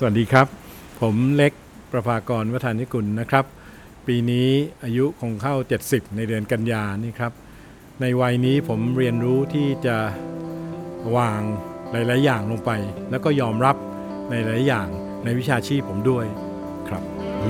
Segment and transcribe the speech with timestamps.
[0.00, 0.46] สวัสดีครับ
[1.00, 1.52] ผมเล็ก
[1.92, 3.44] ประภากรวัฒนิกุลนะครับ
[4.06, 4.48] ปีนี้
[4.84, 5.54] อายุคงเข้า
[5.86, 7.32] 70 ในเดือนกันยานี่ครับ
[8.00, 9.96] ในวัยนี้ผมเรียนรู้ที่จะ
[11.16, 11.40] วาง
[11.92, 12.70] หลาย ๆ อย่างลงไป
[13.10, 13.76] แล้วก็ยอมรับ
[14.30, 14.88] ในหลายๆอย่าง
[15.24, 16.24] ในวิชาชีพผมด้วย
[16.88, 17.02] ครับ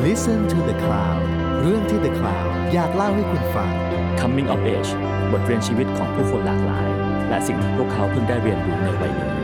[0.05, 1.23] Listen to the Cloud
[1.63, 3.71] เรื่องที่ The Cloud อยากเล่าให้คุณฟัง
[4.21, 4.91] Coming of Age
[5.33, 6.89] บทเรียนชีวิตของผู้คนหลากหลาย
[7.29, 9.44] และสิ่งที่พวกเขาเพิ่งได้เรียนรู้ในวัยนี้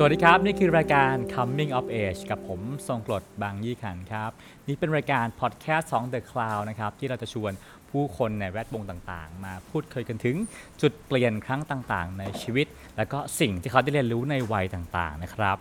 [0.00, 4.30] สวัสดีครับ นี่คือรายการ Coming of Age กับผมทรงกรดบางยี่ขันครับ
[4.68, 7.52] นี่เป็นรายการพอดแคสต์ของ The Cloud นะครับ ที่เราจะชวน
[7.90, 10.36] ผู้คนในแวดวงต่างๆ มาพูดคุยกันถึง
[10.80, 15.56] จุดเปลี่ยนครั้งต่างๆ ในชีวิต แล้วก็สิ่งที่เขาได้เรียนรู้ในวัยต่างๆ นะครับ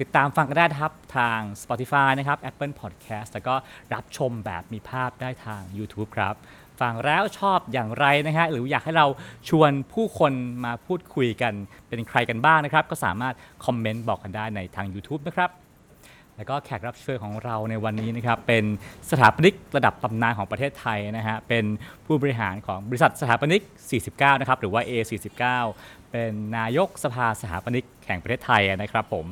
[0.00, 3.54] ติดตามฟังกันได้ครับทาง Spotify นะครับ Apple Podcast แล้วก็
[3.94, 6.34] รับชมแบบมีภาพได้ทาง YouTube ครับ
[6.80, 9.06] ฟังแล้วชอบอย่างไรนะฮะหรืออยากให้เรา
[9.48, 10.32] ชวนผู้คน
[10.64, 11.52] มาพูดคุยกัน
[11.88, 13.34] เป็นใครกันบ้างนะครับ ก็สามารถ
[13.64, 15.50] คอมเมนต์บอกกันได้ในทาง YouTube นะครับ
[16.36, 18.64] แล้วก็แขกรับเชิญของเราในวันนี้นะครับ เป็น
[19.10, 21.64] สถาปนิกระดับตำนานของประเทศไทยนะฮะเป็น
[22.06, 23.62] ผู้บริหารของบริษัทสถาปนิก
[24.00, 25.42] 49 นะครับ หรือว่า A49
[26.10, 29.26] เป็นนายกสภาสถาปนิก แห่งประเทศไทยนะครับผม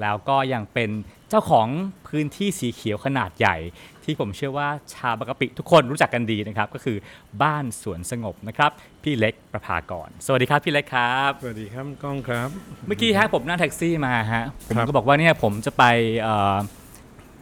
[0.00, 0.90] แล้วก็ยังเป็น
[1.30, 1.68] เจ้าของ
[2.08, 3.56] พื้นที่สีเขียวขนาดใหญ่
[4.04, 6.96] ที่ผมเชื่อว่าชาวบางกะปิทุกคนรู้จักกันดีนะครับ ก็คือ
[7.42, 8.70] บ้านสวนสงบนะครับ
[9.02, 12.48] พี่เล็กประภากร สวัสดีครับพี่เล็กครับ สวัสดีครับกล้องครับ
[12.86, 15.84] เมื่อกี้ฮะผมนั่งแท็กซี่มาฮะผมครับก็บอกว่าเนี่ยผมจะไป
[16.20, 16.56] เอ่อ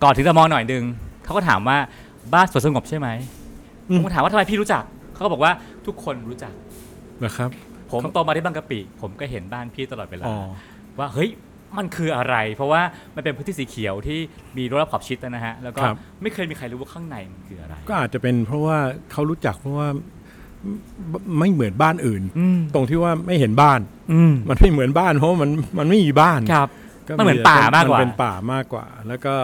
[0.02, 0.84] ก่อนถึงตะมอหน่อยนึง
[1.24, 1.78] เขาก็ถามว่า
[2.34, 3.08] บ้านสวนสงบใช่ไหม
[3.94, 4.82] ผมก็ถามว่าทำไมพี่รู้จัก
[5.14, 5.52] เขาก็บอกว่า
[5.86, 6.52] ทุกคนรู้จัก
[7.24, 7.50] นะครับ
[7.90, 10.38] ผมเขาโตมาที่บางกะปิ ผมก็เห็นบ้านพี่ตลอดเวลาอ๋อ
[10.98, 11.30] ว่าเฮ้ย
[11.78, 12.82] มันคืออะไร เพราะว่า
[13.14, 14.18] มันเป็นพื้นที่สีเขียวที่
[14.56, 18.78] มีรั้วรอบขอบชิดนะฮะแล้วก็ครับ ไม่เคยมีใครรู้ว่าข้างในมันคืออะไร ก็อาจจะเป็นเพราะว่า
[19.12, 19.88] เขารู้จักเพราะว่า
[21.10, 23.80] ไม่ไม่เหมือนบ้านอื่น อืมตรงที่ว่าไม่เห็นบ้าน
[24.12, 26.68] อืมมันไม่เหมือนบ้านเพราะว่ามันมันไม่มีบ้านครับ
[27.08, 29.34] ก็มันเหมือนป่ามากกว่า นเป็นป่ามากกว่า แล้วก็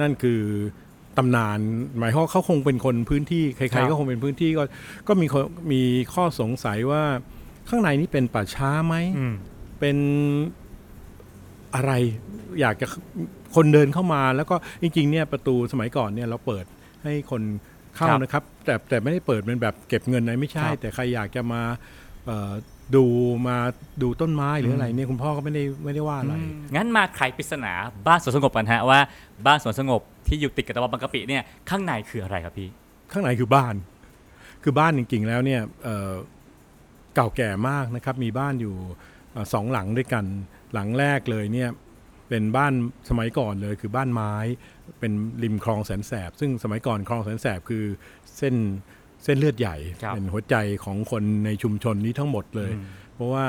[0.00, 0.40] นั่นคือ
[1.18, 1.58] ตำนาน
[1.98, 4.62] หมายความว่าเขาคงเป็นคนพื้นที่ใคครัรบ ๆก็คงเป็นพื้นที่ก็
[5.08, 5.82] ก็มีคนมี
[6.14, 7.02] ข้อสงสัยว่า
[7.68, 9.34] ข้างในนี้เป็นป่าช้าไหม อืม
[9.80, 9.96] เป็น
[11.74, 11.92] อะไร
[12.60, 12.86] อยากจะ
[13.54, 16.64] คนเดินเข้ามาแล้วก็จริงๆเนี่ยประตูสมัยก่อนเนี่ยเราเปิด
[17.02, 17.42] ให้คน
[17.96, 21.62] เข้าครับ นะครับ แต่แต่ไม่ได้เปิดเป็นแบบเก็บเงินนะไม่ใช่ ครับแต่ใครอยากจะมา
[22.26, 22.52] เอ่อ
[22.96, 23.04] ดู
[23.48, 23.56] มา
[24.02, 27.72] ดูต้นไม้หรืออะไรเนี่ยคุณพ่อก็ไม่ได้ไม่ได้ว่าอะไรอืมงั้นมาไขปริศนา
[28.06, 29.00] บ้านสวนสงบกันฮะว่า
[29.46, 32.68] บ้านสวนสงบที่อยู่ติดกับตะวันบางกะปิเนี่ยข้างในคืออะไรครับพี่
[33.12, 33.74] ข้างในคือบ้าน
[34.62, 36.12] คือบ้านจริงๆ แล้วเนี่ยเอ่อ
[37.14, 38.74] เก่าแก่มากนะครับ มีบ้านอยู่
[39.32, 40.24] เอ่อสองหลังด้วยกัน
[40.74, 41.70] หลังแรกเลยเนี่ย
[42.28, 42.72] เป็นบ้าน
[43.08, 44.34] สมัยก่อนเลยคือบ้านไม้
[44.98, 45.12] เป็น
[45.42, 47.84] ริมคลองแสนแสบ ซึ่งสมัยก่อนคลองแสนแสบคือ
[48.38, 48.54] เส้น
[49.24, 52.84] เส้นเลือดใหญ่ครับเป็นหัวใจของคนในชุมชนนี้ทั้งหมดเลยอืม
[53.14, 53.46] เพราะว่า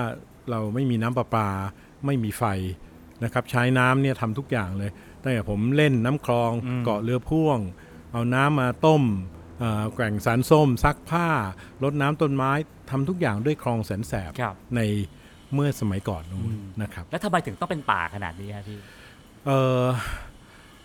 [0.50, 1.50] เราไม่มีน้ำประปา
[2.06, 2.44] ไม่มีไฟ
[3.24, 4.92] นะครับใช้น้ำเนี่ยทำทุกอย่างเลย
[5.22, 7.60] ตั้งแต่ผมเล่นน้ำคลองอืมเกาะเรือพ่วง
[8.12, 9.04] เอาน้ำมาต้ม
[9.60, 11.28] เอ่อแกว่งสารส้มซักผ้า
[11.84, 12.52] รดน้ำต้นไม้
[12.90, 14.82] ทำทุกอย่างด้วยคลองแสนแสบครับใน
[15.54, 18.80] เมื่อสมัยก่อนนู้นอืมนะครับ แล้วทำไมถึงต้องเป็นป่าขนาดนี้ครับพี่
[19.46, 19.84] เออ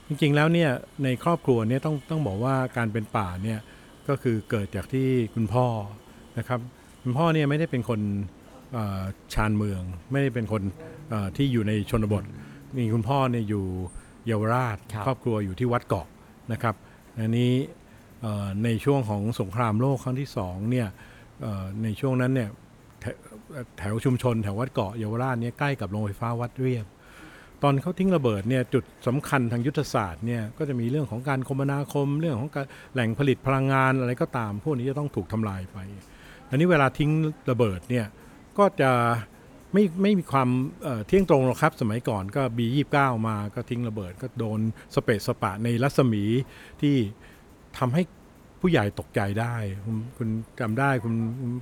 [0.09, 0.71] จริงๆแล้วเนี่ย
[1.05, 3.59] ในครอบครัวเนี่ยต้องต้องบอกว่าการเป็นป่าเนี่ย
[4.09, 5.67] ก็คือเกิดจากที่คุณพ่อ
[6.39, 6.61] นะครับ
[7.03, 8.01] คุณพ่อเนี่ยไม่ได้เป็นคน
[8.73, 9.03] เอ่อ
[9.35, 10.63] ชานเมือง ไม่ได้เป็นคน
[11.11, 12.25] เอ่อที่อยู่ในชนบท
[12.77, 13.65] มีคุณพ่อเนี่ยอยู่
[14.27, 16.07] เยาวราชครับครอบครัวอยู่ที่วัดเกาะ
[16.53, 16.75] นะครับ
[17.19, 17.53] อันนี้
[18.23, 20.89] เอ่อในช่วงของสงครามโลกครั้งที่สองเนี่ย
[21.43, 22.51] เอ่อในช่วงนั้นเนี่ย
[23.79, 26.87] แถวชุมชนแถววัดเกาะเยาวราชเนี่ยใกล้กับโรงไฟฟ้าวัดเรียบ
[27.63, 32.51] ตอนเขาทิ้งระเบิดเนี่ยจุดสำคัญทางยุทธศาสตร์เนี่ยก็จะมีเรื่องของการคมนาคม เรื่องของ
[32.93, 35.79] แหล่งผลิตพลังงานอะไรก็ตาม พวกนี้จะต้องถูกทำลายไป
[36.51, 37.11] อันนี้เวลาทิ้ง
[37.51, 38.07] ระเบิดเนี่ย
[38.59, 38.91] ก็จะ
[39.73, 40.49] ไม่ไม่มีความ
[41.07, 42.97] เที่ยงตรงหรอกครับ สมัยก่อนก็ B29
[43.29, 44.61] มาก็ทิ้งระเบิด ก็โดน
[44.95, 46.25] สเปซสปะในรัศมี
[46.81, 46.95] ที่
[47.79, 48.03] ทำให้
[48.61, 49.55] ผู้ใหญ่ตกใจได้
[50.17, 50.29] คุณ
[50.61, 51.15] จำได้คุณ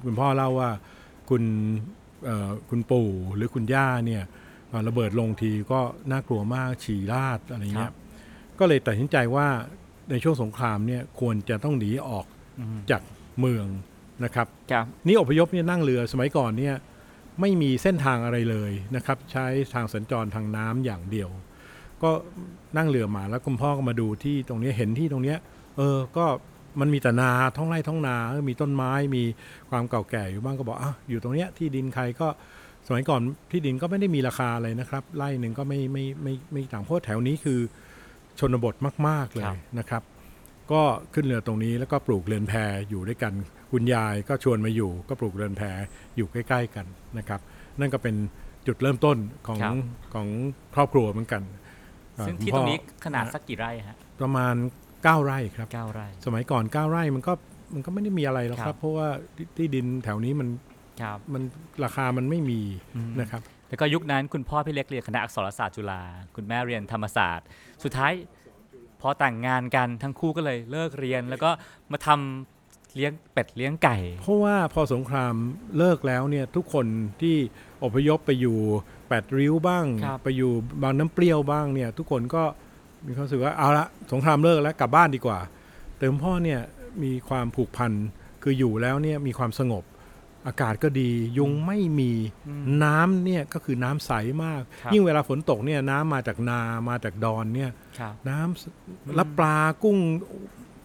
[0.04, 0.70] คุณพ่อเล่าว่า
[1.30, 1.42] คุณ
[2.24, 4.22] เอ่อคุณปู่หรือคุณย่าเนี่ย
[4.68, 7.94] เอ่อระเบิดลงทีก็น่ากลัวมากฉี่ราดอะไรเงี้ครัยบ
[8.58, 9.48] ก็เลยตัดสินใจว่า
[10.10, 12.26] ในช่วงสงครามเนี่ยควรจะต้องหนีออก
[12.60, 13.02] อืมจาก
[13.40, 13.66] เมือง
[14.24, 16.74] นะครับครับนี่อพยพเนี่ยนั่งเรือสมัยก่อนเนี่ย
[17.40, 21.30] ไม่มีเส้นทางอะไรเลยนะครับ ใช้ทางสัญจรทางน้ำอย่างเดียว
[22.02, 22.10] ก็
[22.76, 25.38] นั่งเรือมาแล้วคุณพ่อก็มาดูที่ตรงเนี้ยเห็นที่ตรงเนี้ย
[25.76, 26.26] เออก็
[26.80, 29.24] มันมีแต่นาท้องไร่ท้องนาเออมีต้นไม้มี
[29.70, 32.28] ความเก่าแก่อยู่บ้างก็บอกอะอยู่ตรงเนี้ยที่ดินใครก็
[32.86, 33.20] สมัยก่อน
[33.50, 37.60] ที่ดินก็ไม่ได้มีราคาอะไรนะครับไร่หนึ่งก็ไม่ไม่ไม่ไม่ต่างเพราะแถวนี้คือ
[38.38, 38.74] ชนบท
[39.08, 40.02] มาก ๆ เลครัยบนะครับ
[40.72, 40.82] ก็
[41.14, 42.52] ขึ้นเรือตรงนี้แล้วก็ปลูกเรือนแพ
[42.90, 43.32] อยู่ด้วยกัน
[43.72, 45.62] คุณยายก็ชวนมาอยู่ ก็ปลูกเรือนแพ
[46.16, 46.86] อยู่ใกล้ ๆ กัน
[47.18, 47.40] นะครับ
[47.80, 48.14] นั่นก็เป็น
[48.66, 49.74] จุดเริ่มต้นของครับ
[50.14, 50.28] ของ
[50.74, 51.42] ครอบครัวเหมือนกัน
[52.14, 54.54] เอ่อซึ่งคุณที่พ่ตอรงนี้ขนาดสักกี่ไร่ฮะประมาณ
[55.12, 57.32] 9 ไร่ครับเก้าไร่ สมัยก่อน 9 ไร่มันก็
[57.74, 60.48] มันก็ไม่ได้มีอะไรหรอกคครัรับ บ เพราะว่าที่ที่ดินแถวนี้มัน
[61.02, 61.42] ครับมัน
[61.84, 62.60] ราคามันไม่มี
[62.96, 66.02] อืมนะครับ แล้วก็ยุคนั้นคุณพ่อพี่เล็กเรียนคณะอักษรศาสตร์จุฬา
[66.36, 67.46] คุณแม่เรียนธรรมศาสตร์
[67.84, 68.12] สุดท้าย
[69.00, 71.50] พอแต่งงานกันทั้งคู่ก็เลยเลิกเรียน แล้วก็
[71.92, 75.34] มาทำเลี้ยงเป็ดเลี้ยงไก่ เพราะว่าพอสงคราม
[75.78, 76.86] เลิกแล้วเนี่ยทุกคน
[77.22, 77.36] ที่
[77.84, 78.58] อพยพไปอยู่
[79.08, 80.52] แปดริ้วบ้าง ครับ ไปอยู่
[80.82, 82.42] บางน้ำเปรี้ยวบ้างเนี่ยทุกคนก็
[83.06, 85.38] มีความรู้สึกว่าเอาละสงครามเลิกแล้วกลับบ้านดีกว่า
[85.96, 86.60] แต่คุณพ่อเนี่ย
[87.02, 87.92] มีความผูกพัน
[88.42, 89.84] คืออยู่แล้วเนี่ยมีความสงบ
[90.46, 92.12] อากาศก็ดียุงไม่มี
[92.48, 94.12] อืมน้ำเนี่ยก็คือน้ำใส
[94.44, 99.98] มากครับยิ่งเวลาฝนตกเนี่ยน้ำมาจากนามาจากดอนเนี่ยครับน้ำและปลากุ้ง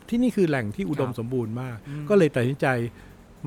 [0.10, 2.68] ที่นี่คือแหล่งที่อุดมครับสมบูรณ์มากอืมก็เลยตัดสินใจ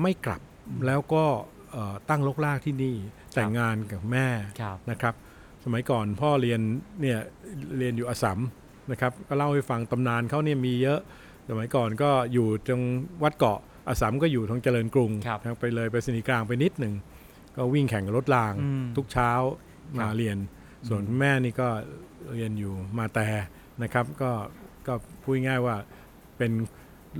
[0.01, 0.41] ไม่กลับ
[0.85, 1.23] แล้วก็
[1.71, 2.95] เอ่อตั้งลกลากที่นี่
[3.35, 4.27] แต่งงานกับแม่
[4.61, 5.13] ครับนะครับ
[5.65, 6.59] สมัยก่อนพ่อเรียน
[7.01, 7.19] เนี่ย
[7.77, 8.39] เรียนอยู่อสสัม
[8.91, 10.99] นะครับก็เล่าให้ฟังตำนานเขาเนี่ยมีเยอะ
[11.49, 12.83] สมัยก่อนก็อยู่ตรง
[13.23, 16.93] วัดเกาะอสสัมก็อยู่ทางเจริญกรุงครับนะไปเลยไปสนีย์กลางไปนิดหนึ่ง
[17.55, 19.31] ก็วิ่งแข่งกับรถรางอืมทุกเช้า
[19.99, 20.37] ครัมาบเรียน
[20.87, 21.67] ส่วนแม่นี่ก็
[22.35, 23.27] เรียนอยู่มาแต่
[23.83, 24.31] นะครับก็
[24.87, 25.75] ก็พูดง่ายๆว่า
[26.37, 26.51] เป็น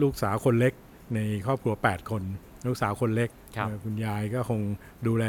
[0.02, 0.74] ลูกสาวคนเล็ก
[1.16, 2.24] ในครอบครัว 8 คน
[2.68, 4.62] ลูกสาวคนเล็ก ครับเออคุณยายก็คง
[5.08, 5.26] ดูแล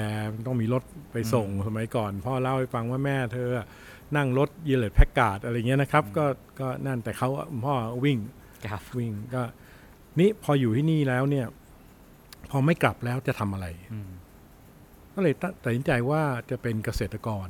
[0.47, 0.83] ต้องมีรถ
[1.13, 3.49] ไปส่งสมัยก่อน พ่อเล่าให้ฟังว่าแม่เธอ
[4.17, 6.25] นั่งรถยีเลตแพ็กการ์ดอะไรเงี้ยนะครับ ก็
[6.61, 7.29] ก็นั่นแต่เขา
[7.65, 7.75] พ่อ
[8.05, 8.19] วิ่ง
[8.71, 9.43] ครับวิ่งก็
[10.19, 11.47] นี่พออยู่ที่นี่แล้วเนี่ย
[12.51, 14.11] พอไม่กลับแล้วจะทำอะไรอืม
[15.15, 17.49] ก็เลยตัดตัดสินใจว่าจะเป็นเกษตรกร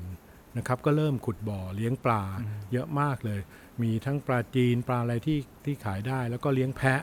[0.58, 3.40] นะครับ ก็เริ่มขุดบ่อเลี้ยงปลาอืมเยอะมากเลย
[3.82, 7.02] มีทั้งปลาจีนปลาอะไรที่ที่ขายได้ แล้วก็เลี้ยงแพะ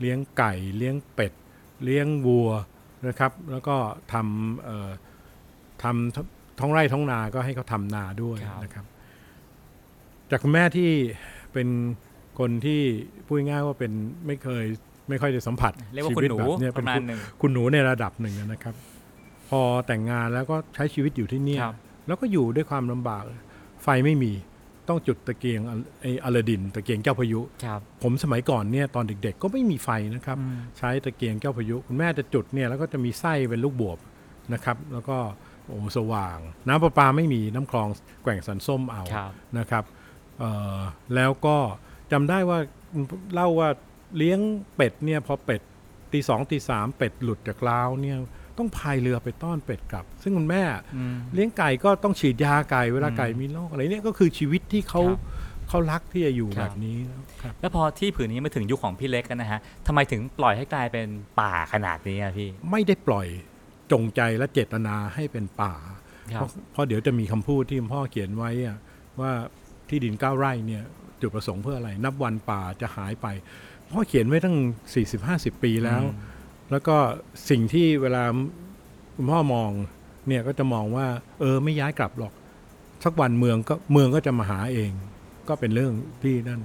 [0.00, 1.32] เลี้ยงไก่ เลี้ยงเป็ด
[1.84, 2.50] เลี้ยงวัว
[3.06, 3.76] นะครับ แล้วก็
[4.12, 4.90] ทำเอ่อ
[5.82, 8.86] ทำท้องไร่ท้องนาก็ให้เขาทำนาด้วยครับนะครับ
[10.30, 10.90] จากคุณแม่ที่
[11.52, 11.68] เป็น
[12.38, 12.80] คนที่
[13.26, 13.92] พูดง่ายๆว่าเป็น
[14.26, 14.64] ไม่เคย
[15.08, 18.74] ไม่ค่อยได้สัมผัสเรียกว่าชีคุณวิตหนูแบบเนี้ยปเป็นระมาณคุณหนึ่งคุณหนูในระดับหนึ่งนะครับ
[19.48, 21.74] พอแต่งงานแล้วก็ใช้ชีวิตอยู่ที่เนี่ยครับ
[22.06, 23.24] แล้วก็อยู่ด้วยความลำบาก
[23.82, 24.32] ไฟไม่มี
[24.88, 33.98] ต้องจุดตะเกียงอไออลาดิน ตะเกียงเจ้าพายุครับผมสมัยก่อนเนี่ยตอนเด็กๆ ก็ไม่มีไฟนะครับอืมใช้ตะเกียงเจ้าพายุ คุณแม่จะจุดเนี่ยแล้วก็จะมีไส้เป็นลูกบวบ
[34.52, 35.16] นะครับ แล้วก็
[35.66, 36.38] โอ้สว่าง
[36.68, 37.88] น้ำประปาไม่มีน้ำคลอง
[38.22, 39.84] แกว่งสันส้มเอาครับนะครับ
[40.38, 40.78] เอ่อ
[41.14, 41.56] แล้วก็
[42.12, 42.58] จำได้ว่า
[43.34, 43.68] เล่าว่า
[44.16, 44.40] เลี้ยง
[44.76, 45.60] เป็ดเนี่ยพอเป็ด
[46.12, 48.18] ตีสองตีสามเป็ดหลุดจากล้าวเนี่ย
[48.58, 50.62] ต้องพายเรือไปต้อนเป็ดกลับ ซึ่งคุณแม่
[50.96, 55.20] อืมเลี้ยงไก่ก็ต้องฉีดยาไก่เวลาอืมไก่มีโรคอะไรเนี่ยก็คือชีวิตที่เขาครับ
[55.68, 61.08] เขารักที่จะอยู่ครัแบบบนี้นะครับแล้วพอที่ผืนนี้มาถึงยุคของพี่เล็กกันนะฮะทำไมถึงปล่อยให้กลายเป็น
[61.40, 63.26] ป่าขนาดนี้อะพี่ ไม่ได้ปล่อย
[63.92, 65.74] จงใจและเจตนาให้เป็นป่า
[66.34, 68.76] ครัเพบราะเพราะเดี๋ยวจะมีคำพูดที่คุณพ่อเขียนไว้อะ
[69.20, 69.32] ว่า
[69.88, 70.82] ที่ดินเก้าไร่เนี่ย
[71.20, 73.26] จุดประสงค์เพื่ออะไร นับวันป่าจะหายไป
[73.90, 74.56] พ่อเขียนไว้ตั้ง
[75.08, 76.36] 40-50 ปีแล้วอืม
[76.70, 76.96] แล้วก็
[77.50, 78.24] สิ่งที่เวลา
[79.16, 79.70] คุณพ่อมอง
[80.28, 81.06] เนี่ยก็จะมองว่า
[81.40, 82.32] เออไม่ย้ายกลับหรอก
[83.04, 84.90] สักวันเมืองก็เมืองก็จะมาหาเอง
[85.48, 85.92] ก็เป็นเรื่อง
[86.22, 86.60] ที่นั่น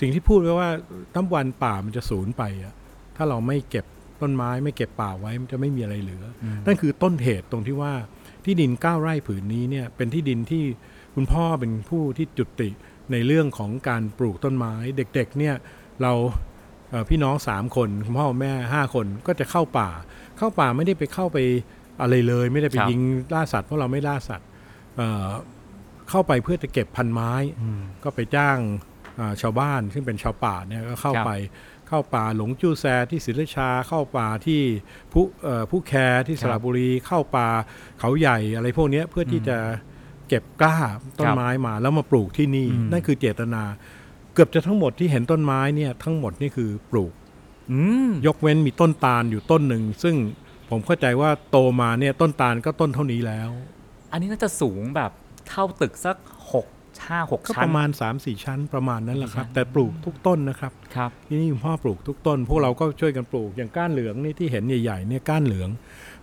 [0.00, 0.70] สิ่งที่พูดไว้ว่า
[1.14, 2.74] ตั้งวันป่ามันจะสูญไปอะ
[3.16, 3.84] ถ้าเราไม่เก็บ
[4.20, 7.92] ต้นไม้ไม่เก็บป่าไว้มันจะไม่มีอะไรเหลือออืมนั่นคือต้นเหตุตรงที่ว่า
[8.44, 10.62] ที่ดินเก้าไร่ผืนนี้เนี่ยเป็นที่ดินที่
[11.14, 12.68] คุณพ่อเป็นผู้ที่จุติ
[13.12, 15.54] ในเรื่องของการปลูกต้นไม้ เด็กๆเนี่ย
[16.02, 16.34] เราเอ่อ
[17.08, 19.90] พี่น้องสามคนคุณพ่อแม่ห้าคนก็จะเข้าป่า
[20.38, 21.38] เข้าป่าไม่ได้ไปเข้าไป
[22.00, 23.00] อะไรเลย ไม่ได้ไปครับยิง
[23.34, 24.46] ล่าสัตว์เพราะเราไม่ล่าสัตว์
[24.96, 25.28] เอ่อ
[26.10, 28.58] เข้าไปเพื่อจะเก็บพันไม้อืมก็ไปจ้าง
[29.18, 31.32] อ่าชาวบ้านซึ่งเป็นชาวป่าเนี่ยก็เข้าครับไป
[31.88, 34.60] เข้าป่าหลงจู้แซที่ศิลชาเข้าป่าที่
[35.12, 35.92] ผู้เอ่อผู้แค
[36.26, 37.48] ที่สระบุรีเข้าป่า
[38.00, 39.58] เขาใหญ่อะไรพวกเนี้ยเพื่อที่จะ
[40.28, 40.78] เก็บกล้า
[41.18, 43.62] ต้นไม้มาแล้วมาปลูกที่นี่อืมนั่นคือเจตนา
[44.34, 47.12] เกือบจะทั้งหมดที่เห็นต้นไม้เนี่ยทั้งหมดนี่คือปลูก
[47.72, 50.14] อืมยกเว้นมีต้นตาลอยู่ต้นหนึ่ง ซึ่ง
[50.70, 53.50] ผมเข้าใจว่าโตมาเนี่ยต้นตาลก็ต้นเท่านี้แล้ว
[54.12, 55.10] อันนี้น่าจะสูงแบบ
[55.48, 56.16] เท่าตึกสัก
[56.52, 56.66] หก
[57.08, 65.68] ห้าหกก็ชั้ปนระมาณ3-4ชั้นประมาณนั้นแหละครับสี่ชั้นแต่ปลูกทุกต้นนะครับครับที่นี่คุณพ่อปลูกทุกต้น พวกเราก็ช่วยกันปลูกอย่างก้านเหลืองนี่ที่เห็นใหญ่ๆเนี่ยก้านเหลือง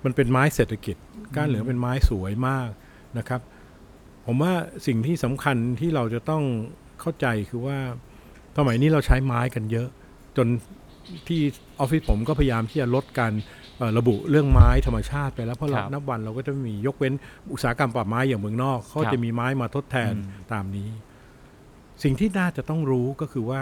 [0.04, 0.96] มันเป็นไม้เศรษฐกิจ
[1.36, 2.70] ก้านเหลืองเป็นไม้สวยมาก
[3.18, 3.42] นะครับ
[4.26, 4.54] ผมว่า
[4.88, 6.44] สิ่งที่สำคัญที่เราจะต้อง
[7.02, 7.78] เข้าใจคือว่า
[8.58, 9.88] สมัยนี้เราใช้ไม้กันเยอะ
[10.38, 10.48] จน
[11.28, 11.42] ที่
[11.80, 13.34] ออฟฟิศผมก็พยายามที่จะลดการ
[13.78, 17.14] เอ่อระบุเรื่องไม้ธรรมชาติไปแล้วเพราะเราครับนับวันเราก็จะไม่มียกเว้น
[17.52, 20.90] อุตสาหกรรมป่าไม้อย่างเมืองนอกเขาครับจะมีไม้มาทดแทนอืมตามนี้
[22.04, 23.62] สิ่งที่น่าจะต้องรู้ก็คือว่า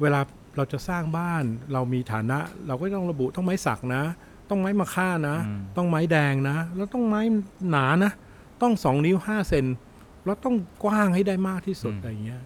[0.00, 0.20] เวลา
[0.56, 4.02] เราจะสร้างบ้าน เรามีฐานะ เราก็ต้องระบุต้องไม้สักนะ
[4.50, 7.20] ต้องไม้มะค่านะอืมต้องไม้แดงนะ แล้วต้องไม้
[7.70, 8.12] หนานะ
[8.62, 9.66] ต้องสองนิ้วห้าเซน
[10.24, 12.42] แล้วต้องกว้างให้ได้มากที่สุดอะไรอย่างเงี้ย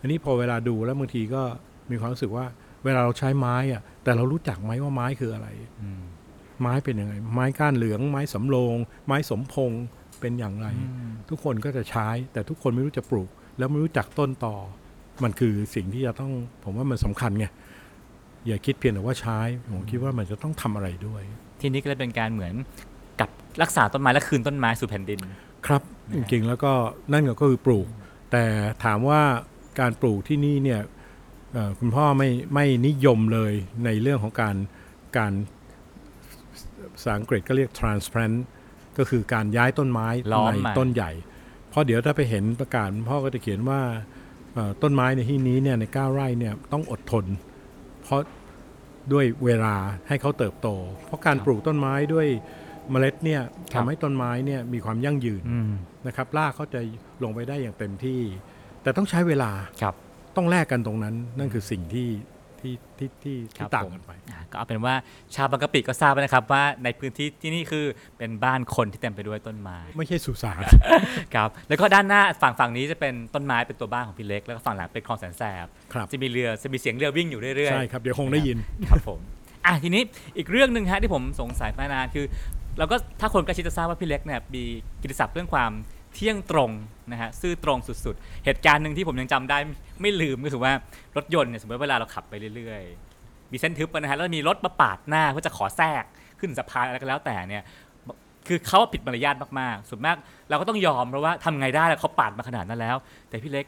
[0.00, 1.42] อันนี้พอเวลาดูแล้วบางทีก็
[1.90, 2.46] มีความรู้สึกว่า
[2.84, 5.48] เวลาเราใช้ไม้อะแต่เรารู้จักไหมว่าไม้คืออะไร
[5.82, 6.02] อืม
[6.60, 9.84] ไม้เป็นยังไง ไม้ก้านเหลือง ไม้สำโรงไม้สมพงษ์
[10.20, 10.66] เป็นอย่างไร
[11.28, 14.56] ทุกคนก็จะใช้ แต่ทุกคนไม่รู้จะปลูก แล้วไม่รู้จักต้นต่อ
[15.22, 16.32] มันคือสิ่งที่จะต้อง
[16.64, 17.46] ผมว่ามันสำคัญไง
[18.46, 19.38] อย่าคิดเพียงแต่ว่าใช้
[19.72, 21.22] ผมคิดว่ามันจะต้องทำอะไรด้วย
[21.60, 22.54] ทีนี้ก็เลยเป็นการเหมือน
[23.20, 23.28] กับ
[23.62, 25.18] รักษาต้นไม้และคืนต้นไม้สู่แผ่นดิน
[25.66, 25.82] ครับ
[26.14, 26.72] จริงๆ แล้วก็
[27.12, 27.86] นั่นก็คือปลูก
[28.32, 28.44] แต่
[28.84, 29.22] ถามว่า
[29.80, 30.80] การปลูกที่นี่เนี่ย
[31.52, 33.52] เอ่อคุณพ่อไม่ไม่นิยมเลย
[33.84, 34.56] ในเรื่องของการ
[35.18, 35.32] การ
[36.94, 38.36] ภาษาอังกฤษก็เรียก transplant
[38.98, 41.10] ก็คือการย้ายต้นไม้ล้อมในมาต้นใหญ่
[41.70, 43.80] เพราะเดี๋ยวถ้าไปเห็นประกาศคุณพ่อก็จะเขียนว่า
[44.54, 47.24] เอ่อต้นไม้ในที่นี้เนี่ยในเก้าไร่เนี่ยต้องอดทน
[48.02, 48.20] เพราะ
[49.12, 49.76] ด้วยเวลา
[50.08, 50.68] ให้เขาเติบโต
[51.04, 52.28] เพราะการปลูกต้นไม้ด้วย
[52.90, 53.40] เมล็ดเนี่ย
[53.72, 55.70] ครับทำให้ต้นไม้เนี่ยมีความยั่งยืนอืม
[56.06, 56.80] นะครับรากเขาจะ
[57.22, 58.20] ลงไปได้อย่างเต็มที่
[58.82, 59.50] แต่ต้องใช้เวลา
[59.82, 59.94] ครับ
[60.36, 62.08] ต้องแลกกันตรงนั้น นั่นคือสิ่งที่
[62.60, 64.94] ที่ที่ที่ครัที่บต่างผมกันไปอ่าก็เอาเป็นว่า
[65.34, 67.84] ชาวบางกะปิก็ทราบแล้วนะครับ ว่าในพื้นที่ที่นี่คือ
[68.18, 70.62] เป็นบ้านคนที่เต็มไปด้วยต้นไม้ ไม่ใช่สุสาน
[71.34, 78.58] ครับแล้วก็ด้านหน้าฝั่งฝั่งนี้จะเป็นต้นไม้เป็นตัวบ้านของพี่เล็ก แล้วก็ฝั่งหลังเป็นคลองแสนแสบครับจะมีเรือจะมีเสียงเรือวิ่งอยู่เรื่อยๆใช่ครับเดี๋ยวคงได้ยิน
[78.90, 79.20] ครับผม
[79.66, 80.02] อะทีนี้
[80.38, 82.26] อีกเรื่องหนึ่งฮะที่ผมสงสัยมานานคือ
[82.78, 84.64] เราก็ถ้าคนใกล้ชิดจะทราบว่าพี่เล็กเนี่ยมี
[85.00, 85.72] กิตติศัพท์เรื่องความ
[86.14, 86.70] เที่ยงตรง
[87.12, 89.58] นะฮะซื่อตรงสุดๆ เหตุการณ์หนึ่งที่ผมยังจำได้
[90.00, 90.72] ไม่ลืมก็คือว่า
[91.16, 96.04] รถยนต์เนี่ยสมมติเวลาเราขับไปเรื่อยๆ มีเส้นทึบอะนะฮะแล้วมีรถมาปาดหน้าเพื่อจะขอแทรก
[96.40, 97.62] ขึ้นสะพานอะไรก็แล้วแต่เนี่ย
[98.46, 100.16] คือเขาผิดมารยาทมากๆส่วนมาก
[100.48, 102.96] เราก็ต้องยอมเพราะว่าทำไงได้ล่ะเขาปาดมาขนาดนั้นแล้ว
[103.28, 103.66] แต่พี่เล็ก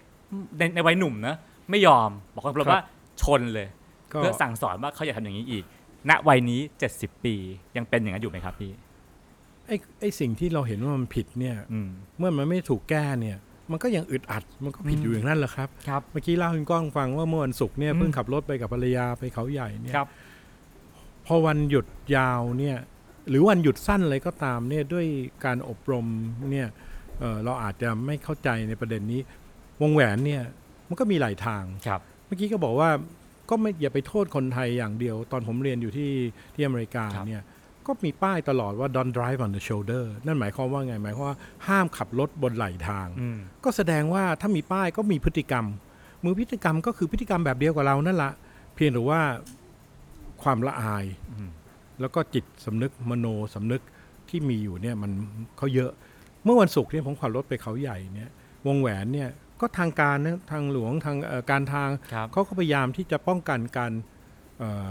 [0.58, 1.36] ในในวัยหนุ่มนะ
[1.70, 2.82] ไม่ยอมบอกกับเราว่า
[3.22, 3.68] ชนเลย
[4.12, 5.64] ก็ เพื่อสั่งสอนว่าเขาอย่าทำอย่างนี้อีก
[6.10, 6.60] ณ วัยนี้
[6.92, 7.34] 70 ปี
[7.76, 8.72] ยังเป็นอย่างนั้นอยู่ไหมครับพี่
[9.68, 13.38] ไอ้ไอ้สิ่งที่เราเห็นว่ามันผิดเนี่ยอืมเมื่อมันไม่ถูกแก้เนี่ย
[13.70, 20.08] มันก็ยังอึดอัดมันก็ผิดอืมอยู่อย่างนั้นแหละครับครับเมื่อกี้เล่าให้คุณก้องฟังว่าเมื่อวันศุกร์เนี่ยอืมเพิ่งขับรถไปกับภรรยาไปเขาใหญ่เนี่ยครับ
[21.26, 22.76] พอวันหยุดยาวเนี่ย
[23.28, 25.06] หรือวันหยุดสั้นอะไรก็ตามเนี่ยด้วย
[25.44, 26.06] การอบรม
[26.50, 26.66] เนี่ย
[27.18, 29.20] เอ่อเราอาจจะไม่เข้าใจในประเด็นนี้
[29.82, 30.42] วงแหวนเนี่ย
[30.88, 32.90] มันก็มีหลายทางครับ เมื่อกี้ก็บอกว่า
[33.50, 36.10] ก็ไม่อย่าไปโทษคนไทยอย่างเดียว ตอนผมเรียนอยู่ที่
[36.54, 37.42] ที่อเมริกาครับเนี่ย
[37.88, 45.66] ก็มีป้ายตลอดว่า don't drive on the shoulder นั่นหมายความว่าไง หมายความว่าห้ามขับรถบนไหลทางอืมก็แสดงว่าถ้ามีป้ายก็มีพฤติกรรม
[46.24, 48.30] มือพฤติกรรมก็คือพฤติกรรมแบบเดียวกับเรานั่นละ
[48.74, 49.20] เพียงแต่ว่า
[50.42, 51.50] ความละอายอืม
[52.00, 53.82] แล้วก็จิตสำนึกมโนสำนึก
[54.28, 55.12] ที่มีอยู่เนี่ยมัน
[55.56, 55.90] เขาเยอะ
[56.44, 58.30] เมื่อวันศุกร์เนี่ยผมขับรถไปเขาใหญ่เนี่ย
[58.66, 59.30] วงแหวนเนี่ย
[59.60, 63.92] ก็ทางการนะทางหลวงทางเอ่อการทางครับเขาก็พยายามที่จะป้องกันการ
[64.58, 64.88] เอ่อ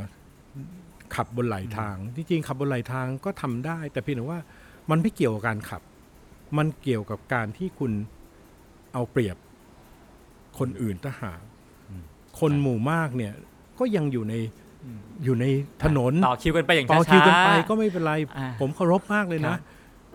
[1.15, 4.39] ขับบนไหลทางที่จริงขับบนไหลทางก็ทำได้ แต่เพียงแต่ว่า
[4.89, 5.81] มันไม่เกี่ยวกับการขับ
[6.57, 7.91] มันเกี่ยวกับการที่คุณ
[8.93, 9.37] เอาเปรียบ
[10.59, 11.41] คนอื่นทหาร
[11.89, 12.03] อืม
[12.39, 13.33] คนหมู่มากเนี่ย
[13.79, 14.35] ก็ยังอยู่ใน
[14.83, 15.45] อืมอยู่ใน
[15.83, 19.59] ถนนต่อคิวกันไปอย่างต่อช้าๆคิวกันไปก็ไม่เป็นไรอ่าผมเคารพมากเลยครับนะ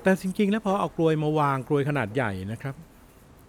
[0.03, 2.75] แต่จริงๆแล้วพอเอากรวยมาวางกรวยขนาดใหญ่นะครับ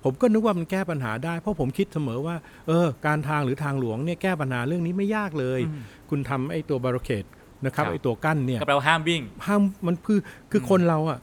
[0.03, 2.35] ผมก็นึกว่ามันแก้ปัญหาได้ เพราะผมคิดเสมอว่า
[2.67, 7.25] เออ การทางหรือทางหลวงเนี่ยแก้ปัญหาเรื่องนี้ไม่ยากเลยอืมคุณทำไอ้ตัว barricade
[7.65, 10.19] นะครับครับไอ้ตัวกั้นเนี่ยก็แปลว่าห้ามวิ่ง ห้ามมันคือ
[10.51, 11.19] คือคนเราอะ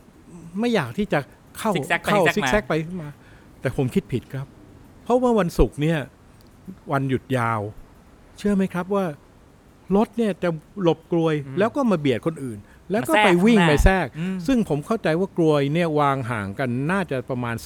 [0.60, 1.18] ไม่อยากที่จะ
[1.58, 2.72] เข้าซิกแซกไปเข้าซิซิกกแซแซกกมาไป
[3.02, 3.10] มา
[3.60, 4.46] แต่ผมคิดผิดครับ
[5.04, 5.98] เพราะว่าวันศุกร์เนี่ย
[6.92, 7.60] วันหยุดยาว
[8.38, 9.04] เชื่อไหมครับว่า
[9.96, 10.48] รถเนี่ยจะ
[10.82, 12.58] หลบกลวยอืมแล้วก็มาเบียดคนอื่น
[12.90, 17.56] แล้วก็มาแทรกไปวิ่งข้างหน้าไปแทรกอืมซึ่งผมเข้าใจว่ากลวยเนี่ยวางห่างกันน่าจะประมาณ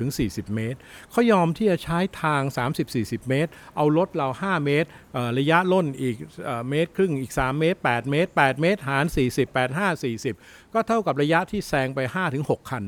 [0.00, 0.78] 30-40 เมตร
[1.10, 2.42] เขายอมที่จะใช้ทาง
[2.86, 9.90] 30-40 เมตร เอารถเรา 5 เมตรเอ่อระยะล่นอีกเอ่อเมตรครึ่งอีก 3 เมตร 8 เมตร 8 เมตร หาร 40 8 5
[10.24, 12.00] 40 ก็เท่ากับระยะที่แซงไป
[12.36, 12.84] 5-6 คัน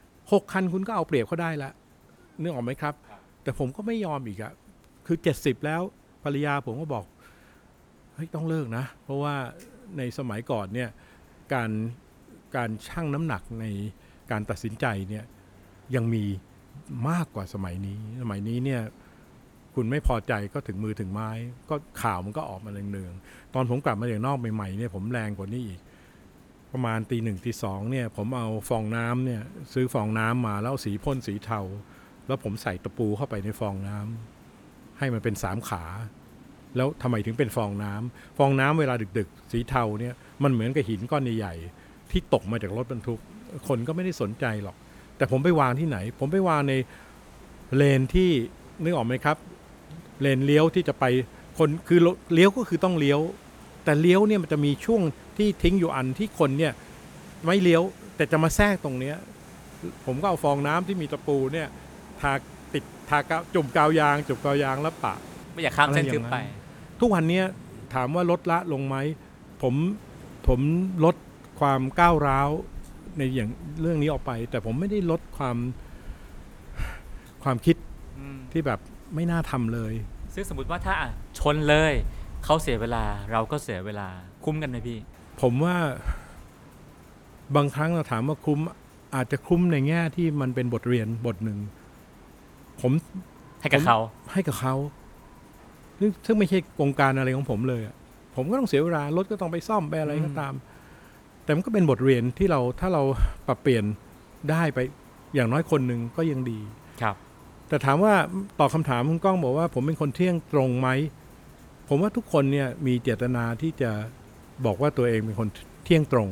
[0.00, 1.70] 6 คันคุณก็เอาเปรียบเขาได้ละ
[2.40, 2.94] นึกออกไหมครับ
[3.42, 4.52] แต่ผมก็ไม่ยอมอีกอะ
[5.06, 5.82] คือ 70 แล้ว
[6.24, 7.04] ภรรยาผมก็บอก
[8.14, 9.34] เฮ้ยต้องเลิกนะ เพราะว่า
[9.98, 10.90] ในสมัยก่อนเนี่ย
[11.54, 11.70] การ
[12.56, 13.64] การชั่งน้ำหนักใน
[14.30, 15.24] การตัดสินใจเนี่ย
[15.94, 16.24] ยังมี
[17.08, 18.82] มากกว่าสมัยนี้ สมัยนี้เนี่ย
[19.74, 21.30] คุณไม่พอใจก็ถึงมือถึงไม้
[21.70, 25.80] ก็ข่าวมันก็ออกมาเนืองๆตอนผมกลับมาจากนอกใหม่ๆเนี่ยผมแรงกว่านี้อีก
[26.72, 31.60] ประมาณตีหนึ่งตีสองเนี่ยผมเอาฟองน้ำเนี่ยซื้อฟองน้ำมาแล้วสีพ่นสีเทา
[32.26, 35.84] แล้วผมใส่ตะปูเข้าไปในฟองน้ำให้มันเป็นสามขา
[36.76, 43.20] แล้วทำไมถึงเป็นฟองน้ำฟองน้ำเวลาดึก ๆ สีเทาเนี่ยมันเหมือนกับหินก้อนใหญ่ๆที่ตกมาจากรถบรรทุก
[43.68, 44.76] คนก็ไม่ได้สนใจหรอก
[45.16, 46.74] แต่ผมไปวางที่ไหน ผมไปวางใน
[47.76, 48.30] เลนที่
[48.82, 49.36] นึกออกไหมครับ
[50.20, 51.04] เลนเลี้ยวที่จะไป
[51.58, 52.00] คนคือ
[52.34, 53.20] เลี้ยวก็คือต้องเลี้ยว
[53.84, 55.02] แต่เลี้ยวเนี่ยมันจะมีช่วง
[55.36, 56.72] ที่ทิ้งอยู่อันที่คนเนี่ย
[57.44, 57.82] ไม่เลี้ยว
[58.16, 59.16] แต่จะมาแทรกตรงเนี้ย
[60.06, 61.68] ผมก็เอาฟองน้ำที่มีตะปูเนี่ย
[62.20, 62.32] ทา
[62.72, 65.14] ติดทากาวจุ่มกาวยาง จุ่มกาวยางแล้วปะ
[65.52, 66.65] ไม่อยากข้ามเส้นอะไรอย่างทึบไปนั้น
[67.00, 67.44] ทุกวันเนี้ย
[67.94, 68.96] ถามว่าลดละลงไหม
[69.62, 69.74] ผม
[70.46, 70.60] ผม
[71.04, 71.16] ลด
[71.60, 72.50] ความก้าวร้าว
[73.16, 73.50] ในอย่าง
[73.80, 75.56] เรื่องนี้ออกไป แต่ผมไม่ได้ลดความ
[77.42, 77.76] ความคิด
[78.18, 78.80] อืมที่แบบ
[79.14, 79.92] ไม่น่าทำเลย
[80.34, 81.92] ซึ่งสมมติว่าถ้าอะชนเลย
[82.44, 84.08] เขาเสียเวลาเราก็เสียเวลา
[84.44, 84.98] คุ้มกันไหมพี่
[85.42, 85.76] ผมว่า
[87.56, 88.60] บางครั้งเราถามว่าคุ้ม
[89.14, 91.58] อาจจะคุ้มในแง่ที่มันเป็นบทเรียนบทหนึ่ง
[92.80, 92.92] ผม
[93.60, 93.98] ให้กับผมเขา
[94.32, 94.74] ให้กับเขา
[95.98, 97.94] ซึ่งซึ่งไม่ใช่โครงการอะไรของผมเลยอะ
[98.34, 100.54] ผมก็ต้องเสียเวลารถก็ต้องไปซ่อมไปอะไรก็ตาม
[101.44, 103.02] แต่มันก็เป็นบทเรียนที่เราถ้าเรา
[103.46, 103.84] ปรับเปลี่ยน
[104.50, 104.78] ได้ไป
[105.34, 106.60] อย่างน้อยคนหนึ่งก็ยังดี
[107.02, 107.16] ครับ
[107.68, 108.14] แต่ถามว่า
[108.58, 110.88] ตอบคำถามคุณก้องบอกว่า ผมเป็นคนเที่ยงตรงไหม
[111.88, 113.90] ผมว่าทุกคนเนี่ยมีเจตนาที่จะ
[114.66, 115.48] บอกว่าตัวเองเป็นคน
[115.84, 116.28] เที่ยงตรง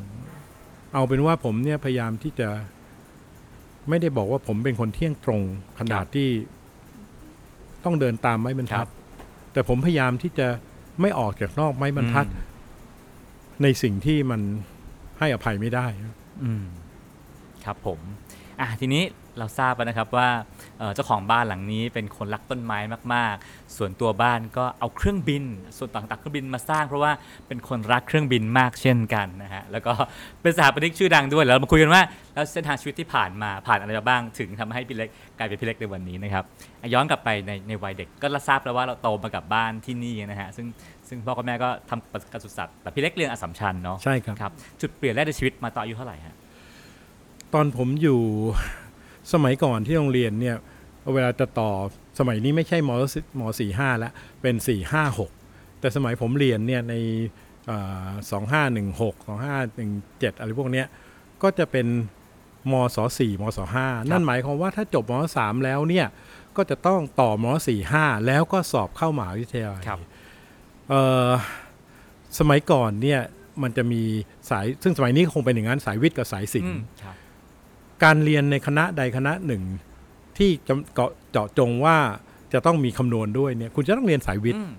[0.92, 2.48] เอาเป็นว่าผมเนี่ยพยายามที่จะ
[3.88, 5.42] ไม่ได้บอกว่าผมเป็นคนเที่ยงตรง
[5.78, 6.28] ขนาดที่
[7.84, 8.88] ต้องเดินตามไม้บรรครัทัดบ
[9.54, 10.48] แต่ผมพยายามที่จะ
[11.00, 12.52] ไม่ออกจากนอกไม้บรรทัดอืม
[13.62, 14.40] ในสิ่งที่มัน
[15.18, 15.86] ให้อภัยไม่ได้
[16.44, 16.64] อืม
[17.64, 18.00] ครับผม
[18.60, 19.04] อะทีนี้
[19.38, 20.28] เราทราบแล้วนะครับว่า
[20.78, 22.78] เอ่อเจ้าของบ้านหลังนี้เป็นคนรักต้นไม้
[23.14, 25.44] มาก ๆ ส่วนตัวบ้านก็เอาเครื่องบิน
[25.78, 27.12] ส่วนต่างๆเครื่องบินมาสร้าง เพราะว่า
[27.48, 29.92] เป็นคนรักเครื่องบินมากเช่นกันนะฮะแล้วก็
[30.42, 32.02] เป็นสถาปนิกชื่อดังด้วยแล้วเรามาคุยกันว่า
[32.34, 36.44] แล้วเส้นทางชีวิตที่ผ่านมาผ่านอะไรมาบ้างถึงทำให้พี่เล็กกลายเป็นพี่เล็กในวันนี้นะครับ
[36.82, 40.66] อะย้อนกลับไปในในวัยเด็กก็ทราบแล้วว่าเราโตมากับบ้านที่นี่นะฮะซึ่ง
[41.08, 46.34] ซึ่งพ่อกับแม่ก็ทำการศึกษาแต่พี่เล็กเรียนอัสสัมชัญเนาะใช่ครับครับจุดเปลี่ยนแรกในชีวิตมาตอนอายุเท่าไหร่ฮะ
[47.54, 48.20] ตอนผมอยู่
[49.32, 50.56] สมัยก่อนที่โรงเรียนเนี่ย
[51.14, 51.70] เวลาจะต่อ
[52.18, 52.90] สมัยนี้ไม่ใช่ม
[53.40, 55.30] มสี่ห้าแล้วเป็นสี่ห้าหก
[55.80, 56.94] แต่สมัยผมเรียนเนี่ยใน
[58.30, 60.86] สองห้าหนึ่งหกสองห้าหนึ่งเจ็ดอะไรพวกเนี้ย
[61.42, 61.86] ก็จะเป็น
[62.70, 66.06] มศสี่มศห้านั่นหมายความว่าถ้าจบมสามแล้วเนี่ย
[66.56, 69.98] ก็จะต้องต่อมสี่ห้าแล้วก็สอบเข้ามหาวิทยาลัยครับ
[70.88, 71.30] เอ่อ
[72.38, 73.20] สมัยก่อนเนี่ย
[73.62, 74.02] มันจะมี
[74.50, 77.16] สายซึ่งสมัยนี้คงเป็นอย่างนั้นสายวิทย์กับสายศิลอืมป์ครับ
[78.04, 79.62] การเรียนในคณะใดคณะหนึ่ง
[80.38, 81.96] ที่จำเกาะเจาะจงว่า
[82.52, 84.72] จะต้องมีคำนวณด้วยเนี่ยคุณจะต้องเรียนสายวิทย์อืม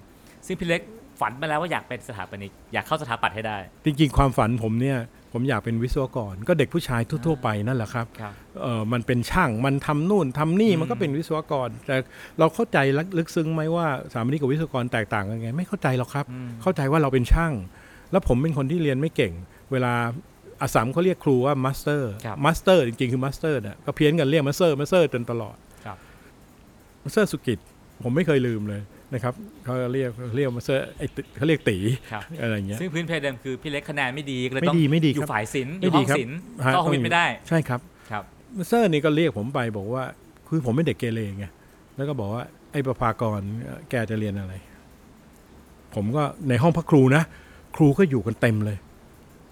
[0.45, 0.81] ซึ่งพี่เล็ก
[1.19, 4.97] ฝันมาแล้วว่าอยากเป็นสถาปนิกอยากเข้าสถาปัตย์ให้ได้ จริงๆ ความฝันผมเนี่ย
[5.33, 11.95] ผมอยากเป็นวิศวกร ก็เด็กผู้ชายทั่วๆไปนั่นแหละครับครับเออมันเป็นช่างมันทำนู่นทำนี่อืมมันก็เป็นวิศวกร แต่
[12.39, 12.77] เราเข้าใจ
[13.17, 17.53] ลึกซึ้งไหมว่าสถาปนิกกับวิศวกรแตกต่างกันไง ไม่เข้าใจหรอกครับอืมเข้าใจว่าเราเป็นช่าง
[18.11, 19.33] แล้วผมเป็นคนที่เรียนไม่เก่ง
[19.71, 19.93] เวลา
[20.61, 25.97] อัสสัมเขาเรียกครูว่า master ครับ master จริงๆ คือ master เนี่ยก็เพี้ยนกันเรียก master master จนตลอดครับ
[27.03, 27.59] master สุกิจ
[28.03, 28.81] ผมไม่เคยลืมเลย
[29.13, 31.77] นะครับเขาเรียกเรียกมาสเตอร์ไอ้ติเขาเรียกตี
[32.11, 37.79] ครับอะไรอย่างเงี้ยซึ่งพื้นเพเดิมคือพี่เล็กคะแนนไม่ดีก็เลยไม่ต้องดีไม่ดีอคยู่รับฝ่ายศิลป์อไม่ยู่ดีห้องครับศิลป์ฮะก็ห้องวิทต้องอยู่ย์ไม่ได้ ใช่ครับ
[38.11, 38.23] ครับ
[38.57, 40.03] มาสเตอร์นี่ก็เรียกผมไปบอกว่า
[40.47, 41.45] คือผมเป็นเด็กเกเรไง
[41.95, 43.41] แล้วก็บอกว่าไอ้ประภากร
[43.89, 44.53] แกจะเรียนอะไร
[45.95, 47.23] ผมก็ในห้องพักครูนะ
[47.75, 48.77] ครูก็อยู่กันเต็มเลย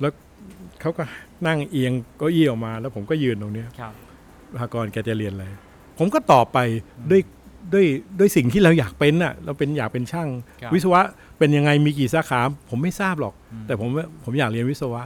[0.01, 0.11] แล้ว
[0.83, 1.03] เขาก็
[1.47, 3.93] นั่งเอียงเก็อี้ออกมา แล้วผมก็ยืนตรงเนี้ยครับ
[4.51, 5.45] ประภากรแกจะเรียนอะไร
[5.99, 6.59] ผมก็ตอบไป
[7.11, 7.21] ด้วย
[7.73, 7.85] ด้วย
[8.19, 10.29] ด้วยสิ่งที่เราอยากเป็นน่ะ เราเป็นอยากเป็นช่าง
[10.61, 11.01] ครับวิศวะ
[11.37, 15.03] เป็นยังไงมีกี่สาขา ผมไม่ทราบหรอก อืม แต่ผมว่าผมอยากเรียนวิศวะ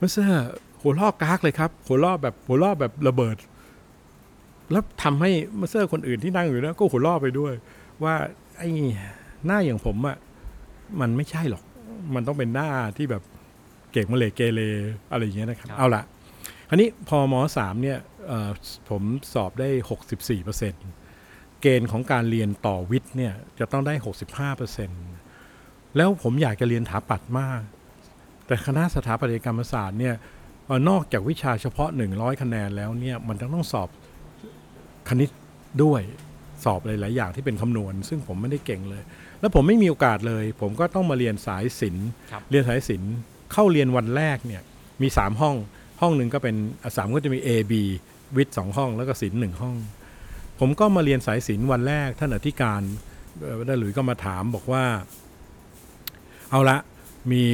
[0.00, 0.50] master
[0.82, 3.36] หัวเราะก๊ากเลยครับ หัวเราะแบบหัวเราะแบบระเบิด
[4.70, 7.52] แล้วทำให้ master คนอื่นที่นั่งอยู่นะก็หัวเราะไปด้วย
[8.04, 8.14] ว่า
[8.58, 8.68] ไอ้
[9.46, 10.16] หน้าอย่างผมอะ
[11.00, 11.62] มันไม่ใช่หรอก
[12.14, 13.22] มันต้องเป็นหน้าที่แบบ
[13.92, 14.60] เก่งมาเลยเกเร
[15.10, 16.02] อะไรอย่างเงี้ยนะครับครับเอาละ
[16.68, 18.50] คราวนี้พอมสามเนี่ยเอ่อ
[18.88, 19.02] ผม
[19.32, 20.74] สอบได้หกสิบสี่เปอร์เซ็น
[21.60, 24.90] เกณฑ์ของการเรียนต่อวิทย์เนี่ยจะต้องได้หกสิบห้าเปอร์เซ็น
[25.96, 27.60] แล้วผมอยากจะเรียนถาปัดมาก
[28.46, 30.14] แต่คณะสถาปัตยกรรมศาสตร์เนี่ย
[30.66, 33.88] เอ่อนอกจากวิชาเฉพาะ 100 คะแนนแล้วเนี่ยมันจะต้องสอบ
[35.08, 35.30] คณิต
[35.82, 36.02] ด้วย
[36.64, 39.02] สอบหลาย ๆ อย่างที่เป็นคำนวณ ซึ่งผมไม่ได้เก่งเลย
[39.40, 43.12] แล้วผมไม่มีโอกาสเลย ผมก็ต้องมาเรียนสายศิลป์ครับเรียนสายศิลป์
[43.52, 44.62] เข้าเรียนวันแรกเนี่ย
[45.02, 45.56] มี 3 ห้อง
[46.00, 46.56] ห้องหนึ่งก็เป็น
[46.96, 47.72] สามก็จะมี A B
[48.36, 49.76] วิทย์สองห้อง แล้วก็ศิลป์หนึ่งห้อง
[50.60, 52.82] ผมก็มาเรียนสายศิลป์วันแรกท่านอธิการ
[53.66, 54.84] ได้หลุยก็มาถามบอกว่า
[56.50, 56.78] เอาละ
[57.32, 57.44] มี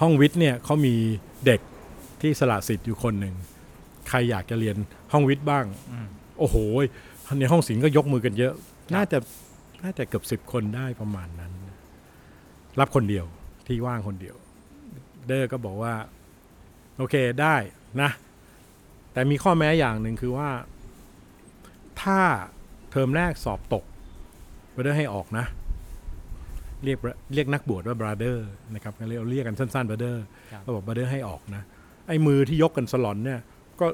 [0.00, 0.94] ห้องวิทย์เนี่ยเขามี
[1.46, 1.60] เด็ก
[2.20, 3.34] ที่สละสิทธิ์อยู่คนหนึ่ง
[4.08, 4.76] ใครอยากจะเรียน
[5.12, 5.94] ห้องวิทย์บ้างอ
[6.38, 6.56] โอ้โห
[7.40, 8.54] ในห้องศิลป์ก็ยกมือกันเยอะ
[8.94, 9.18] น่าจะ
[9.82, 11.52] น่าจะเกือบสิบคนได้ประมาณนั้น
[12.80, 13.24] รับคนเดียว
[13.66, 14.36] ที่ว่างคนเดียว
[15.26, 15.94] เดอร์ก็บอกว่า
[16.98, 17.54] โอเคได้
[18.02, 18.10] นะ
[19.12, 20.48] แต่มีข้อแม้อย่างหนึ่งคือว่า
[22.02, 22.20] ถ้า
[22.90, 23.84] เทอมแรกสอบตก
[24.72, 25.46] เดอร์ให้ออกนะ
[26.84, 26.98] เรียก
[27.34, 28.36] เรียกนักบวชว่า brother
[28.74, 30.16] นะครับก็เรียกเรียกกันสั้นๆ brother
[30.52, 31.62] ครับก็บอก brother ให้ออกนะ
[32.08, 33.40] ไอ้มือที่ยกกันสลอนเนี่ย
[33.80, 33.86] ก็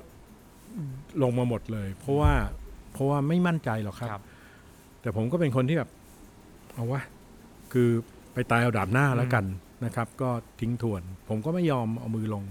[1.23, 2.33] ลงมาหมดเลย เพราะว่า
[2.93, 4.23] เพราะว่าไม่มั่นใจหรอกครับครับ
[5.01, 5.91] แต่ผมก็เป็นคนที่แบบ
[6.75, 7.03] เอาวะ
[7.73, 7.89] คือ
[8.35, 9.45] ไปตายเอาดาบหน้าแล้วกัน
[9.85, 12.45] นะครับ ก็ทิ้งทวน ผมก็ไม่ยอมเอามือลง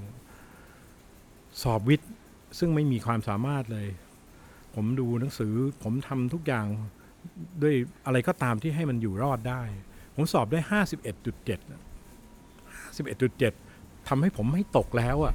[1.62, 2.12] สอบวิทย์
[2.60, 3.88] ซึ่งไม่มีความสามารถเลย
[4.76, 6.66] ผมดูหนังสือ ผมทำทุกอย่าง
[7.62, 9.62] ด้วยอะไรก็ตามที่ให้มันอยู่รอดได้
[10.16, 11.60] ผมสอบได้ห้าสิบเอ็ดจุดเจ็ด
[12.82, 13.54] ห้าสิบเอ็ดจุดเจ็ด
[14.08, 15.34] ทำให้ผมไม่ตกแล้วอะ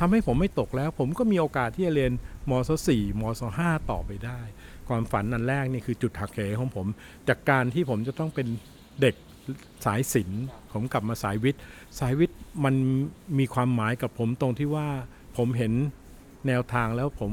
[0.00, 2.12] ทำให้ผมไม่ตกแล้ว ผมก็มีโอกาสที่จะเรียน
[2.50, 4.40] มศสี่มศห้าต่อไปได้
[4.88, 6.86] ความฝันอันแรกนี่คือจุดหักเหของผม
[7.28, 8.46] จากการที่ผมจะต้องเป็น
[9.00, 9.14] เด็ก
[9.84, 11.60] สายศิลป์ผมกลับมาสายวิทย์
[11.98, 12.74] สายวิทย์มัน
[13.38, 14.86] มีความหมายกับผมตรงที่ว่า
[15.36, 15.72] ผมเห็น
[16.46, 17.32] แนวทางแล้วผม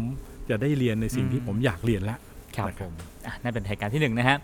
[0.49, 2.19] จะได้เรียนในสิ่งที่ผมอยากเรียนแล้ว
[2.57, 2.93] ครับนะผม
[3.25, 4.37] อะนั่นเป็นเหตุการณ์ที่หนึ่งนะฮะ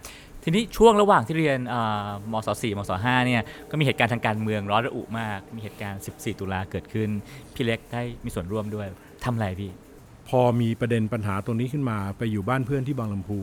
[0.44, 7.10] ทีนี้ช่วงระหว่างที่เรียนเอ่อมศ4มศ5เนี่ยก็มีเหตุการณ์ทางการเมืองร้อนระอุมาก มีเหตุการณ์ 14 ตุลาเกิดขึ้น
[7.54, 8.88] พี่เล็กได้มีส่วนร่วมด้วย
[9.26, 9.72] ทำอะไรพี่
[10.30, 13.40] พอมีประเด็นปัญหาตรงนี้ขึ้นมาไปอยู่บ้านเพื่อนที่บางลำพู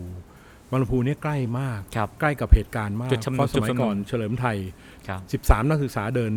[0.71, 4.59] บางลำพูเนี่ยใกล้มาก ครับใกล้กับเหตุการณ์มาก จุดชุมนุมเพราะสมัยจุดชุมนุมก่อนเฉลิมไทย
[5.09, 6.33] ครับ13 นักศึกษาเดิน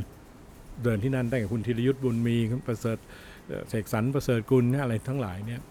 [0.83, 2.97] เดินที่นั่นได้กับคุณธีรยุทธ์บุญมีคุณประเสริฐ
[3.47, 5.61] เอ่อเสกสรรประเสริฐกุลเนี่ยอะไรทั้งหลายเนี่ย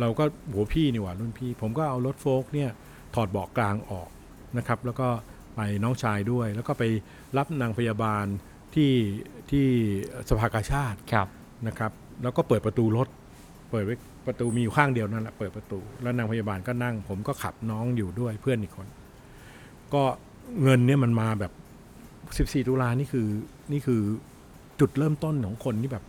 [0.00, 2.70] เราก็โหพี่นี่หว่ารุ่นพี่ ผมก็เอารถโฟล์กเนี่ย
[3.14, 4.08] ถอดเบาะกลางออก
[4.58, 5.08] นะครับ แล้วก็
[5.56, 6.84] ไปน้องชายด้วย แล้วก็ไป
[7.36, 8.26] รับนางพยาบาล
[8.74, 8.92] ที่
[9.50, 9.66] ที่
[10.28, 11.28] สภากาชาติ ครับ
[11.66, 11.92] นะครับ
[12.22, 13.08] แล้วก็เปิดประตูรถ
[13.70, 18.86] เปิดไว้ประตูมีอยู่ข้างเดียวนั่นแหละเปิดประตู แล้วนางพยาบาลก็นั่ง ผมก็ขับน้องอยู่ด้วยเพื่อนอีกคน
[19.94, 20.02] ก็
[20.62, 21.52] เงินเนี่ยมันมาแบบ
[22.62, 23.28] 14 ตุลานี่คือ
[23.72, 24.00] นี่คือ
[24.80, 26.04] จุดเริ่มต้นของคนที่แบบ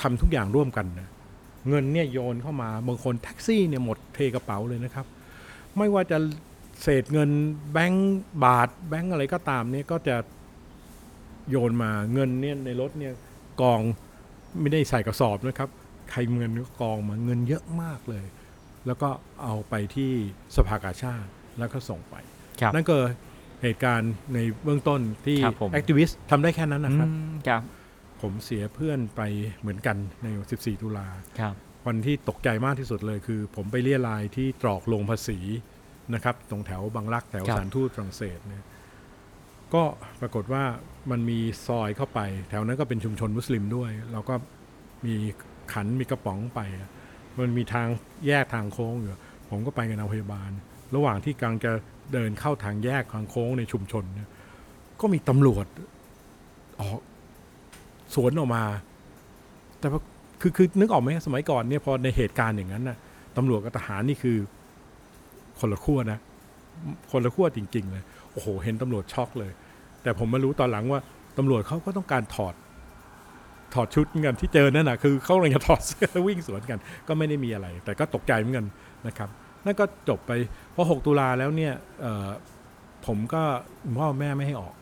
[0.00, 1.08] ทำทุกอย่างร่วมกันนะ
[1.68, 5.06] เงินเนี่ยโยนเข้ามาบางคนแท็กซี่เนี่ยหมดเทกระเป๋าเลยนะครับ
[5.76, 6.18] ไม่ว่าจะ
[6.82, 7.30] เศษเงิน
[7.72, 10.16] แบงก์บาท แบงก์อะไรก็ตามเนี่ยก็จะ
[11.50, 13.12] โยนมาเงินเนี่ยในรถเนี่ย
[13.60, 13.80] กอง
[14.60, 15.70] ไม่ได้ใส่กระสอบนะครับ
[16.10, 18.24] ใครเงินก็กองมาเงินเยอะมากเลย
[18.86, 19.08] แล้วก็
[19.42, 20.10] เอาไปที่
[20.56, 22.14] สภากาชาติแล้วก็ส่งไป
[22.60, 22.96] ครับนั่นก็
[23.62, 27.62] เหตุการณ์ในเบื้องต้นที่ครับผมแอคทิวิสต์ทำได้แค่นั้นนะครับอืมครับ
[28.22, 29.22] ผมเสียเพื่อนไป
[29.60, 31.06] เหมือนกันใน 14 ตุลา
[31.40, 31.54] ครับ
[31.86, 35.38] วันที่ตกใจมากที่สุดเลยคือ ผมไปเรียรายที่ตรอกลงภาษี
[36.14, 38.64] นะครับ ตรงแถวบางรักแถวครับสถานทูตฝรั่งเศสเนี่ย
[39.74, 39.82] ก็
[40.20, 40.64] ปรากฏว่า
[41.10, 44.34] มันมีซอยเข้าไป แถวนั้นก็เป็นชุมชนมุสลิมด้วย เราก็
[45.06, 45.14] มี
[45.72, 46.60] ขันมีกระป๋องไป
[47.38, 47.86] มันมีทาง
[48.26, 49.10] แยกทางโค้งอยู่
[49.50, 50.50] ผมก็ไปกับนางพยาบาล
[50.94, 51.72] ระหว่างที่กำลังจะ
[52.12, 54.28] เดินเข้าทางแยกทางโค้งในชุมชนเนี่ย
[55.00, 55.66] ก็มีตำรวจ
[56.80, 57.00] ออก
[58.14, 58.64] สวนออกมา
[59.80, 60.00] แต่ว่า
[60.40, 62.96] คือคือนึกออกไหมสมัยก่อนเนี่ยพอในเหตุการณ์อย่างนั้นน่ะ
[63.36, 64.36] ตำรวจกับทหารนี่คือ
[65.58, 66.18] คนละขั้วนะ
[67.10, 69.52] คนละขั้วจริง ๆ เลย โอ้โห เห็นตำรวจช็อกเลย
[70.02, 71.00] แต่ผมมารู้ตอนหลังว่า
[71.38, 72.54] ตำรวจเขาก็ต้องการถอด
[73.76, 78.66] ถอดชุดเหมือนกันที่เจอนั่นน่ะคือเขากำลังจะถอดเสื้อแล้ววิ่งสวนกัน ก็ไม่ได้มีอะไร แต่ก็ตกใจเหมือนกัน
[79.06, 79.28] นะครับ
[79.64, 80.32] นั่นก็จบไป
[80.74, 82.28] พอ 6 ตุลาแล้วเนี่ยเอ่อ
[83.06, 83.42] ผมก็
[83.98, 84.74] พ่อแม่ไม่ให้ออก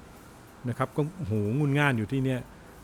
[0.69, 2.41] นะครับ ก็โหงุนง่านอยู่ที่เนี่ย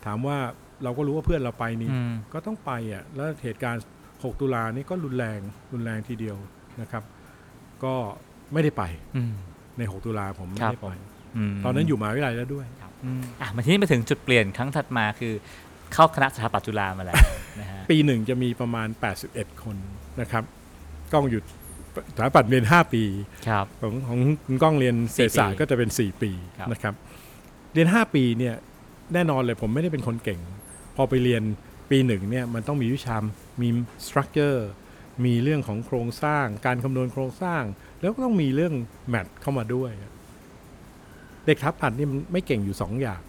[0.07, 0.37] ถามว่า
[0.85, 5.40] เราก็รู้ว่าเพื่อนเราไปนี่อืมก็ต้องไปอะแล้วเหตุการณ์ 6 ตุลานี่ก็รุนแรง
[5.73, 6.37] รุนแรงทีเดียว
[6.81, 7.03] นะครับ
[7.85, 7.94] ก็
[8.53, 8.83] ไม่ได้ไป
[9.16, 9.35] อืม
[9.79, 10.94] ใน 6 ตุลาผมไม่ครับได้ผไปม
[11.37, 15.35] อืมตอนนั้นอยู่มหาวิทยาลัยแล้วด้วยครับอืมอะมาที่นี่มาถึงจุดเปลี่ยนครั้งถัดมาคือ
[15.94, 17.16] เข้าคณะสถาปัตย์จุฬามาแล้ว
[17.61, 18.88] นะฮะปีหนึ่งจะมีประมาณ
[19.24, 19.76] 81 คน
[20.20, 20.44] นะครับ
[21.12, 21.44] กล้องหยุด
[22.16, 23.03] สถาปัตย์เรียน 5 ปี
[23.48, 26.94] ครับของของคุณก้องเรียนเศรษฐศาสตปีร์ก็จะเป็น 4 ปีครับนะครับ
[27.74, 28.55] เรียน 5 ปีเนี่ย
[29.14, 30.40] แน่นอนเลยผมไม่ได้เป็นคนเก่ง
[30.96, 31.42] พอไปเรียน
[31.90, 33.16] ปีหนึ่งเนี่ยมันต้องมีวิชา
[33.61, 33.68] มี
[34.07, 34.68] สตรัคเจอร์
[35.24, 37.62] มีเรื่องของโครงสร้าง การคำนวณโครงสร้าง
[38.00, 38.74] แล้วก็ต้องมีเรื่อง
[39.09, 39.90] แมทเข้ามาด้วย
[41.46, 43.20] เด็กทับผัดนี่มันไม่เก่งอยู่สองอย่าง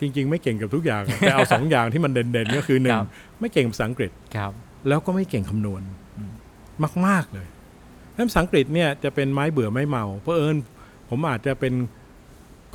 [0.00, 3.06] จริง ๆ ไม่เก่งกับทุกอย่าง แต่เอาสองอย่างที่มันเด่นๆ ก็คือหนึ่คงรับ
[3.40, 4.52] ไม่เก่งภาษาอังกฤษครับ
[4.88, 5.82] แล้วก็ไม่เก่งคำนวณ
[6.18, 6.32] อืม
[7.06, 7.46] มาก ๆ เลย
[8.12, 10.56] แล้วภาษาอังกฤษเนี่ยจะเป็นไม้เบื่อไม่เมา เพราะเอิญ
[11.10, 11.74] ผมอาจจะเป็น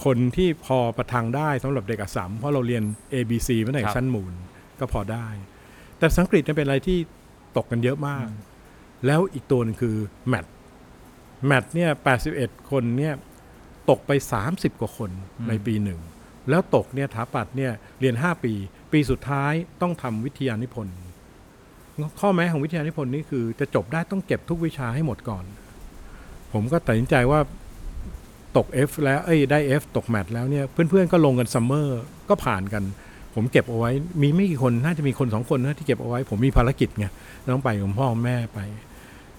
[0.05, 4.34] คนที่พอประทังได้สำหรับเด็กอัสสัมเพราะเราเรียน A B C มาตั้งแต่ชั้นมูล
[4.79, 5.27] ก็พอได้
[5.97, 6.97] แต่ภาษาอังกฤษเนี่ยเป็นอะไรที่
[7.57, 8.27] ตกกันเยอะมาก
[9.05, 9.95] แล้วอีกตัวหนึงคือ
[10.27, 10.45] แมท
[11.47, 11.89] แมทเนี่ย
[12.29, 13.13] 81 คนเนี่ย
[13.89, 14.12] ตกไป
[14.47, 15.99] 30 กว่าคนอืมในปีหนึ่ง
[16.49, 18.54] แล้วตกเนี่ยถาปัดเนี่ยเรียน 5 ปี
[18.91, 20.95] ปีสุดท้ายต้องทำวิทยานิพนธ์
[22.19, 25.43] ข้อแม้ของวิทยานิพนธ์นี่คือจะจบได้ต้องเก็บทุกวิชาให้หมดก่อน
[26.54, 27.39] ผมก็ตัดสินใจว่า
[28.58, 32.84] ตก F แล้วเอ้ยได้ F ตกแมทแล้วเนี่ยเพื่อนๆก็ลงกันซัมเมอร์ก็ผ่านกัน
[33.36, 37.06] ผมเก็บเอาไว้ มีไม่กี่คนน่าจะมีคนสองคนนะที่เก็บเอาไว้ ผมมีภารกิจไง
[37.54, 38.60] ต้องไปกับพ่อแม่ไป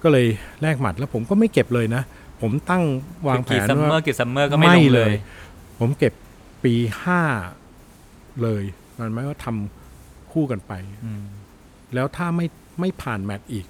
[0.03, 0.27] ก็เลย
[0.63, 2.03] แลกหมัดแล้วผมก็ไม่เก็บเลยนะ
[2.41, 2.85] พผมตั้ง
[3.29, 5.13] วางแผกี่นซัมเมอว่าร์กี่ซัมเมอร์ก็ไม่ลงเลย
[5.81, 6.13] ผมเก็บ
[6.65, 7.23] ปีห้า
[8.43, 8.63] เลย
[8.99, 10.73] มันหมายว่าทำคู่กันไป
[11.05, 11.25] อืม
[11.95, 12.47] แล้วถ้าไม่
[12.81, 13.67] ไม่ผ่านแมตช์อีก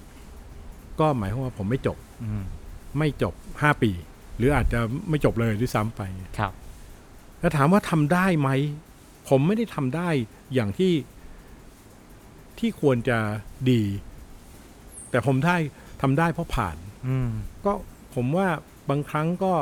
[0.99, 2.43] ก็หมายความว่าผมไม่จบอืม
[2.97, 3.91] ไม่จบห้าปี
[4.37, 4.79] หรืออาจจะ
[5.09, 6.01] ไม่จบเลยด้วยซ้ำไป
[6.39, 6.53] ครับ
[7.39, 8.49] แล้วถามว่าทำได้ไหม
[9.29, 10.09] ผมไม่ได้ทำได้
[10.53, 10.93] อย่างที่
[12.59, 13.19] ที่ควรจะ
[13.71, 13.81] ดี
[15.09, 15.57] แต่ผมได้
[16.01, 16.77] ทำได้เพราะผ่าน
[17.07, 17.29] อืม
[17.65, 17.73] ก็
[18.15, 18.47] ผมว่า
[18.89, 19.53] บางครั้งก็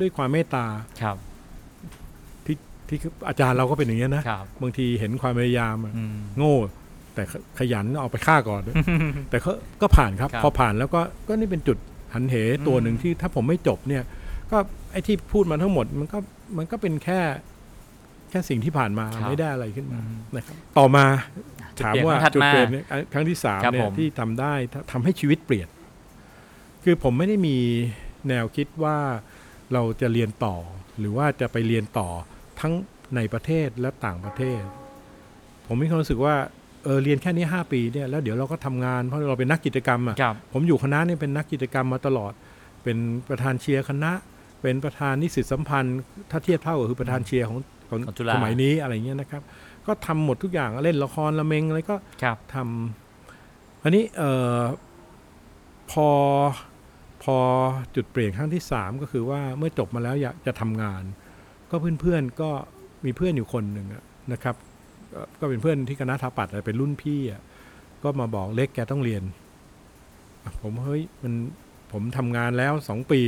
[0.00, 0.66] ด้วยความเมตตา
[1.02, 1.16] ครับ
[2.88, 6.56] ที่ที่อาจารย์เราก็เป็นอย่างนี้ยนะครับบางทีเห็นความพยายามอะอืมโง่
[7.14, 8.62] แต่ขขยันเอาไปฆ่าก่อน
[9.30, 11.78] แต่ก็ก็ผ่านครับครับ พอผ่านแล้วก็ก็นี่เป็นจุด
[12.14, 12.34] หันเห
[12.66, 14.02] ตัวหนึ่งอืมที่ถ้าผมไม่จบเนี่ย
[14.50, 14.58] ก็
[14.92, 16.18] ไอ้ที่พูดมาทั้งหมดมันก็
[16.58, 17.20] มันก็เป็นแค่
[18.30, 20.00] แค่สิ่งที่ผ่านมาไม่ได้อะไรขึ้นมา
[20.36, 21.04] นะครับ ต่อมา
[21.76, 24.54] จุดถามเปลี่ยนว่าครั้งถัดจุดมาเปลี่ยนเนี่ยครั้งที่สามครับเนี่ผยมที่ทำได้
[24.92, 25.68] ทำให้ชีวิตเปลี่ยน
[26.84, 27.56] คือผมไม่ได้มี
[28.28, 28.96] แนวคิดว่า
[29.72, 30.56] เราจะเรียนต่อ
[30.98, 32.08] หรือว่าจะไปเรียนต่อ
[32.60, 32.72] ทั้ง
[33.16, 34.62] ในประเทศและต่างประเทศ
[35.66, 36.34] ผมมีความรู้สึกว่า
[36.84, 42.32] เออเรียนแค่นี้ 5 ปีเนี่ยแล้วเดี๋ยวเราก็ทำงานเพราะเราเป็นนักกิจกรรมอะครับผมอยู่คณะเนี่ยเป็นนักกิจกรรมมาตลอด
[42.82, 44.12] เป็นประธานเชียร์คณะ
[44.62, 45.98] เป็นประธานนิสิตสัมพันธ์
[46.30, 49.42] ถ้าเทียบเท่าก็คือประธานเชียร์ของของของจุฬาสมัยนี้อะไรเงี้ยนะครับ
[49.86, 54.62] ก็ทำหมดทุกอย่างเล่นละครละเมงอะไรก็ครับทำอันนี้เอ่อ
[55.90, 56.08] พอ
[57.22, 57.36] พอ
[57.94, 61.02] จุดเปลี่ยนครั้งที่สามก็คือว่าเมื่อจบมาแล้วอยากจะทำงาน
[61.70, 62.50] ก็เพื่อนๆก็
[63.04, 64.02] มีเพื่อนอยู่คนหนึ่งอะ
[64.32, 64.54] นะครับ
[65.12, 67.40] เอ่อก็เป็นเพื่อนที่คณะสถาปัตย์อะเป็นรุ่นพี่อะ
[68.02, 69.22] ก็มาบอกเล็กแกต้องเรียน
[70.44, 71.34] อะผมเฮ้ยมัน
[71.92, 73.20] ผมทำงานแล้วสองปี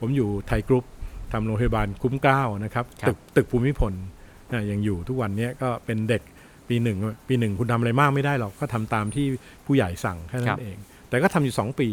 [0.00, 0.84] ผมอยู่ไทยกรุ๊ป
[1.32, 3.92] ทำโรงพยาบาลคุ้มเกล้านะครับครับตึกตึกภูมิพล
[4.52, 6.22] นะยังอยู่ทุกวันเนี้ยก็เป็นเด็ก
[6.68, 6.96] ปีหนึ่ง
[7.28, 9.26] ปีหนึ่งคุณทำอะไรมากไม่ได้หรอกก็ทำตามที่
[9.66, 10.76] ผู้ใหญ่สั่งแค่นั้นครับเอง
[11.08, 11.88] แต่ก็ทำอยู่สองปี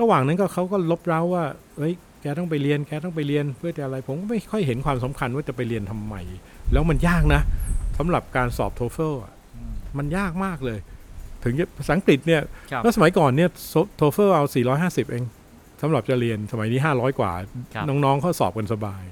[0.00, 1.44] ระหว่างนั้นก็เขาก็รบเร้าว่า
[1.78, 6.14] เฮ้ย แกต้องไปเรียนแกต้องไปเรียนเพื่อจะอะไรผมก็ไม่ค่อยเห็นความสำคัญว่าจะไปเรียนทำไม
[6.72, 7.40] แล้วมันยากนะ
[7.98, 9.12] สำหรับการสอบ TOEFL
[9.98, 10.78] มันยากมากเลย
[11.44, 13.50] ถึงจะภาษาอังกฤษเนี่ยครับแล้วสมัยก่อนเนี่ย
[13.96, 14.44] TOEFL เอา
[14.78, 15.24] 450 เอง
[15.82, 17.32] สำหรับจะเรียนสมัยนี้ 500 กว่า
[17.74, 19.02] ครับน้องๆเขาสอบกันสบาย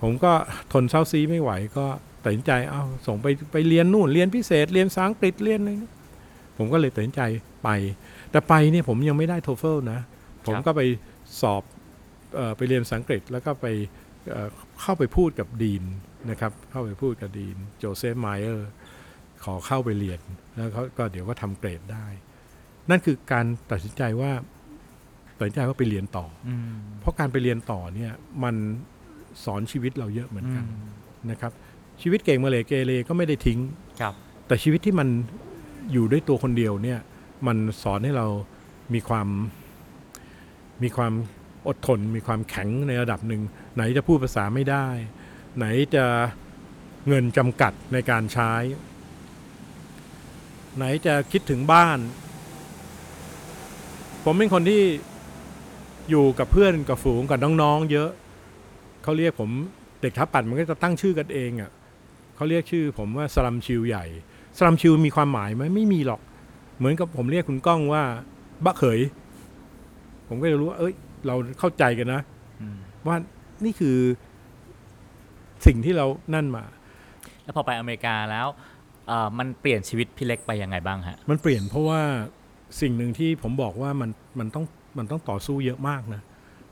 [0.00, 0.32] ผมก็
[0.72, 1.86] ทนเซ้าซี้ไม่ไหวก็
[2.24, 5.92] ตัดสินใจเอาส่งไปไปเรียนนู่นเรียนพิเศษ เรียนภาษาอังกฤษเรียนอะไรนะ
[6.58, 7.20] ผมก็เลยตัดสินใจ
[7.64, 7.68] ไป
[8.30, 10.00] แต่ไปเนี่ยผมยังไม่ได้ TOEFL นะ
[10.46, 10.80] ผมก็ไป
[11.40, 11.73] สอบเออ
[12.56, 13.66] ไปเรียนภาษาอังกฤษแล้วก็ไป
[14.30, 14.48] เอ่อ
[14.80, 15.84] เข้าไปพูดกับ dean
[16.30, 18.68] นะครับ เข้าไปพูดกับ dean โจเซฟไมเออร์
[19.44, 20.20] ขอเข้าไปเรียน
[20.54, 22.06] แล้วเขาก็เดี๋ยวก็ทำเกรดได้
[22.90, 24.32] นั่นคือการตัดสินใจว่า
[25.38, 28.12] ตัดสินใจว่าไปเรียนต่ออืมเพราะการไปเรียนต่อเนี่ย
[28.44, 28.54] มัน
[29.44, 31.52] สอนชีวิตเราเยอะเหมือนกันอืมนะครับ
[32.02, 33.58] ชีวิตเก่งมาเลยเกเรก็ไม่ได้ทิ้ง
[34.00, 34.14] ครับ
[34.46, 35.08] แต่ชีวิตที่มัน
[35.92, 37.00] อยู่ด้วยตัวคนเดียวเนี่ย
[37.46, 38.26] มันสอนให้เรา
[38.94, 39.28] มีความ
[40.82, 41.12] มีความ
[41.68, 43.42] อดทนมีความแข็งในระดับหนึ่ง
[43.74, 44.86] ไหนจะพูดภาษาไม่ได้
[45.56, 46.04] ไหนจะ
[47.08, 48.52] เงินจำกัดในการใช้
[50.76, 51.98] ไหนจะคิดถึงบ้าน
[54.24, 54.82] ผมเป็นคนที่
[56.10, 58.10] อยู่กับเพื่อนกับฝูงกับน้องๆ เยอะ
[59.02, 59.50] เขาเรียกผม
[60.00, 61.70] เด็กทับปัดมันก็จะตั้งชื่อกันเองอะ่ะ
[62.36, 64.04] เขาเรียกชื่อ ผมว่าสลัมชิลใหญ่
[64.58, 66.20] สลัมชิลมีความหมายไหมไม่มีหรอก
[66.78, 68.02] เหมือนกับผมเรียกคุณก้องว่า
[68.64, 69.00] บะเขย
[70.28, 70.94] ผมก็จะรู้ว่าเอ้ย
[71.26, 72.22] เราเข้าใจกันนะ
[72.60, 73.16] อืมว่า
[73.64, 73.98] นี่คือ
[75.66, 76.64] สิ่งที่เรานั่นมา
[77.42, 78.46] แล้วพอไปอเมริกาแล้ว
[79.08, 82.00] เอ่อมันเปลี่ยนชีวิตพี่เล็กไปยังไงบ้างฮะ มันเปลี่ยนเพราะว่า
[82.80, 84.64] สิ่งหนึ่งที่ผมบอกว่ามันมันต้อง
[84.98, 86.22] มันต้องต่อสู้เยอะมากนะ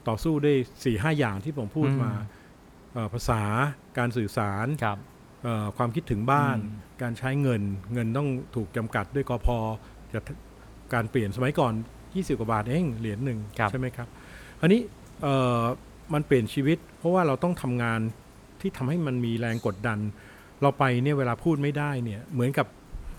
[0.09, 2.13] ต่อสู้ด้วยสี่ห้าอย่างที่ผมพูดอืมมา
[2.93, 3.43] เอ่อภาษา
[3.99, 4.99] การสื่อสารครับ
[5.43, 7.63] เอ่อความคิดถึงบ้านอืมการใช้เงิน
[7.95, 9.49] เงินต้องถูกจำกัดด้วยกพ
[10.13, 10.21] จะ
[10.95, 11.73] การเปลี่ยนสมัยก่อน
[12.07, 14.09] 20 กว่าบาทเองเหรียญหนึ่งครับใช่ไหมครับ
[14.63, 14.81] อันนี้
[15.23, 15.63] เอ่อ
[16.15, 18.01] มันเปลี่ยนชีวิต เพราะว่าเราต้องทำงาน
[18.61, 19.99] ที่ทำให้มันมีแรงกดดัน
[20.63, 22.67] เราไปเนี่ยเวลาพูดไม่ได้เนี่ยเหมือนกับ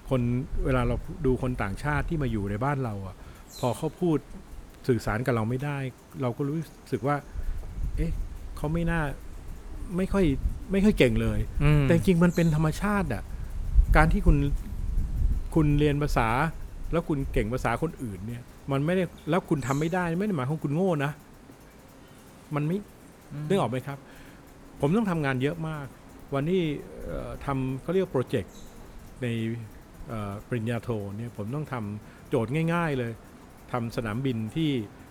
[0.09, 0.21] คน
[0.65, 3.15] เวลาเราดูคนต่างชาติที่มาอยู่ในบ้านเราอะ
[3.59, 4.17] พอเขาพูด
[4.87, 5.77] สื่อสารกับเราไม่ได้
[6.21, 6.59] เราก็รู้
[6.91, 7.15] สึกว่า
[7.97, 8.11] เอ๊ะ
[8.57, 9.01] เขาไม่น่า
[9.97, 10.25] ไม่ค่อย
[10.71, 13.23] ไม่ค่อยเก่งเลยอืมแต่จริงๆมันเป็นธรรมชาติอะ
[13.95, 14.37] การที่คุณ
[15.55, 16.29] คุณเรียนภาษา
[16.91, 21.11] แล้วคุณเก่งภาษาคนอื่นเนี่ย มันไม่ได้แล้วคุณทำไม่ได้ ไม่ได้หมายความว่าคุณโง่นะ
[22.55, 22.77] มันไม่
[23.49, 23.97] นึกออกไหมครับ
[24.81, 25.87] ผมต้องทำงานเยอะมาก
[26.35, 26.63] วันที่
[27.05, 28.55] เอ่อทำเขาเรียกโปรเจกต์
[29.21, 29.27] ใน
[30.07, 33.11] เอ่อปริญญาโทเนี่ยผมต้องทำโจทย์ง่าย ๆเลย
[33.71, 34.69] ทำสนามบินที่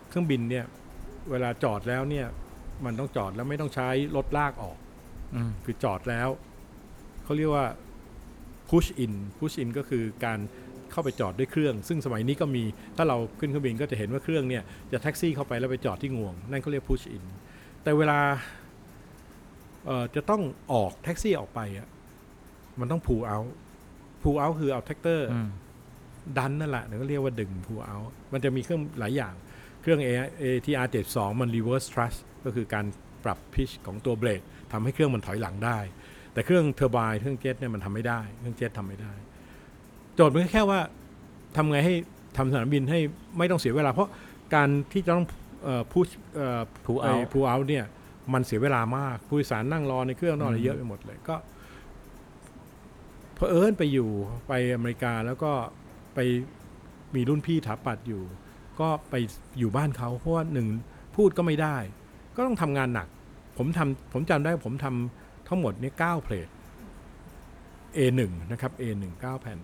[0.09, 0.65] เครื่องบินเนี่ย
[1.31, 2.27] เวลาจอดแล้วเนี่ย
[2.85, 4.77] มันต้องจอดแล้วไม่ต้องใช้รถลากออก
[5.35, 6.29] อืมคือจอดแล้ว
[7.25, 7.67] เขาเรียกว่า
[8.71, 10.39] push in push in ก็คือการ
[10.93, 12.65] เข้าไปจอดด้วยเครื่อง ซึ่งสมัยนี้ก็มี
[12.97, 17.25] ถ้าเราขึ้นเครื่องบินก็จะเห็นว่าเครื่องเนี่ยจะแท็กซี่เข้าไปแล้วไปจอดที่งวง นั่นเขาเรียก push in
[17.83, 18.19] แต่เวลา
[19.87, 21.89] เอ่อจะต้องออกแท็กซี่ออกไปอะ
[22.81, 23.51] มันต้อง pull out
[24.23, 25.49] pull out คือเอาแทรกเตอร์อืม
[26.39, 29.35] ดันนั่นแหละเดี๋ยวก็เรียกว่าดึง pull out มันจะมีเครื่องหลายอย่าง
[29.83, 30.01] เครื่อง
[30.43, 32.85] ATR 72มัน reverse thrust ก็คือการ
[33.25, 34.41] ปรับ pitch ของตัวเบรก
[34.73, 35.79] ทำให้เครื่องมันถอยหลังได้
[36.33, 39.13] แต่เครื่องเทอร์ไบน์เครื่องเจ็ตเนี่ยมันทำไม่ได้ เครื่องเจ็ตทำไม่ได้
[40.15, 40.81] โจทย์มันก็แค่ว่า
[41.57, 41.95] ทำไงให้
[42.37, 42.99] ทำสนามบินให้
[43.39, 44.11] ไม่ต้องเสียเวลา เพราะ
[44.55, 45.27] การที่จะต้อง
[45.93, 46.07] พูด
[46.85, 47.85] Pull out พูเอาเนี่ย
[48.33, 51.37] มันเสียเวลามากผู้โดยสารนั่งรอในเครื่องนอนอะไรอืมเยอะไปหมดเลยก็
[53.35, 54.11] เพอเอิญไปอยู่
[54.49, 55.53] ไปอเมริกาแล้วก็
[56.15, 56.19] ไป
[57.15, 58.23] มีรุ่นพี่ถาปัดอยู่
[58.81, 59.15] ก็ไป
[59.59, 60.67] อยู่บ้านเขาเพราะว่าหนึ่ง
[61.17, 61.77] พูดก็ไม่ได้
[62.37, 63.09] ก็ต้องทำงานหนัก
[63.59, 66.49] ผมทำผมจำได้ผมทำทั้งหมดเนี่ยเก้าเพลท
[67.97, 68.21] A1
[68.51, 69.59] นะครับ A1 9แผ่น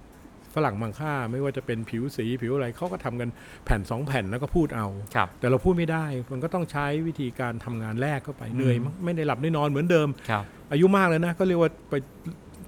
[0.54, 3.28] ฝรั่งบางค่าไม่ว่าจะเป็นผิวสีผิวอะไรเขาก็ทำกัน
[3.64, 11.94] แผ่น 2 แผ่นแล้วก็พูดเอาครับแต่เราพูดไม่ได้มันก็ต้องใช้วิธีการทำงานแรกเข้าไปอืมเหนื่อยมั้งไม่ได้หลับได้นอนเหมือนเดิมครับอายุมากเลยนะก็เรียกว่าไป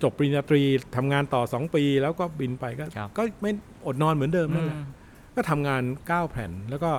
[0.03, 0.63] จบปริญญาตรี
[0.97, 3.51] ทำงานต่อ 2 ปี แล้วก็บินไปก็ครับก็ไม่
[3.87, 4.87] อดนอนเหมือนเดิมนั่นแหละอืม
[5.37, 6.91] ก็ทำงาน 9 แผ่นแล้วก็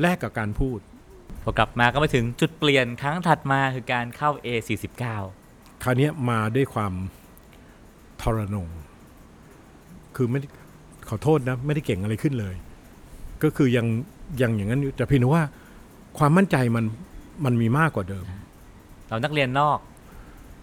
[0.00, 0.78] แลกกับการพูด
[1.42, 5.04] พอกลับมาก็มาถึงจุดเปลี่ยนครั้งถัดมาคือการเข้า A49
[5.82, 6.92] คราวเนี้ยมาด้วยความ
[8.20, 8.68] ทรนง
[10.16, 10.48] คือไม่ได้
[11.08, 12.54] ขอโทษนะ ไม่ได้เก่งอะไรขึ้นเลย
[13.42, 13.86] ก็คือยัง
[14.42, 15.44] ยังอย่างนั้นอยู่แต่เพียงแต่ว่า
[16.18, 16.84] ความมั่นใจมัน
[17.44, 18.24] มันมีมากกว่าเดิม
[19.08, 19.78] เรานักเรียนนอก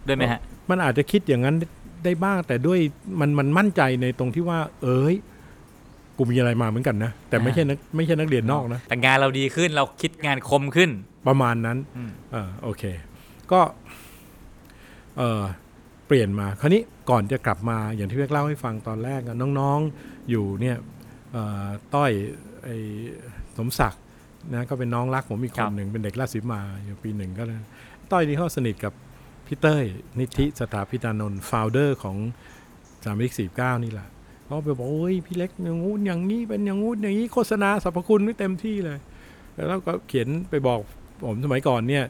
[0.07, 1.55] ด้วยไหมฮะ มันอาจจะคิดอย่างนั้น
[2.03, 2.79] ได้บ้าง แต่ด้วย
[3.19, 5.15] มันมันมั่นใจในตรงที่ว่า เอ้ย
[6.17, 10.89] กูมีอะไรมาเหมือนกันนะแต่ไม่ใช่นักไม่ใช่นักเรียนนอกนะแต่งานเราดีขึ้นเราคิดงานคมขึ้น
[11.27, 12.83] ประมาณนั้นอืมเออโอเค
[13.51, 13.59] ก็
[15.17, 15.41] เออ
[16.07, 20.77] เปลี่ยนมาคราวนี้ ก่อนจะกลับมาอย่างที่เพียกเล่าให้ฟังตอนแรกอะน้องๆอยู่เนี่ย
[21.31, 22.11] เอ่อต้อย
[22.63, 22.77] ไอ้
[23.57, 24.01] สมศักดิ์
[24.53, 27.59] นะก็เป็นน้องรักผมอีกคครับหนึ่งเป็นเด็กราชสีมาอยู่ปีหนึ่งก็เลย
[28.11, 28.93] ต้อยนี่เขาสนิทกับ
[29.47, 29.83] พี่เต้ย
[30.19, 32.17] นิธิสถาพิตานนท์ founder ของ
[33.03, 34.07] สถาปนิกสี่เก้านี่แหละ
[34.45, 38.97] เขาไปบอกโอ้ยพี่เล็กอย่างงู้นอย่างนี้เป็นอย่างงู้นอย่างนี้โฆษณาสรรพคุณไว้เต็มที่เลย
[39.55, 40.79] แล้วก็เขียนไปบอก
[41.25, 42.03] ผมสมัยก่อนเนี่ย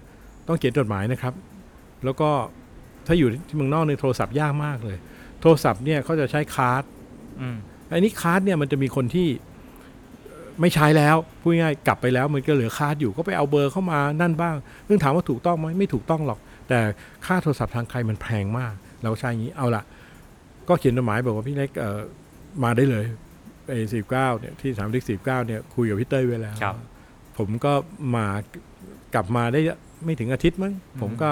[0.47, 1.33] ต้องเขียนจดหมายนะครับ
[2.05, 2.29] แล้วก็
[3.07, 4.97] ถ้าอยู่ที่เมืองนอกเนี่ยโทรศัพท์ยากมากเลย
[5.41, 6.83] โทรศัพท์เนี่ยเขาจะใช้ card
[7.41, 7.57] อืม
[7.91, 9.27] อันนี้ card เนี่ยมันจะมีคนที่
[10.25, 14.55] เอ่อไม่ใช้แล้วพูดง่ายๆกลับไปแล้วมันก็เหลือ card อยู่ก็ไปเอาเบอร์เข้ามานั่นบ้าง
[14.87, 16.39] ซึ่งถามว่าถูกต้องไหมไม่ถูกต้องหรอก
[16.69, 16.79] แต่
[17.25, 19.83] ค่าโทรศัพท์ทางไกลมันแพงมาก เราใช้อย่างนี้เอาละ
[20.67, 21.99] ก็เขียนจดหมายบอกว่าพี่เล็กเอ่อ
[22.63, 23.05] มาได้เลย
[23.69, 26.75] ไอ้สิบเก้าเนี่ยที่สามสิบสิบเก้าเนี่ยคุยกับพี่เต้ยไว้แล้วครับ
[27.37, 27.73] ผมก็
[28.15, 28.25] มา
[29.13, 29.59] กลับมาได้
[30.05, 31.29] ไม่ถึงอาทิตย์มั้งผมก็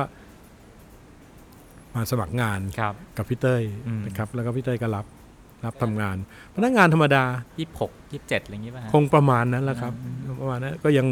[1.96, 5.06] มาสมัครงานครับกับพี่เต้ยอืมนะครับแล้วก็พี่เต้ยก็รับ
[5.66, 6.18] รับทำงาน
[6.56, 7.24] พนักงานธรรมดา
[7.60, 9.94] ยี่สิบหกยี่สิบเจ็ดอะไรอย่างงี้ป่ะฮะคงประมาณนั้นแหละครับ
[10.42, 11.08] ประมาณนั้นก็ยัง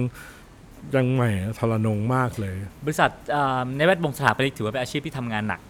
[0.95, 5.61] ยังใหม่ทรนงมากเลย บริษัทเอ่อในแวดวงสถาปนิกถือว่าเป็นอาชีพที่ทำงานหนัก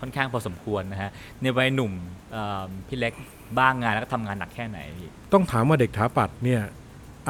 [0.00, 1.10] ค่อนข้างพอสมควรนะฮะ
[1.42, 1.92] ในวัยหนุ่ม
[2.32, 3.12] เอ่อพี่เล็ก
[3.58, 6.60] บ้างงานแล้วก็ทำงานหนักแค่ไหนพี่ต้องถามว่าเด็กถาปัดเนี่ย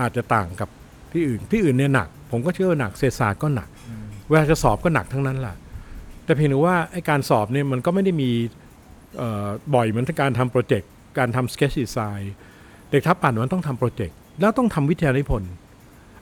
[0.01, 0.69] อาจจะต่างกับ
[1.13, 3.69] ที่อื่นที่อื่นเนี่ยหนัก ผมก็เชื่อว่าหนักเศรษฐศาสตร์ก็หนัก
[4.29, 5.57] เวลาจะสอบก็หนักทั้งนั้นแหละ
[6.25, 8.31] แต่เพียงแต่ว่าไอ้การสอบเนี่ยมันก็ไม่ได้มี
[9.17, 12.33] เอ่อบ่อยเหมือนการทำโปรเจกต์การทำสเก t ดีไซน์
[12.91, 15.53] เด็กทับปั่นมันต้องทำโปรเจกต์แล้วต้องทำวิทยานิพนธ์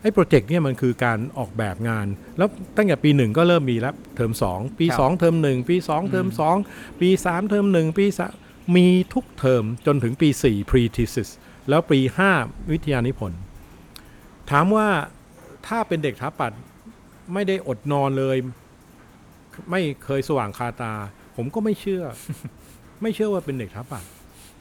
[0.03, 2.07] ไอ้โปรเจกต์เนี่ยมันคือการออกแบบงาน
[2.39, 6.57] แล้วตั้งแต่ปีหนึ่งก็เริ่มมีแล้วเทอมสองปีครับสองเทอมหนึ่งปีสองเทอมสอง
[7.01, 8.33] ปีสามเทอมหนึ่งปีสาม
[8.77, 11.29] มีทุกเทอมจนถึงปีสี่ pre thesis
[11.69, 12.31] แล้วปีห้า
[12.71, 13.41] วิทยานิพนธ์
[14.51, 14.89] ถามว่า
[15.67, 16.53] ถ้าเป็นเด็กถาปัด
[17.33, 18.37] ไม่ได้อดนอนเลย
[19.71, 20.93] ไม่เคยสว่างคาตา
[21.37, 22.03] ผมก็ไม่เชื่อ
[23.03, 24.05] ไม่เชื่อว่าเป็นเด็กถาปัด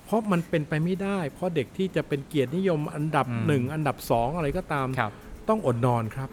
[0.06, 5.12] เพราะมันเป็นไปไม่ได้ เพราะเด็กที่จะเป็นเกียรตินิยมอันดับอืมหนึ่งอันดับสองอะไรก็ตามครับ
[5.50, 6.30] ต้องอดนอนครับ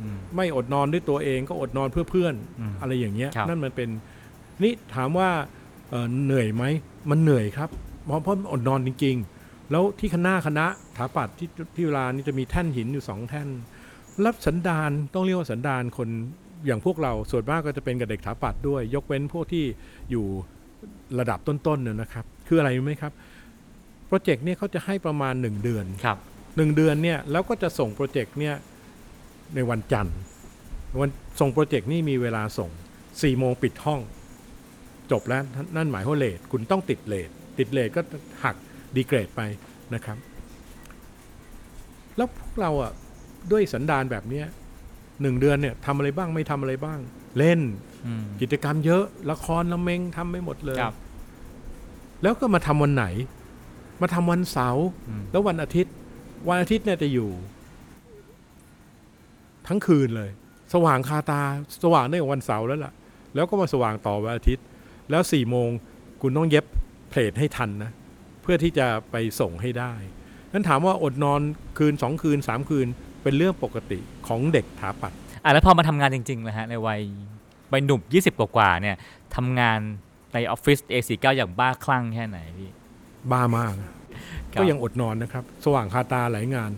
[0.00, 3.88] อืมไม่อดนอนด้วยตัวเองก็อดนอนเพื่อเพื่อนอืมอะไรอย่างเงี้ยครับนั่นมันเป็น
[4.62, 5.30] นี่ถามว่า
[5.90, 6.64] เอ่อเหนื่อยไหม
[7.10, 7.70] มันเหนื่อยครับ
[8.06, 13.48] เพราะเพราะมันอดนอนจริง ๆ แล้วที่คณะคณะถาปัดที่ที่เวลานี่จะมีแท่นหินอยู่สองแท่น
[14.24, 16.08] รับสันดานต้องเรียกว่าสันดานคน
[16.66, 19.64] อย่างพวกเราส่วนมากก็จะเป็นกับเด็กถาปัดด้วย ยกเว้นพวกที่
[20.10, 20.26] อยู่
[21.18, 23.12] ระดับต้นๆเนี่ยนะครับ คืออะไรรู้ไหมครับ
[24.06, 26.18] โปรเจกต์เนี่ยเขาจะให้ประมาณ 1 เดือนครับ
[26.56, 28.54] หนึ่งเดือนเนี่ยแล้วก็จะส่งโปรเจกต์เนี่ย
[29.54, 30.16] ในวันจันทร์
[31.00, 34.00] วันส่งโปรเจกต์นี่มีเวลาส่ง4ี่โมงปิดห้อง
[35.10, 35.42] จบแล้ว
[35.76, 38.00] นั่นหมายว่าเลทคุณต้องติดเลทติดเลทก็
[38.44, 38.56] หัก
[38.94, 39.40] ดีเกรดไป
[39.94, 40.16] นะครับ
[42.16, 42.92] แล้วพวกเราอะ
[43.52, 44.46] ด้วยสันดานแบบเนี้ย
[45.22, 46.98] หนึ่งเดือนเนี่ยทำอะไรบ้างไม่ทำอะไรบ้าง
[47.38, 47.60] เล่น
[48.06, 50.94] อืมกิจกรรมเยอะ ละครละเมงทำไม่หมดเลยครับ
[52.22, 53.06] แล้วก็มาทำวันไหน
[54.02, 55.92] มาทำวันเสาร์อืมแล้ววันอาทิตย์
[56.48, 57.30] วันอาทิตย์เนี่ยจะอยู่
[59.68, 60.30] ทั้งคืนเลย
[60.74, 61.42] สว่างคาตา
[61.82, 62.92] สว่างได้กว่าวันเสาร์แล้วล่ะ
[63.34, 64.64] แล้วก็มาสว่างต่อวันอาทิตย์
[65.10, 65.70] แล้วสี่โมง
[66.22, 66.64] คุณต้องเย็บ
[67.10, 67.90] เพลทให้ทันนะ
[68.42, 69.92] เพื่อที่จะไปส่งให้ได้
[70.52, 71.40] นั้นถามว่าอดนอน
[71.78, 72.88] คืนสองคืนสามคืน
[73.26, 73.98] เป็นเรื่องปกติ
[74.28, 75.12] ของเด็กถาปัด
[75.44, 77.00] อะแล้วพอมาทำงานจริงๆนะฮะในวัย
[77.72, 78.96] วัยหนุ่ม20 กว่าๆเนี่ย
[79.36, 79.78] ทำงาน
[80.34, 82.70] ในออฟฟิศ A49 อย่างบ้าคลั่งแค่ไหนพี่
[83.32, 83.94] บ้ามากครับ
[84.60, 86.70] ก็ยังอดนอนนะครับ สว่างคาตาหลายงาน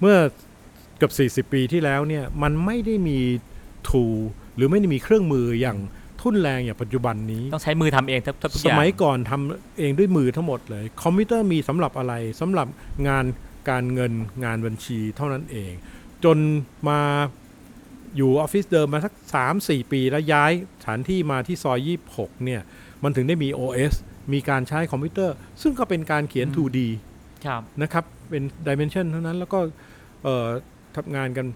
[0.00, 0.16] เมื่อ
[0.96, 1.10] เกือ
[1.40, 3.18] บ40 ปีที่แล้วเนี่ยมันไม่ได้มี
[3.88, 4.04] tool
[4.56, 5.78] หรือไม่ได้มีเครื่องมืออย่าง
[6.20, 12.66] ทุ่นแรงอย่างปัจจุบันนี้ ต้องใช้มือทำเองทุกทุกสอย่างสมัยก่อนทำเองด้วยมือทั้งหมดเลย คอมพิวเตอร์มีสำหรับอะไรสำหรับ
[13.08, 13.24] งาน
[13.70, 14.12] การเงิน
[14.44, 15.72] งานบัญชีเท่านั้นเอง
[16.24, 16.38] จน
[16.88, 17.00] มา
[18.16, 19.12] อยู่ออฟฟิศเดิมมาสัก
[19.52, 22.60] 3-4 ปีแล้วย้ายสถานที่มาที่ซอย 26 เนี่ย
[23.02, 23.94] มันถึงได้มี OS
[24.32, 26.78] มีการใช้คอมพิวเตอร์ ซึ่งก็เป็นการเขียน 2D
[27.46, 29.58] ครับนะครับ เป็น dimension เท่านั้นแล้วก็
[30.22, 30.46] เอ่อ
[30.96, 31.46] ทำงานกัน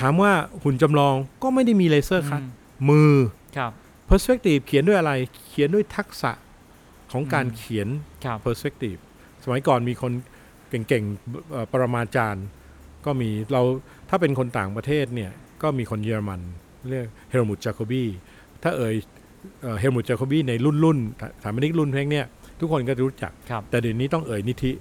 [0.00, 2.46] ถามว่าหุ่นจำลองก็ไม่ได้มี laser cut อื
[2.84, 3.14] มมือ
[3.56, 3.72] ครับ
[4.08, 5.12] perspective เขียนด้วยอะไร
[5.48, 6.32] เขียนด้วยทักษะ
[7.12, 7.88] ของการอืมเขียน
[8.24, 9.00] ครับ perspective
[9.44, 10.12] สมัยก่อนมีคน
[10.88, 12.46] เก่งๆเอ่อปรมาจารย์
[13.06, 13.62] ก็มีเรา
[14.08, 15.30] ถ้าเป็นคนต่างประเทศเนี่ย
[15.62, 16.40] ก็มีคนเยอรมัน
[16.90, 18.04] เรียก Helmut Jacoby
[18.62, 18.94] ถ้าเอ่ย
[19.80, 22.26] Helmut Jacoby ในรุ่นรุ่นสถาปนิกรุ่นเพลงเนี่ย
[22.60, 24.72] ทุกคนก็จะรู้จักครับแต่เดี๋ยวนี้ต้องเอ่ยนิธิ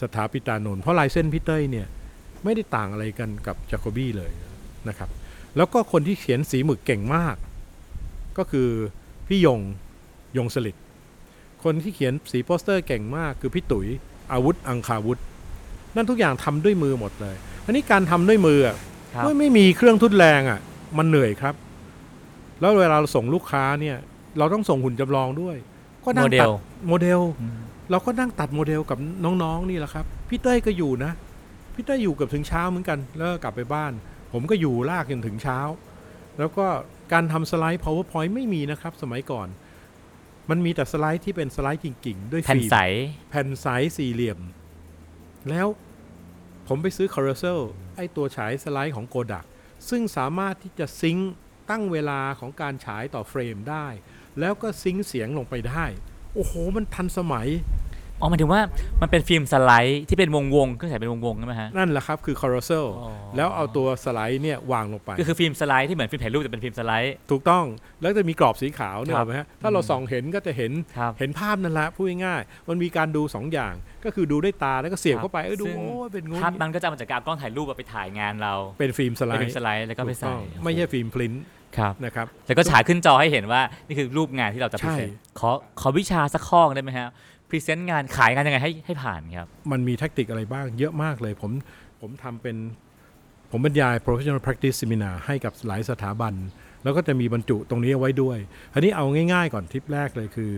[0.00, 1.86] สถาปิตานนท์เพราะลายเส้นพี่เต้ยเนี่ย
[2.44, 4.30] ไม่ได้ต่างอะไรกันกับ Jacoby เลย
[4.88, 5.10] นะครับ
[5.56, 7.36] แล้วก็คนที่เขียนสีหมึกเก่งมาก
[8.38, 8.68] ก็คือ
[9.28, 9.60] พี่ยง
[10.36, 10.76] ยงสลิด
[11.64, 13.86] คนที่เขียนสีโปสเตอร์เก่งมากคือพี่ตุ๋ย
[14.32, 15.20] อาวุธอังคาวุธ
[15.94, 18.76] นั่นทุกอย่างทำด้วยมือหมดเลยอันนี้การทำด้วยมืออะ
[19.14, 20.60] ครับเมื่อไม่มีเครื่องทุ่นแรงอะ
[20.98, 21.54] มันเหนื่อยครับ
[22.60, 23.96] แล้วเวลาเราส่งลูกค้าเนี่ย
[24.38, 25.56] เราต้องส่งหุ่นจำลองด้วย
[26.04, 26.54] ก็นั่โมงเดตัลด
[26.88, 27.58] โมเดลอืม
[27.90, 28.98] เราก็นั่งตัดโมเดลกับ
[29.42, 31.12] น้องๆนี่แหละครับพี่เต้ยก็อยู่นะ
[31.74, 33.92] พี่เต้ยอยู่เกือบถึงเช้าเหมือนกัน แล้วก็กลับไปบ้าน
[34.32, 35.58] ผมก็อยู่ลากจนถึงเช้า
[36.38, 36.66] แล้วก็
[37.12, 39.48] การทำสไลด์ PowerPoint ไม่มีนะครับ สมัยก่อน
[40.50, 42.76] มันมีแต่สไลด์ที่เป็นสไลด์จริงๆ ด้วยแผ่นฟิล์มใส
[43.30, 44.40] แผ่นใสสี่เหลี่ยม
[45.50, 45.66] แล้ว
[46.66, 47.60] ผมไปซื้อ Carousel
[47.96, 49.44] ไอ้ตัวฉายสไลด์ของ Kodak
[49.88, 51.32] ซึ่งสามารถที่จะ sync
[51.70, 53.86] ตั้งเวลาของการฉายต่อเฟรมได้
[54.40, 55.84] แล้วก็ sync เสียงลงไปได้
[56.34, 57.48] โอ้โห มันทันสมัย
[58.20, 58.60] อ๋อหมายถึงว่า
[59.02, 67.64] มันเป็นฟิล์มสไลด์ที่เป็นวงวงๆเครื่องฉายเป็นวงวงๆใช่ไหมฮะ นั่นแหละครับคือ Carousel อ๋อ แล้วเอาตัวสไลด์เนี่ยวางลงไป ก็คือฟิล์มสไลด์ที่เหมือนฟิล์มถ่ายรูปแต่เป็นฟิล์มสไลด์ ถูกต้อง
[68.00, 81.44] แล้วจะมีกรอบสีขาวเนี่ยครับหรอกไหมฮะถ้าเราส่องเห็นก็จะเห็นครับ เห็นภาพนั่นแหละพูดง่ายๆมันมีการดูสองอย่าง ก็คือดูด้วยตาแล้วก็เสียบครับเข้าไปเออดูซึ่ง โอ้เป็นงูภาพนั้นก็จะเอามาจากการเอากล้องถ่ายรูปเอาไปถ่ายงานเราเป็นฟิล์มสไลด์เป็นฟิล์มสไลด์แล้วก็ไปถูใส่ต้องไม่ใช่ฟิล์มพลินท์
[81.78, 85.50] ครับ นะครับ แล้วก็ฉายขึ้นจอให้เห็นว่า นี่คือรูปงานที่เราจะ present ใช่ ขอ
[85.80, 87.08] ขอวิชาสักข้อได้ไหมฮะ
[87.48, 91.50] present งานขายงานยังไงให้ให้ผ่านครับ มันมี tactic อะไรบ้างเยอะมากเลย ผม
[92.00, 92.56] ผมทำเป็น
[93.50, 96.34] ผมบรรยาย professional practice seminar ให้กับหลายสถาบัน
[96.82, 98.38] แล้วก็จะมีบรรจุตรงนี้เอาไว้ด้วย
[98.74, 100.52] อันนี้เอาง่ายๆก่อนทริปแรกเลยคือ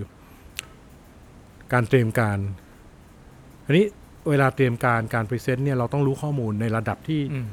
[1.73, 2.39] การเตรียมการ
[3.67, 3.85] อันนี้
[4.29, 7.49] เวลาเตรียมการการ present เนี่ยเราต้องรู้ข้อมูลในระดับที่อืม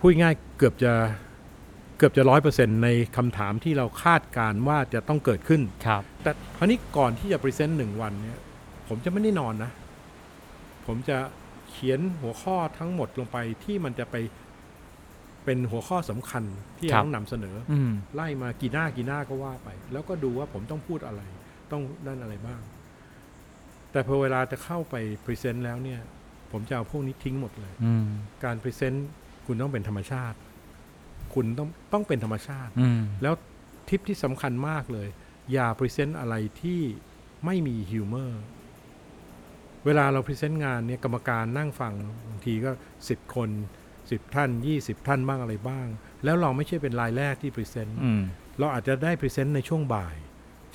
[0.00, 0.92] พูดง่ายๆเกือบจะ
[2.00, 8.38] เกือบจะร้อยเปอร์เซ็นต์ในคำถามที่เราคาดการณ์ว่าจะต้องเกิดขึ้น ครับ แต่คราวนี้ก่อนที่จะ present หนึ่งวันเนี่ย
[8.88, 9.70] ผมจะไม่ได้นอนนะ
[10.86, 11.18] ผมจะ
[11.70, 14.16] เขียนหัวข้อทั้งหมดลงไปที่มันจะไป
[15.44, 16.44] เป็นหัวข้อสำคัญ
[16.78, 21.22] ที่ครับ ต้องนำเสนอ อืม ไล่มากี่หน้ากี่หน้าก็ว่าไป แล้วก็ดูว่าผมต้องพูดอะไร
[21.72, 22.60] ต้องนั่นอะไรบ้าง
[23.92, 24.94] แต่พอเวลาจะเข้าไป
[25.24, 26.00] present แล้วเนี่ย
[26.52, 28.06] ผมจะเอาพวกนี้ทิ้งหมดเลย อืม
[28.44, 29.08] การ present
[29.46, 30.38] คุณต้องเป็นธรรมชาติ
[31.34, 33.34] คุณต้องต้องเป็นธรรมชาติอืมแล้ว
[33.88, 35.08] ทิปที่สำคัญมากเลย
[35.52, 36.80] อย่า present อะไรที่
[37.44, 38.42] ไม่มี humor
[39.84, 41.94] เวลาเรา present งานเนี่ยกรรมการนั่งฟัง
[42.28, 42.70] บางทีก็
[43.08, 43.50] สิบคน
[44.10, 45.86] สิบท่านยี่สิบท่านบ้างอะไรบ้าง
[46.24, 48.22] แล้วเราไม่ใช่เป็นรายแรกที่ present อืม
[48.58, 50.16] เราอาจจะได้ present ในช่วงบ่าย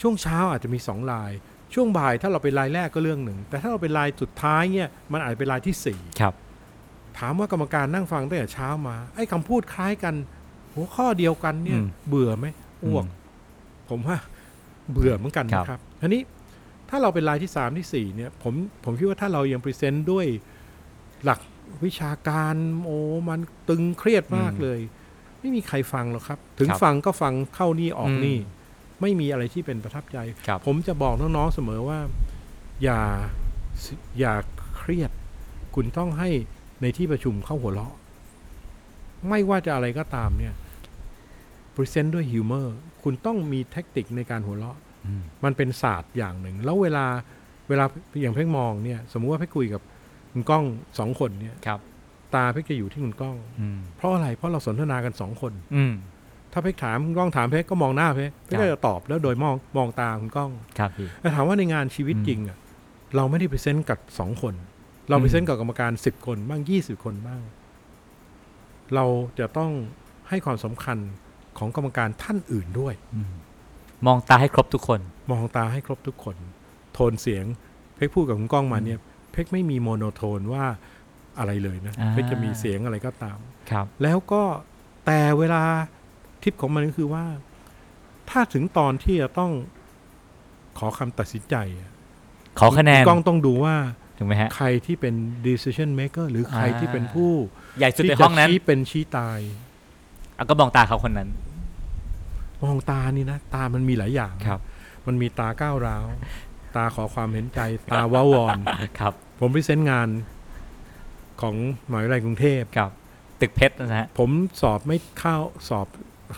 [0.02, 1.32] ช่วงเช้าอาจจะมีสองราย
[1.74, 6.34] ช่วงบ่ายถ้าเราเป็นรายแรกก็เรื่องหนึ่ง แต่ถ้าเราเป็นรายสุดท้ายเนี่ยมันอาจจะเป็นรายที่สี่ครับ
[7.20, 10.16] ถามว่ากรรมการนั่งฟังตั้งแต่เช้ามาไอ้คำพูดคล้ายกัน
[10.76, 12.46] หัวข้อเดียวกันเนี่ยอืมเบื่อไหม
[12.86, 14.18] อ้วกอืมผมว่า
[14.92, 16.22] เบื่อเหมือนกันครับนะครับทีนี้
[16.90, 18.54] ถ้าเราเป็นรายที่สามที่สี่เนี่ย ผม
[18.84, 20.26] ผมคิดว่าถ้าเรายัง present ด้วย
[21.24, 21.40] หลัก
[21.86, 22.56] วิชาการ
[22.86, 22.98] โอ้
[23.30, 24.80] มันตึงเครียดมากเลย
[25.40, 28.38] ไม่มีใครฟังหรอกครับ ถึงครับฟังก็ฟังเข้านี่ออกอืมนี่
[29.02, 30.18] ไม่มีอะไรที่เป็นประทับใจ
[30.48, 32.00] ครับผมจะบอกน้องๆเสมอว่า
[32.84, 33.00] อย่า
[34.20, 34.34] อย่า
[34.78, 35.12] เครียด
[35.76, 36.30] คุณต้องให้
[36.82, 37.96] ในที่ประชุมเขาหัวเราะ
[39.30, 40.54] ไม่ว่าจะอะไรก็ตามเนี่ย
[41.76, 47.06] present ด้วย humorคุณต้องมีเทคนิคในการหัวเราะอืมมันเป็นศาสตร์อย่างหนึ่ง แล้วเวลา
[47.70, 47.86] เวลา
[48.22, 49.82] อย่างเพ่งมองเนี่ย สมมุติว่าเพ่งคุยกับ
[50.32, 50.64] คุณก้อง
[51.00, 51.80] สองคนเนี่ยครับ
[52.36, 55.94] ตาเพ่งจะอยู่ที่คุณก้องอืมเพราะอะไรเพราะเราสนทนากันสองคน อืม
[56.52, 62.58] ถ้าเพ่งถามคุณก้องถามเพ่งก็มองหน้าเพ่งเพ่งครับก็จะตอบแล้วโดยมองมองตาคุณก้องครับพี่แต่ถามว่าในงานชีวิตอืมจริงอะ
[63.16, 64.54] เราไม่ได้ไปเซนต์กับสองคน
[65.10, 67.42] เราไปอืมเซนต์กับกรรมการสิบคนบ้างยี่สิบคนบ้าง
[68.96, 69.06] เรา
[69.40, 69.72] จะต้อง
[70.30, 70.98] ให้ความสำคัญ
[71.58, 73.34] ของกรรมการท่านอื่นด้วยอืม
[74.06, 75.00] มองตาให้ครบทุกคน
[75.32, 76.36] มองตาให้ครบทุกคน
[76.94, 77.46] โทนเสียง
[77.96, 79.00] เพ็กพูดกับคุณก้องมาเนี่ย
[79.32, 80.66] เพ็กไม่มีโมโนโทนว่า
[81.40, 83.38] อะไรเลยนะอ่าเพ็กจะมีเสียงอะไรก็ตาม
[83.72, 84.44] ครับ แล้วก็
[85.06, 85.64] แต่เวลา
[86.44, 87.26] ทิปของมันก็คือว่า
[88.30, 89.52] ถ้าถึงตอนที่จะต้อง
[90.80, 91.92] ขอคำตัดสินใจอะ
[92.60, 93.76] ขอคะแนนณก้องต้องดูว่า
[94.18, 95.14] ถูกไหมฮะ ใครที่เป็น
[95.48, 97.32] decision maker หรือใครอ่าที่เป็นผู้
[97.80, 99.40] ใหญ่สุดที่ในจะห้องนั้นชี้เป็นชี้ตาย
[100.38, 101.30] อะก็มองตาเขาคนนั้น
[102.66, 104.60] มองตานี่นะ ตามันมีหลายอย่างครับ
[105.08, 106.06] มันมีตาก้าวร้าว
[106.76, 107.60] ตาขอความเห็นใจ
[107.92, 108.58] ตาว้าวอน
[109.00, 110.10] ครับ ผมไปเซนต์งาน
[111.42, 111.56] ของ
[111.90, 112.92] มหาวิทยาลัยกรุงเทพครับ
[113.42, 114.30] ตึกเพชรนะฮะผม
[114.62, 115.38] สอบไม่เข้า
[115.70, 115.88] สอบ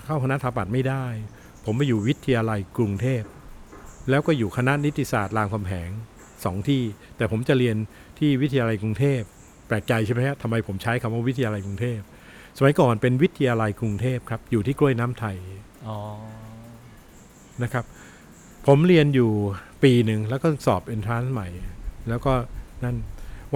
[0.05, 1.05] เข้าคณะสถาปัตย์ไม่ได้
[1.65, 3.23] ผมไปอยู่วิทยาลัยกรุงเทพ
[4.09, 5.89] แล้วก็อยู่คณะนิติศาสตร์รามคำแหง
[6.45, 6.83] สองที่
[7.17, 7.77] แต่ผมจะเรียน
[8.19, 9.21] ที่วิทยาลัยกรุงเทพ
[9.67, 11.99] แปลกใจใช่ไหมฮะทำไมผมใช้คำว่าวิทยาลัยกรุงเทพ
[12.57, 15.66] สมัยก่อนเป็นวิทยาลัยกรุงเทพครับ อยู่ที่กล้วยน้ำไทยอ๋อ
[17.63, 17.85] นะครับ
[18.67, 19.31] ผมเรียนอยู่
[19.83, 21.47] ปีหนึ่งแล้วก็สอบเอนทรานซ์ใหม่
[22.09, 22.33] แล้วก็
[22.83, 22.95] นั่น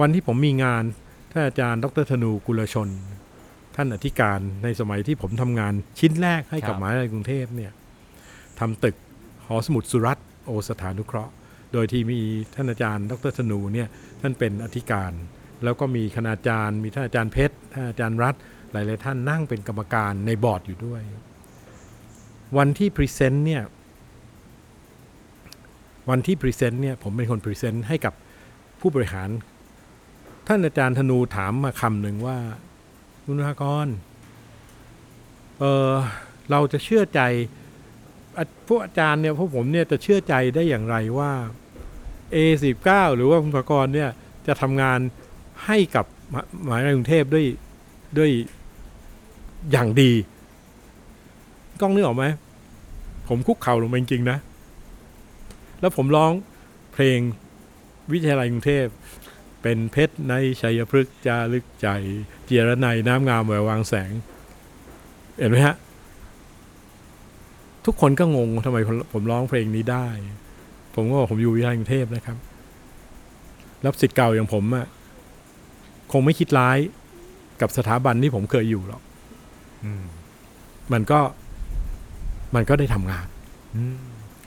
[0.00, 0.82] วันที่ผมมีงาน
[1.30, 2.88] ท่านอาจารย์ดรธนูกุลชน
[3.76, 7.72] ท่านอธิการในสมัยที่ผมทำงานชิ้นแรกให้กับครับมหาวิทยาลัยกรุงเทพเนี่ย
[8.58, 8.96] ทำตึก
[9.46, 11.32] หอสมุดสุรัตน์โอสถานุเคราะห์
[11.72, 12.20] โดยที่มี
[12.54, 13.88] ท่านอาจารย์ดรธนูเนี่ย
[14.20, 15.12] ท่านเป็นอธิการ
[15.64, 18.34] แล้วก็มีคณาจารย์ มีท่านอาจารย์เพชรท่านอาจารย์รัฐ
[18.72, 21.02] หลาย ๆ ท่านนั่งเป็นกรรมการในบอร์ดอยู่ด้วย
[22.58, 23.62] วันที่ present เนี่ย
[26.10, 28.14] วันที่ present เนี่ย ผมเป็นคน present ให้กับ
[28.80, 29.28] ผู้บริหาร
[30.48, 32.38] ท่านอาจารย์ธนูถามมาคำหนึ่งว่า
[33.24, 33.86] คุณภากร
[35.58, 35.92] เออ
[36.50, 37.20] เราจะเชื่อใจ
[38.68, 41.32] พวกอาจารย์เนี่ยพวกผมเนี่ยจะเชื่อใจได้อย่างไรว่า
[42.34, 44.10] A19 หรือว่าคุณภากรเนี่ย
[44.46, 44.98] จะทำงาน
[45.66, 47.46] ให้กับมหามหาวิทยาลัยกรุงเทพด้วย
[48.18, 48.30] ด้วย
[49.70, 50.12] อย่างดี
[51.80, 52.24] กล้องนึกออกไหม
[53.32, 54.38] ผมคุกเข่าลงไปจริงๆนะ
[55.80, 56.32] แล้วผมร้อง
[56.92, 57.18] เพลง
[58.12, 58.86] วิทยาลัยกรุงเทพ
[59.62, 61.88] เป็นเพชรในชัยพฤกษ์จารึกใจ
[62.44, 64.12] เจียรนัยน้ำงามแวววางแสง
[65.38, 65.76] เห็นไหมฮะ
[67.84, 70.06] ทุกคนก็งงทำไมผมผมร้องเพลงนี้ได้
[70.94, 72.36] ผมก็บอกผมอยู่วิทยาลัยกรุงเทพนะครับ
[73.82, 74.86] แล้วสิทธิ์เก่าอย่างผมอะ
[76.12, 76.78] คงไม่คิดร้าย
[77.60, 79.02] กับสถาบันที่ผมเคยอยู่หรอก
[79.84, 80.04] อืม
[80.92, 81.20] มันก็
[82.54, 83.26] มันก็ได้ทำงาน
[83.76, 83.98] อืม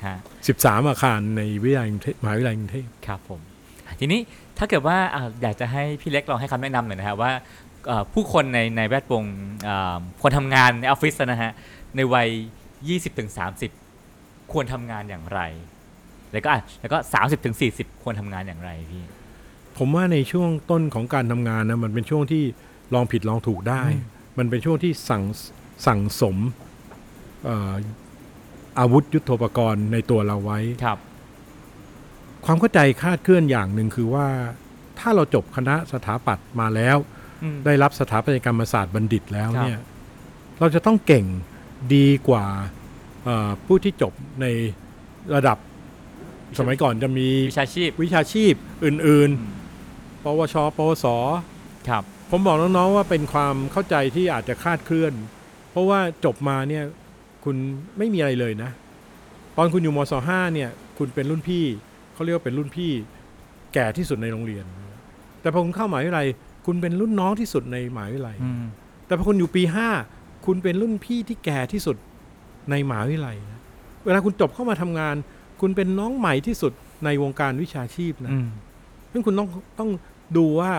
[0.06, 0.18] ฮะ
[0.53, 3.39] 13อาคารในวิทยาลัยกรุงเทพมหาวิทยาลัยกรุงเทพครับผม
[3.99, 4.20] ทีนี้
[4.58, 7.32] ถ้าเกิดว่าอ่าอยากจะให้พี่เล็กลองให้คำแนะนำหน่อยนะครับว่า
[7.88, 9.24] เอ่อผู้คนในในแวดวง
[9.68, 11.51] อ่าคนทำงานในออฟฟิศนะฮะ
[11.95, 12.30] ในวัย
[13.16, 15.39] 20-30 ควรทำงานอย่างไร
[16.32, 16.97] แล้วก็อะแล้วก็
[17.51, 19.03] 30-40 ควรทำงานอย่างไรพี่
[19.78, 22.43] ผมว่าในช่วงต้นของการทำงานนะมันเป็นช่วงที่
[22.93, 24.01] ลองผิดลองถูกได้อืม
[24.38, 25.24] มันเป็นช่วงที่สั่ง
[25.86, 27.73] สั่งสมเอ่อ
[28.79, 30.99] อาวุธยุทโธปกรณ์ในตัวเราไว้ครับ
[32.45, 34.27] ความเข้าใจคลาดเคลื่อนอย่างหนึ่งคือว่า
[34.99, 36.97] ถ้าเราจบคณะสถาปัตย์มาแล้ว
[37.43, 39.79] อืมได้รับสถาปัตยกรรมศาสตร์บัณฑิตแล้วครับเนี่ย
[40.59, 41.25] เราจะต้องเก่ง
[41.95, 42.45] ดีกว่า
[43.23, 44.45] เอ่อผู้ที่จบใน
[45.35, 45.57] ระดับ
[46.57, 48.53] สมัยก่อนจะมีวิชาชีพ วิชาชีพ
[48.85, 49.29] อื่น
[49.79, 51.05] ๆ ปวช ปวส
[51.89, 55.13] ครับ ผมบอกน้อง ๆ ว่าเป็นความเข้าใจที่อาจจะคลาดเคลื่อน
[55.71, 56.83] เพราะว่าจบมาเนี่ย
[57.45, 57.57] คุณ
[57.97, 58.71] ไม่มีอะไรเลยนะ
[59.57, 61.63] ตอนคุณอยู่มศห้าเนี่ย คุณเป็นรุ่นพี่
[62.13, 62.91] เขาเรียกว่าเป็นรุ่นพี่
[63.73, 64.65] แก่ที่สุดในโรงเรียน
[65.41, 66.27] แต่พอคุณเข้ามหาวิทยาลัย
[66.65, 68.63] คุณเป็นรุ่นน้องที่สุดในมหาวิทยาลัยอืม
[69.07, 69.89] แต่พอคุณอยู่ปีห้า
[70.45, 71.97] คุณเป็นรุ่นพี่ที่แก่ที่สุด
[72.71, 73.61] ในมหาวิทยาลัยนะ
[74.05, 75.15] เวลาคุณจบเข้ามาทำงาน
[75.61, 76.71] คุณเป็นน้องใหม่ที่สุด
[77.05, 78.47] ในวงการวิชาชีพนะอืม
[79.11, 79.47] ซึ่งคุณต้อง
[79.79, 79.89] ต้อง
[80.37, 80.71] ดูว่า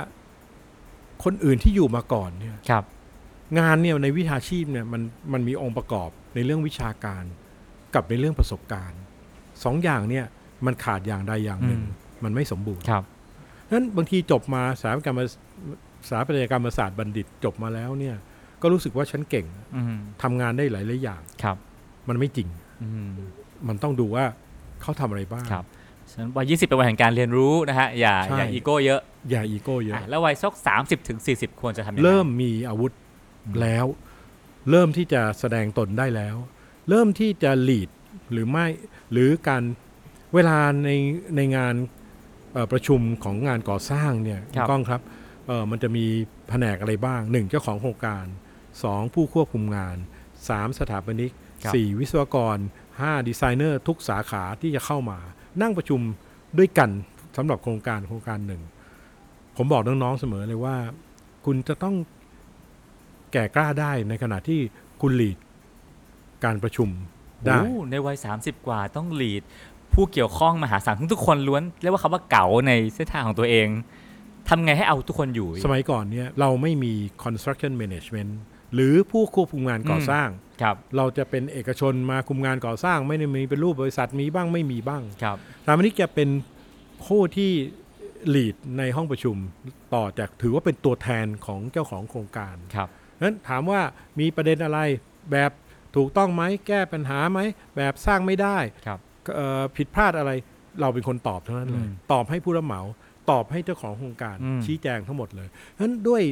[1.24, 2.84] คนอื่นที่อยู่มาก่อนเนี่ยครับ
[3.58, 7.24] งานเนี่ยในวิชาชีพเนี่ยมันมันมีองค์ประกอบในเรื่องวิชาการ
[7.94, 9.00] กับในเรื่องประสบการณ์
[9.64, 10.24] สองอย่างเนี่ย
[10.66, 13.04] มันขาดอย่างใดอย่างหนึ่งอืมมันไม่สมบูรณ์ครับ
[13.72, 15.20] นั้นบางทีจบมาสถาปัตยกรรม
[16.08, 18.16] สถาปัตยกรรมศาสตร์บัณฑิตจบมาแล้วเนี่ย
[18.62, 21.56] ก็รู้สึกว่าฉันเก่งอืมทำงานได้หลายหลายๆอย่างครับ
[22.08, 22.48] มันไม่จริง
[22.82, 23.10] อืม
[23.68, 24.24] มันต้องดูว่า
[24.82, 25.64] เขาทำอะไรบ้างครับ
[26.10, 33.05] ฉะนั้นวัย20เป็นวัยแห่งการเรียนรู้นะฮะอย่าใช่อย่าอีโก้เยอะ อย่าอีโก้เยอะอะแล้ววัยสัก30ถึง40ควรจะทำยังไงเริ่มมีอาวุธอืม
[33.60, 33.86] แล้ว
[34.70, 36.36] เริ่มที่จะแสดงตนได้แล้ว
[36.88, 37.88] เริ่มที่จะลีด
[38.32, 38.66] หรือไม่
[39.12, 39.62] หรือการ
[40.34, 40.90] เวลาใน
[41.36, 41.74] ในงาน
[42.52, 45.00] เอ่อประชุมของงานก่อสร้างเนี่ยครับณก้องครับ
[45.46, 46.06] เอ่อมันจะมี
[46.48, 47.50] แผนกอะไรบ้าง 1.
[47.50, 48.26] เจ้าของโครงการ
[48.74, 49.14] 2.
[49.14, 49.96] ผู้ควบคุมงาน
[50.36, 50.78] 3.
[50.78, 51.32] สถาปนิก
[51.64, 51.98] ครับ 4.
[51.98, 52.58] วิศวกร
[52.92, 53.28] 5.
[53.28, 55.18] ดีไซเนอร์ทุกสาขาที่จะเข้ามา
[55.62, 56.00] นั่งประชุม
[56.58, 56.90] ด้วยกัน
[57.36, 58.62] สำหรับโครงการโครงการหนึ่ง
[59.56, 60.76] ผมบอกน้องๆเสมอเลยว่า
[61.46, 61.94] คุณจะต้อง
[63.32, 64.60] แก่กล้าได้ในขณะที่
[65.00, 65.36] คุณหลีด
[66.44, 66.88] การประชุม
[67.44, 69.42] ได้โอ้ในวัย 30 กว่าต้องลีด
[69.94, 73.68] ผู้เกี่ยวข้องมหาศาลทุกๆคนล้วนเรียกว่าคำว่าเก๋าในเส้นทางของตัวเอง
[74.48, 78.30] ทำไงให้เอาทุกคนอยู่ สมัยก่อนเนี่ยเราไม่มี construction management
[78.74, 80.28] หรือผู้ควบคุมงานก่ออมสร้าง
[80.62, 86.28] ครับเราจะเป็นเอกชนมาคุมงานก่อสร้าง ไม่ได้มีเป็นรูปบริษัทมีบ้างไม่มีบ้างครับสถาปนิกจะเป็น
[87.06, 87.52] ผู้ที่
[88.34, 89.36] lead ในห้องประชุม
[89.94, 92.88] ต่อจากถือว่าเป็นตัวแทนของเจ้าของโครงการครับ
[93.22, 93.80] นั้นถามว่า
[94.20, 94.80] มีประเด็นอะไร
[95.32, 95.50] แบบ
[95.96, 97.40] ถูกต้องไหมแก้ปัญหาไหม
[97.76, 98.98] แบบสร้างไม่ได้ครับ
[99.34, 100.30] เอ่อผิดพลาดอะไร
[100.80, 102.80] เราเป็นคนตอบเท่านั้นเลยอืมตอบให้ผู้รับเหมา
[103.30, 106.22] ตอบให้เจ้าของโครงการอืมชี้แจงทั้งหมดเลยฉะนั้นด้วย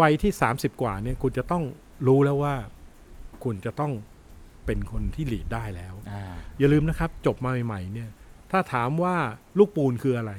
[0.00, 1.64] วัยที่ 30 กว่าเนี่ยคุณจะต้อง
[2.06, 2.54] รู้แล้วว่า
[3.44, 3.92] คุณจะต้อง
[4.66, 6.22] เป็นคนที่หลีดได้แล้วอ่า
[6.58, 8.10] อย่าลืมนะครับ จบมาใหม่ๆเนี่ย
[8.50, 9.16] ถ้าถามว่า
[9.58, 10.32] ลูกปูนคืออะไร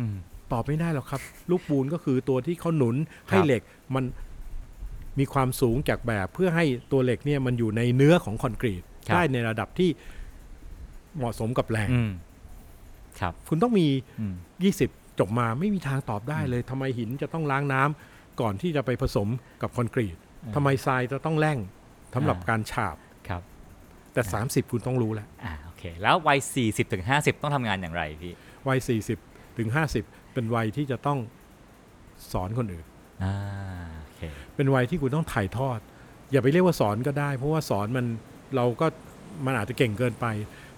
[0.00, 0.16] อืม
[0.52, 2.96] ตอบไม่ได้หรอกครับ ลูกปูนก็คือตัวที่เขาหนุน
[3.28, 3.62] ให้ครับเหล็ก
[3.94, 4.04] มัน
[5.18, 9.90] มีความสูงจากแบบเพื่อให้ตัวเหล็กเนี่ยมันอยู่ในเนื้อของคอนกรีตครับได้ในระดับที่
[11.16, 12.10] เหมาะสมกับแรงอืม
[13.20, 13.86] ครับ คุณต้องมี
[14.20, 14.34] อืม
[14.76, 19.28] 20จบมาไม่มีทางตอบได้เลยทำไมหินจะต้องล้างน้ำก่อนที่จะไปผสม
[19.62, 21.58] กับคอนกรีตอ่าทำไมทรายจะต้องแร่ง
[22.14, 22.96] สำหรับอ่าการฉาบ
[23.28, 23.42] ครับ
[24.12, 28.34] แต่ 30 คุณต้องรู้แล้วอ่าโอเค แล้ววัย 40ถึง50 ต้องทำงานอย่างไรพี่
[28.68, 28.78] วัย
[29.18, 29.68] 40ถึง
[30.02, 31.18] 50 เป็นวัยที่จะต้อง
[32.32, 32.86] สอนคนอื่น
[33.24, 33.34] อ่า
[33.96, 34.24] โอ เค
[34.56, 35.78] เป็นวัยที่คุณต้องถ่ายทอด
[36.32, 38.06] อย่าไปเรียกว่าสอนก็ได้ เพราะว่าสอนมัน
[38.56, 38.86] เราก็
[39.46, 40.26] มันอาจจะเก่งเกินไป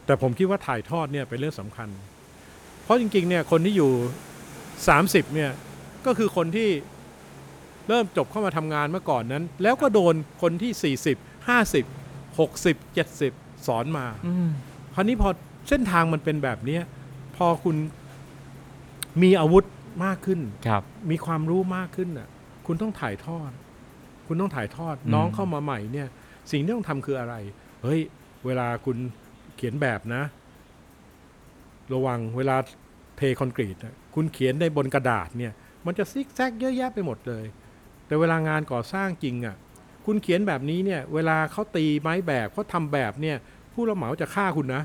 [0.07, 1.89] แต่ผมคิดว่าถ่ายทอดเนี่ยเป็นเรื่องสำคัญ
[2.83, 3.93] เพราะจริงๆเนี่ยคนที่อยู่
[4.63, 5.51] 30เนี่ย
[6.07, 6.71] ก็คือคนที่
[7.89, 14.49] เริ่มจบเข้ามาทำงานเมื่อก่อนนั้น แล้วก็โดนคนที่ 40 50 60 70 สอนมาอืม
[14.95, 15.29] คราวนี้พอ
[15.69, 16.83] เส้นทางมันเป็นแบบเนี้ย
[17.37, 17.77] พอคุณ
[19.23, 19.65] มีอาวุธ
[20.05, 22.29] มากขึ้นครับมีความรู้มากขึ้นน่ะ
[22.67, 23.51] คุณต้องถ่ายทอด
[24.27, 26.09] คุณต้องถ่ายทอดอืมน้องเข้ามาใหม่เนี่ย
[26.51, 27.35] สิ่งที่ต้องทำคืออะไร
[27.83, 28.01] เฮ้ย
[28.47, 28.97] เวลาคุณ
[29.57, 30.23] เขียนแบบนะ
[31.93, 32.57] ระวังเวลา
[33.17, 35.53] เทคอนกรีตน่ะคุณเขียนในบนกระดาษเนี่ย
[35.87, 37.45] มันจะซิกแซกเยอะแยะไปหมดเลย
[38.07, 39.57] แต่เวลางานก่อสร้างจริงอะ
[40.07, 43.37] คุณเขียนแบบนี้เนี่ย เวลาเขาตีไม้แบบเขาทำแบบเนี่ย
[43.73, 44.83] ผู้รับเหมาจะฆ่าคุณนะ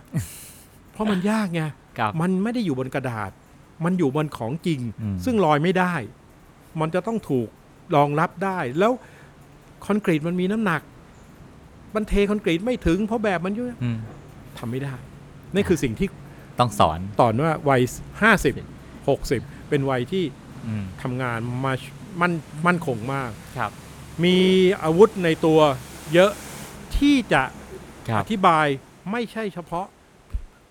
[0.91, 1.61] เพราะมันยากไง
[1.99, 3.31] ครับมันไม่ได้อยู่บนกระดาษ
[3.85, 5.93] มันอยู่บนของจริงอืมซึ่งลอยไม่ได้
[6.79, 7.47] มันจะต้องถูก
[7.95, 8.91] รองรับได้ แล้ว
[9.85, 10.81] คอนกรีตมันมีน้ำหนัก
[11.95, 13.97] มันเทคอนกรีตไม่ถึง เพราะแบบมันเยอะอืม
[14.57, 14.95] ทำไม่ได้
[15.55, 16.07] นี่คือสิ่งที่
[16.59, 17.81] ต้องสอนตอนว่าวัย
[18.21, 18.53] ห้าสิบ
[19.09, 20.23] หกสิบเป็นวัยที่
[20.67, 21.73] อืมทำงานมา
[22.21, 22.31] มัน
[22.67, 23.71] มั่นคงมากครับ
[24.23, 24.37] มี
[24.83, 25.59] อาวุธในตัว
[26.13, 26.31] เยอะ
[26.97, 27.43] ที่จะ
[28.09, 28.67] ครัอบธิบาย
[29.11, 29.87] ไม่ใช่เฉพาะ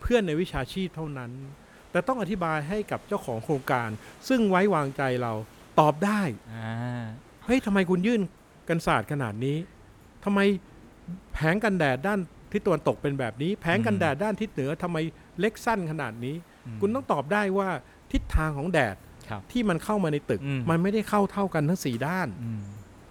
[0.00, 1.30] เพื่อนในวิชาชีพเท่านั้น
[1.90, 3.88] แต่ต้องอธิบายให้กับเจ้าของโครงการ
[4.28, 5.32] ซึ่งไว้วางใจเรา
[5.80, 6.20] ตอบได้
[6.52, 7.04] อ่า
[7.44, 8.20] เฮ้ยทำไมคุณยื่น
[8.68, 9.56] กันศาสตร์ขนาดนี้
[10.24, 10.40] ทำไม
[11.34, 12.20] แผงกันแดดด้าน
[12.52, 14.96] ทิศตะวันตกเป็นแบบนี้ แผงกันแดดด้านทิศเหนือทำไม
[15.40, 16.36] เล็กสั้นขนาดนี้
[16.76, 17.68] มคุณต้องตอบได้ว่า
[18.12, 18.96] ทิศทางของแดด
[19.28, 22.62] ครับที่มันเข้ามาในตึกอืมมันไม่ได้เข้าเท่ากันทั้งสี่ด้านอืม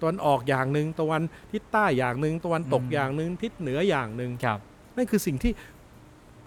[0.01, 4.59] ตะวันออกอย่างหนึ่งตะวันทิศใต้อย่างหนึ่งตะวันตกอืมอย่างหนึ่งทิศเหนืออย่างหนึ่งครับ
[4.95, 5.51] นั่นคือสิ่งที่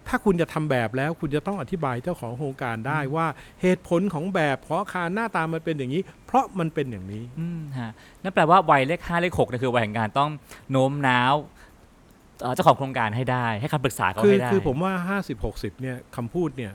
[0.08, 3.26] ถ้าคุณจะทำแบบแล้วคุณจะต้องอธิบายเจ้าของโครงการได้ว่า
[3.62, 7.90] เหตุผลของแบบเพราะอาคารหน้าตามันเป็นอย่างนี้ เพราะมันเป็นอย่างนี้อืมฮะ
[8.22, 10.30] นั่นแปลว่าวัยเลขห้าเลขหกเนี่ยคือวัยแห่งการต้อง
[10.70, 11.34] โน้มน้าว
[12.40, 16.72] เอ่อเจ้าของโครงการให้ได้ ให้คำปรึกษาเขาคือให้ได้คือผมว่าห้าสิบหกสิบเนี่ยคำพูดเนี่ย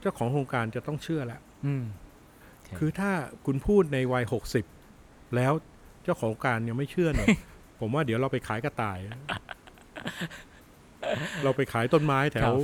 [0.00, 1.84] เจ้าของโครงการจะต้องเชื่อแล้วอืม
[2.78, 3.10] คือถ้า
[3.46, 4.64] คุณพูดในวัยหกสิบ
[5.36, 5.52] แล้ว
[6.04, 7.28] เจ้าของโครงการยังไม่เชื่อเนี่ย
[7.80, 8.98] ผมว่าเดี๋ยวเราไปขายกระต่าย
[11.44, 12.58] เราไปขายต้นไม้แถครัวบ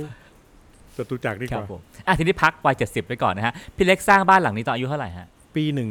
[0.97, 5.89] จตุจักรดีคกรับว่าผมอะทีนี้พักวัยเจ็ดสิบไปก่อนนะฮะ พี่เล็กสร้างบ้านหลังนี้ตอนอายุเท่าไหร่ฮะ ปีหนึ่ง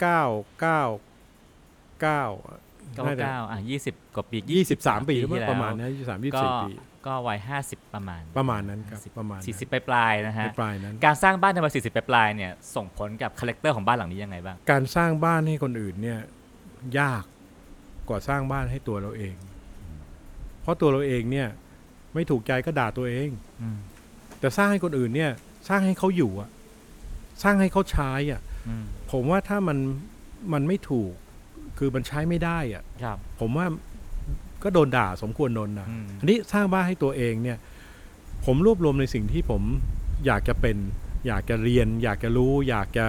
[0.00, 0.22] เก้า
[0.60, 0.82] เก้า
[2.00, 2.22] เก้า
[2.94, 6.72] เก้าน่าจะเก้าอะยี่สิบกว่าปียี่สิบสามปีหรือที่เปล่าแล้วประมาณนั้นยี่สามยี่ก็สี่ปี
[7.06, 16.18] ก็วัยห้าสิบประมาณ ประมาณนั้นครับ50ประมาณนั้นสี่สิบปลายๆนะฮะปลายๆนั้นการสร้างบ้านในวัยสี่สิบปลายๆเนี่ยส่งผลกับคาแรคเตอร์ของบ้านหลังนี้ยังไงบ้าง การสร้างบ้านให้คนอื่นเนี่ย
[16.98, 17.24] ยาก
[18.08, 19.34] กว่าสร้างบ้านให้ตัวเราเอง
[20.62, 21.48] เพราะตัวเราเองเนี่ย
[22.14, 23.28] ไม่ถูกใจก็ด่าตัวเอง
[23.62, 23.78] อืม
[24.40, 25.30] แต่สร้างให้คนอื่นเนี่ย
[25.68, 26.50] สร้างให้เขาอยู่อะ
[27.42, 29.78] สร้างให้เขาใช้อะอืมผมว่าถ้ามัน
[30.52, 31.12] มันไม่ถูก
[31.78, 33.66] คือมันใช้ไม่ได้อะครับ ผมว่า
[34.62, 37.58] ก็โดนด่าสมควรโดนด่าอืม อันนี้สร้างบ้านให้ตัวเองเนี่ย
[38.44, 39.62] ผมรวบรวมในสิ่งที่ผม
[40.26, 40.76] อยากจะเป็น
[41.26, 43.06] อยากจะเรียน อยากจะรู้ อยากจะ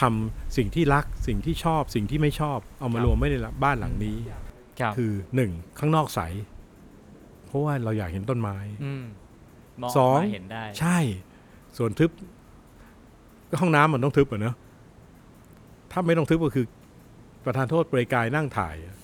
[0.00, 4.16] ทำสิ่งที่รัก สิ่งที่ชอบ สิ่งที่ไม่ชอบ เอามาครับ รวมไม่ในบ้านหลังนี้
[4.80, 6.20] ครับ คือหนึ่งข้างนอกใส
[7.50, 8.56] เพราะว่าเราอยากเห็นต้นไม้
[9.00, 9.02] ม
[9.82, 10.98] มองสองมาเห็นได้ ใช่
[11.78, 12.10] ส่วนทึบ
[13.50, 14.54] ก็ห้องน้ำมันต้องทึบอะเนอะ
[15.92, 16.66] ถ้าไม่ต้องทึบก็คือ
[17.44, 18.96] ประธานโทษเปรยกายนั่งถ่ายอะ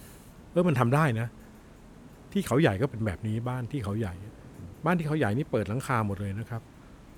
[0.50, 1.26] เออมันทำได้นะ
[2.32, 4.14] ที่เขาใหญ่ก็เป็นแบบนี้บ้านที่เขาใหญ่
[4.84, 6.62] บ้านที่เขาใหญ่นี่เปิดหลังคาหมดเลยนะครับ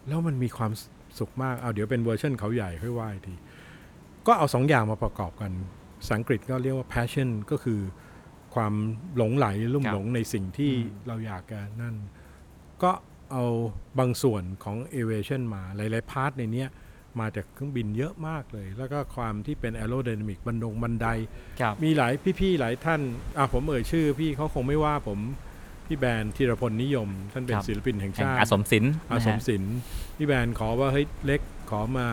[0.08, 0.72] แล้วมันมีความ
[1.18, 3.34] สุขมากเอาเดี๋ยวเป็นเวอร์ชันเขาใหญ่ค่อยว่าอีกที
[4.26, 5.52] ก็เอาสองอย่างมาประกอบกัน
[5.98, 7.80] ภาษาอังกฤษก็เรียกว่า passion ก็คือ
[8.58, 8.74] ความ
[9.16, 11.94] หลงใหลลุ่มครับหลงในสิ่งที่อืมเราอยากจะนั่น
[12.82, 12.92] ก็
[13.32, 13.44] เอา
[13.98, 16.68] บางส่วนของ aviation มา หลาย ๆ part ในเนี้ย
[17.20, 21.06] มาจากเครื่องบินเยอะมากเลย แล้วก็ความที่เป็น aerodynamic บันดงบันได
[21.60, 23.00] ครับมีหลายพี่ ๆ หลายท่าน
[23.36, 25.18] อะผมเอ่ยชื่อพี่เขาคงไม่ว่าผม
[25.86, 29.74] พี่แบรนด์ธีรพลนิยม ท่านเป็นครับศิลปินแห่งแห่งชาติอาสมศิลป์อานะสฮะมศิลป์
[30.16, 31.40] พี่แบรนด์ขอว่าเฮ้ยเล็ก
[31.70, 32.08] ขอมา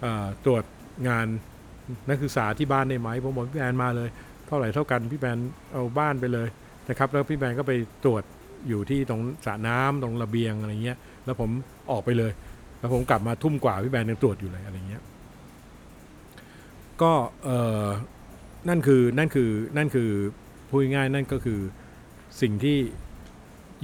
[0.00, 0.64] เอ่อตรวจ
[1.08, 1.26] งาน
[2.08, 4.08] นักศึกษาที่บ้านได้ไหมผมบอกพี่แบรนด์มาเลย
[4.46, 6.48] เท่าไหร่เท่ากันพี่แบรนด์เอาบ้านไปเลย
[6.88, 7.72] นะครับ แล้วพี่แบรนด์ก็ไป
[8.04, 8.22] ตรวจ
[8.68, 11.50] อยู่ที่ตรงสระน้ำตรงระเบียงอะไรเงี้ย แล้วผม
[11.90, 12.32] ออกไปเลย
[12.78, 15.02] แล้วผมกลับมาทุ่มกว่าพี่แบรนด์ยังตรวจอยู่เลยอะไรเงี้ย
[17.02, 17.12] ก็
[17.44, 17.50] เอ
[17.82, 17.84] อ
[18.68, 20.10] นั่นคือนั่นคือนั่นคือ
[20.68, 21.60] พูดง่ายๆนั่นก็คือ
[22.40, 22.76] สิ่งที่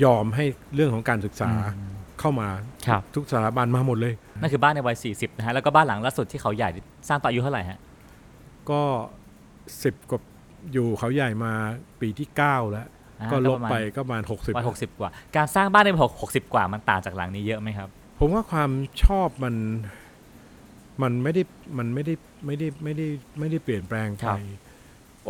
[0.04, 0.44] ยอมให้
[0.74, 2.48] เรื่องของการศึกษาอืมเข้ามา
[2.88, 6.70] ครับทุกสถาบันมาหมดเลย นั่นคือบ้านในวัย 40 นะฮะ แล้วก็บ้านหลังล่าสุดที่เขาใหญ่
[7.08, 7.78] สร้างตอนอายุเท่าไหร่ฮะ
[8.70, 8.82] ก็
[9.82, 10.20] สิบกว่า
[10.72, 11.52] อยู่เขาใหญ่มา
[12.00, 12.86] ปีที่เก้าแล้ว
[13.20, 17.88] อ่าก็ลบประมาณไปก็ประมาณหกสิบวัย60กว่า การสร้างบ้านในวัย60กว่ามันต่างจากหลังนี้เยอะไหมครับ
[18.18, 18.70] ผมว่าความ
[19.04, 19.54] ชอบมัน
[21.02, 21.42] มันไม่ได้
[21.78, 22.14] มันไม่ได้
[22.46, 23.06] ไม่ได้ไม่ได้
[23.38, 24.38] ไม่ได้เปลี่ยนแปลงคไปรับ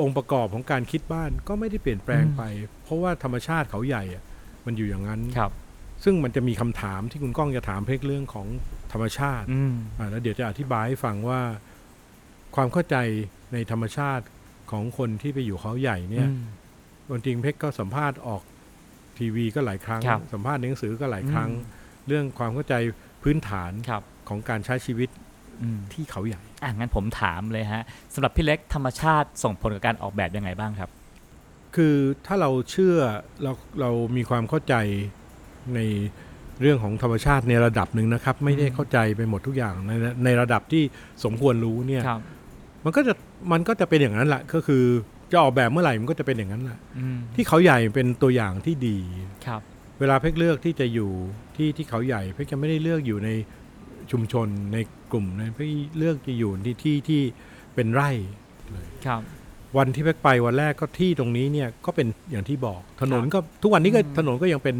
[0.01, 2.43] องค์ประกอบของการคิดบ้านก็ไม่ได้เปลี่ยนแปลงไป
[2.85, 4.24] เพราะว่าธรรมชาติเขาใหญ่อะ
[4.66, 5.53] มันอยู่อย่างนั้น ครับ
[6.05, 8.47] ซึ่งมันจะมีคำถามที่คุณก้องจะถามเพื่อเรื่องของ
[8.93, 11.41] ธรรมชาติอืม อ่าแล้วเดี๋ยวจะอธิบายให้ฟังว่า
[12.57, 12.97] ความเข้าใจ
[13.53, 14.24] ในธรรมชาติ
[14.73, 18.43] ของคนที่ไปอยู่เขาใหญ่เนี่ยอืมจริงๆเพชรก็สัมภาษณ์ออก
[19.18, 22.75] ทีวีก็หลายครั้งครับสัมภาษณ์ในหนังสือก็หลายครั้งอืมเรื่องความเข้าใจ
[23.23, 25.09] พื้นฐานครับของการใช้ชีวิต
[25.62, 27.83] อืมที่เขาใหญ่อะงั้นผมถามเลยฮะ
[28.14, 30.91] สำหรับพี่เล็กธรรมชาติส่งผลกับการออกแบบยังไงบ้างครับ
[31.77, 31.95] คือ
[32.27, 32.95] ถ้าเราเชื่อ
[33.43, 34.75] เราเรามีความเข้าใจ
[35.75, 35.81] ใน
[36.61, 39.93] เรื่องของธรรมชาติในระดับหนึ่งนะครับ ไม่ได้เข้าใจไปหมดทุกอย่างใน
[40.25, 40.83] ในระดับที่
[41.25, 42.21] สมควรรู้เนี่ยครับ
[42.85, 43.14] มันก็จะ
[43.53, 44.84] มันก็จะเป็นอย่างนั้นแหละก็คือ
[45.32, 48.99] จะออกแบบเมื่อไหร่มันก็จะเป็นอย่างนั้นแหละอืมที่เขาใหญ่เป็นตัวอย่างที่ดี
[49.47, 49.61] ครับ
[50.01, 51.11] เวลาเพ็กเลือกที่จะอยู่
[51.57, 53.28] ที่ที่เขาใหญ่เพ็กจะไม่ได้เลือกอยู่ใน
[54.11, 54.78] ชุมชนใน
[55.12, 55.68] กลุ่มนะเพ็ก
[55.99, 57.22] เลือกจะอยู่ที่ที่ที่
[57.74, 58.11] เป็นไร่
[59.07, 59.22] ครับ
[59.76, 64.76] วันที่เพ็กไปวันแรกก็ที่ตรงนี้เนี่ยก็เป็นอย่างที่บอกถนนก็ทุกวันนี้ก็อืมถนนก็ยังเป็น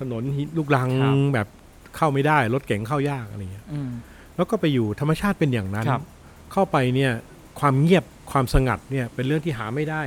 [0.00, 1.48] ถนนหินลูกรังครับแบบ
[1.96, 3.90] เข้าไม่ได้รถเก๋งเข้ายากอะไรเงี้ยอืม
[4.36, 6.02] แล้วก็ไปอยู่ธรรมชาติเป็นอย่างนั้นครับ
[6.52, 7.12] เข้าไปเนี่ย
[7.60, 10.02] ความเงียบความสงัดเนี่ยเป็นเรื่องที่หาไม่ได้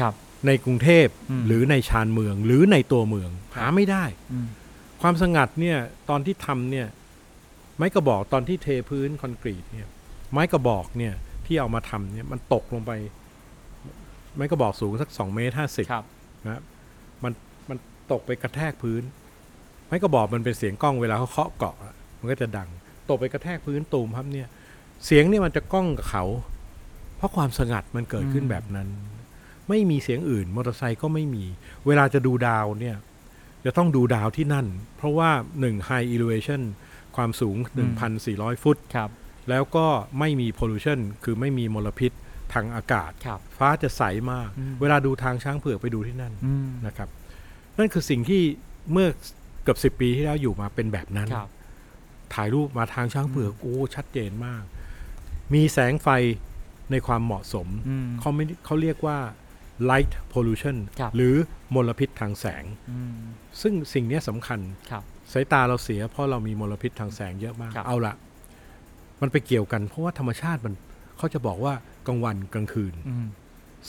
[0.00, 0.14] ครับ
[0.46, 4.48] ในกรุงเทพอืมหรือในชานเมืองหรือในตัวเมือง หาไม่ได้อืม
[5.02, 5.78] ความสงัดเนี่ย
[6.08, 6.86] ตอนที่ทำเนี่ย
[7.76, 9.88] ไม้กระบอกตอนที่เทพื้นคอนกรีตเนี่ย
[10.32, 11.14] ไม้กระบอกเนี่ย
[11.46, 12.92] ที่เอามาทำเนี่ยมันตกลงไป
[14.36, 16.04] ไม้กระบอกสูงสักสองเมตรห้าสิบครับ
[16.44, 16.62] นะครับ
[17.24, 17.32] มัน
[17.68, 17.78] มัน
[18.12, 19.02] ตกไปกระแทกพื้น
[19.86, 22.68] ไม้กระบอกมันเป็นเสียงกล้องเวลาเขาเคาะเกาะอะมันก็จะดัง
[23.08, 24.48] ตกไปกระแทกพื้นตูมครับเนี่ย
[25.04, 26.24] เสียงเนี่ยมันจะก้องกับเขา
[27.16, 28.88] เพราะความสงัดมันเกิดขึ้นอืมแบบนั้น
[29.68, 31.44] ไม่มีเสียงอื่น มอเตอร์ไซค์ก็ไม่มี
[31.86, 32.96] เวลาจะดูดาวเนี่ย
[33.64, 35.30] จะต้องดูดาวที่นั่น เพราะว่า
[35.60, 36.62] 1 high elevation
[37.16, 37.56] ความสูง
[38.08, 39.10] 1,400 ฟุตครับ
[39.48, 39.86] แล้วก็
[40.18, 42.12] ไม่มี pollution คือไม่มีมลพิษ
[42.52, 47.08] ทางอากาศครับฟ้าจะใสมากอืมเวลาดูทางช้างเผือกไปดูที่นั่นอืมนะครับ
[47.78, 48.42] นั่นคือสิ่งที่
[48.92, 49.08] เมื่อ
[49.62, 51.50] เกือบสิบปีที่แล้วอยู่มาเป็นแบบนั้นครับ
[52.34, 54.62] ถ่ายรูปมาทางช้างเผือกโอ้ชัดเจนมาก
[55.54, 56.08] มีแสงไฟ
[56.90, 59.18] ในความเหมาะสมอืมเขาไม่เขาเรียกว่า
[59.90, 61.34] light pollution ครับหรือ
[61.74, 63.14] มลพิษทางแสงอืม
[63.60, 68.14] ซึ่งสิ่งเนี้ยสำคัญครับสายตาเราเสียเพราะเรามีมลพิษทางแสงเยอะมากครับเอาละ
[69.20, 70.74] มันไปเกี่ยวกันเพราะว่าธรรมชาติมัน
[71.16, 71.74] เขาจะบอกว่า
[72.06, 73.26] กลางวันกลางคืนอืม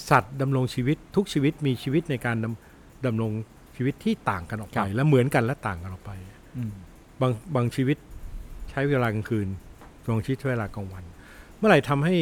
[0.10, 3.32] สัตว์ดำรงชีวิตทุกชีวิตมีชีวิตในการดำดำรง
[3.76, 6.12] ชีวิตที่ต่างกันออกไป และเหมือนกันและต่างกันออกไป
[6.58, 6.74] อืม
[7.22, 7.98] บางบางชีวิต
[8.70, 9.48] ใช้เวลากลางคืน
[10.10, 11.04] บางชีวิตใช้เวลากลางวัน
[11.60, 12.16] เมื่อไหร่ทำให้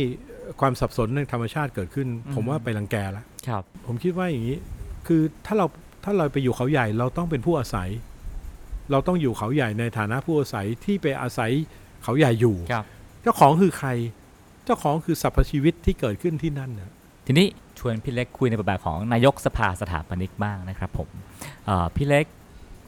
[0.60, 4.58] ความสับสนในธรรมชาติเกิดขึ้น ผมว่าไปรังแกแล้วครับ ผมคิดว่าอย่างนี้
[5.08, 5.66] คือถ้าเรา
[6.04, 7.90] ถ้าเราไปอยู่เขาใหญ่เราต้องเป็นผู้อาศัย
[8.92, 11.52] เราต้องอยู่เขาใหญ่ในฐานะผู้อาศัยที่ไปอาศัย
[12.04, 12.86] เขาใหญ่อยู่ครับ
[13.22, 13.90] เจ้าของคือใคร
[14.66, 16.94] เจ้าของคือสรรพชีวิตที่เกิดขึ้นที่นั่นนะ
[17.26, 17.48] ทีนี้
[17.80, 21.10] ชวนพี่เล็กคุยในบทบาทของนายกสภาสถาปนิกบ้างนะครับ ผม
[21.66, 22.26] เอ่อพี่เล็ก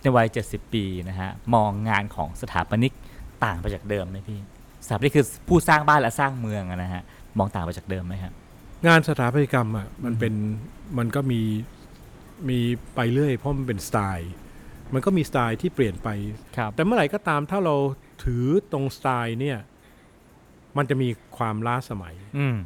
[0.02, 2.94] ในวัย 70 ปีนะฮะมองงานของสถาปนิก
[3.44, 4.40] ต่างไปจากเดิมไหมพี่
[4.90, 7.04] สถาปนิกคือผู้สร้างบ้านและสร้างเมืองอะนะฮะ
[7.38, 8.34] มองต่างไปจากเดิมไหมครับ
[8.88, 10.34] งานสถาปัตยกรรมอะมันเป็น
[10.98, 11.42] มันก็มี
[12.50, 12.60] มี
[12.96, 14.32] ไปเรื่อยเพราะมันเป็นสไตล์
[14.94, 16.10] มันก็มีสไตล์ที่เปลี่ยนไป
[16.58, 17.76] ครับแต่เมื่อไหร่ก็ตามถ้าเรา
[18.24, 19.58] ถือตรงสไตล์เนี่ย
[20.78, 22.58] มันจะมีความล้าสมัย อืม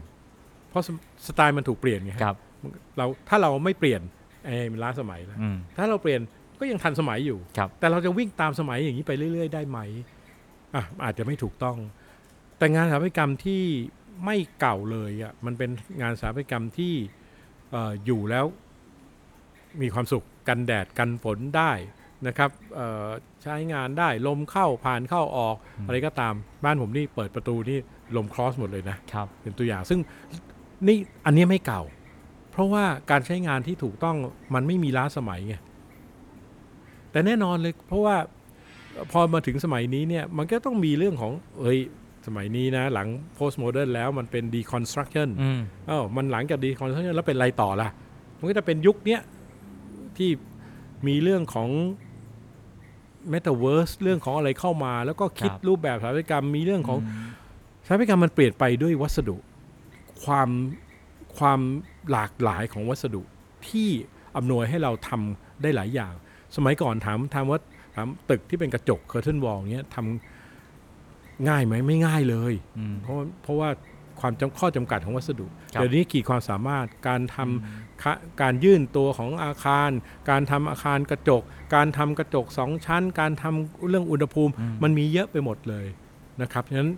[0.69, 0.89] เพราะส
[1.28, 2.38] สไตล์มันถูกเปลี่ยนไงฮะครับ
[2.97, 4.01] เราถ้าเราไม่เปลี่ยน
[4.45, 6.21] ไอ้มันล้าสมัยแล้วอืมถ้าเราเปลี่ยน
[6.59, 9.80] ก็ยังทันสมัยอยู่ครับแต่เราจะวิ่งตามสมัยอย่างนี้ไปเรื่อย ๆ ได้ไหม
[10.76, 11.78] อะอาจจะไม่ถูกต้อง
[12.57, 13.63] แต่งานสถาปัตยกรรมที่
[14.25, 15.69] ไม่เก่าเลยอะมันเป็น
[16.01, 16.93] งานสถาปัตยกรรมที่
[17.71, 18.45] เอ่ออยู่แล้ว
[19.81, 21.71] มีความสุขกันแดดกันฝนได้
[22.27, 23.07] นะครับเอ่อ
[23.43, 26.33] ใช้งานได้ลมเข้าผ่านเข้าออกอะไรก็ตาม
[26.63, 27.79] บ้านผมนี่เปิดประตูนี่
[28.15, 29.99] ลมครอสหมดเลยนะครับเป็นตัวอย่างซึ่ง
[30.87, 31.81] นี่อันนี้ไม่เก่า
[32.51, 34.17] เพราะว่าการใช้งานที่ถูกต้อง
[34.53, 35.55] มันไม่มีล้าสมัยไง
[37.11, 38.15] แต่แน่นอนเลยเพราะว่า
[39.11, 41.79] พอมาถึงสมัยนี้เนี่ยมันก็ต้องมีเรื่องของเอ้ย
[42.26, 43.07] สมัยนี้นะ หลัง
[43.38, 47.89] postmodern แล้วมันเป็น deconstruction อืมเอ้ามันหลังจาก deconstruction แล้วเป็นอะไรต่อล่ะ
[48.39, 49.21] มันก็จะเป็นยุคเนี้ย
[50.17, 50.30] ที่
[51.07, 51.69] มีเรื่องของ
[53.34, 56.99] metaverse เรื่องของอะไรเข้ามา แล้วก็คิดครับรูปแบบสถาปัตยกรรมมีเรื่องของ
[57.86, 59.38] สถาปัตยกรรมมันเปลี่ยนไปด้วยวัสดุ
[60.24, 60.49] ความ
[61.38, 61.59] ความ
[62.11, 63.21] หลากหลายของวัสดุ
[63.67, 63.89] ที่
[64.36, 66.13] อำนวยให้เราทำได้หลายอย่าง
[66.55, 67.59] สมัยก่อนถามถามว่า
[67.95, 70.32] ถามตึกที่เป็นกระจกเคอร์เทนวอลเงี้ยทำ
[71.47, 73.69] ง่ายไหมไม่ง่ายเลยอืมเพราะเพราะว่า
[74.19, 79.89] ความจำข้อจำกัดของวัสดุครับเดี๋ยวนี้ขีดความสามารถการทำคะการยื่นตัวของอาคาร
[80.29, 81.41] การทำอาคารกระจก
[81.75, 84.53] การทำกระจกสองชั้น การทำเรื่องอุณหภูมิ
[84.84, 85.86] มันมีเยอะไปหมดเลย
[86.41, 86.91] นะครับฉะนั้น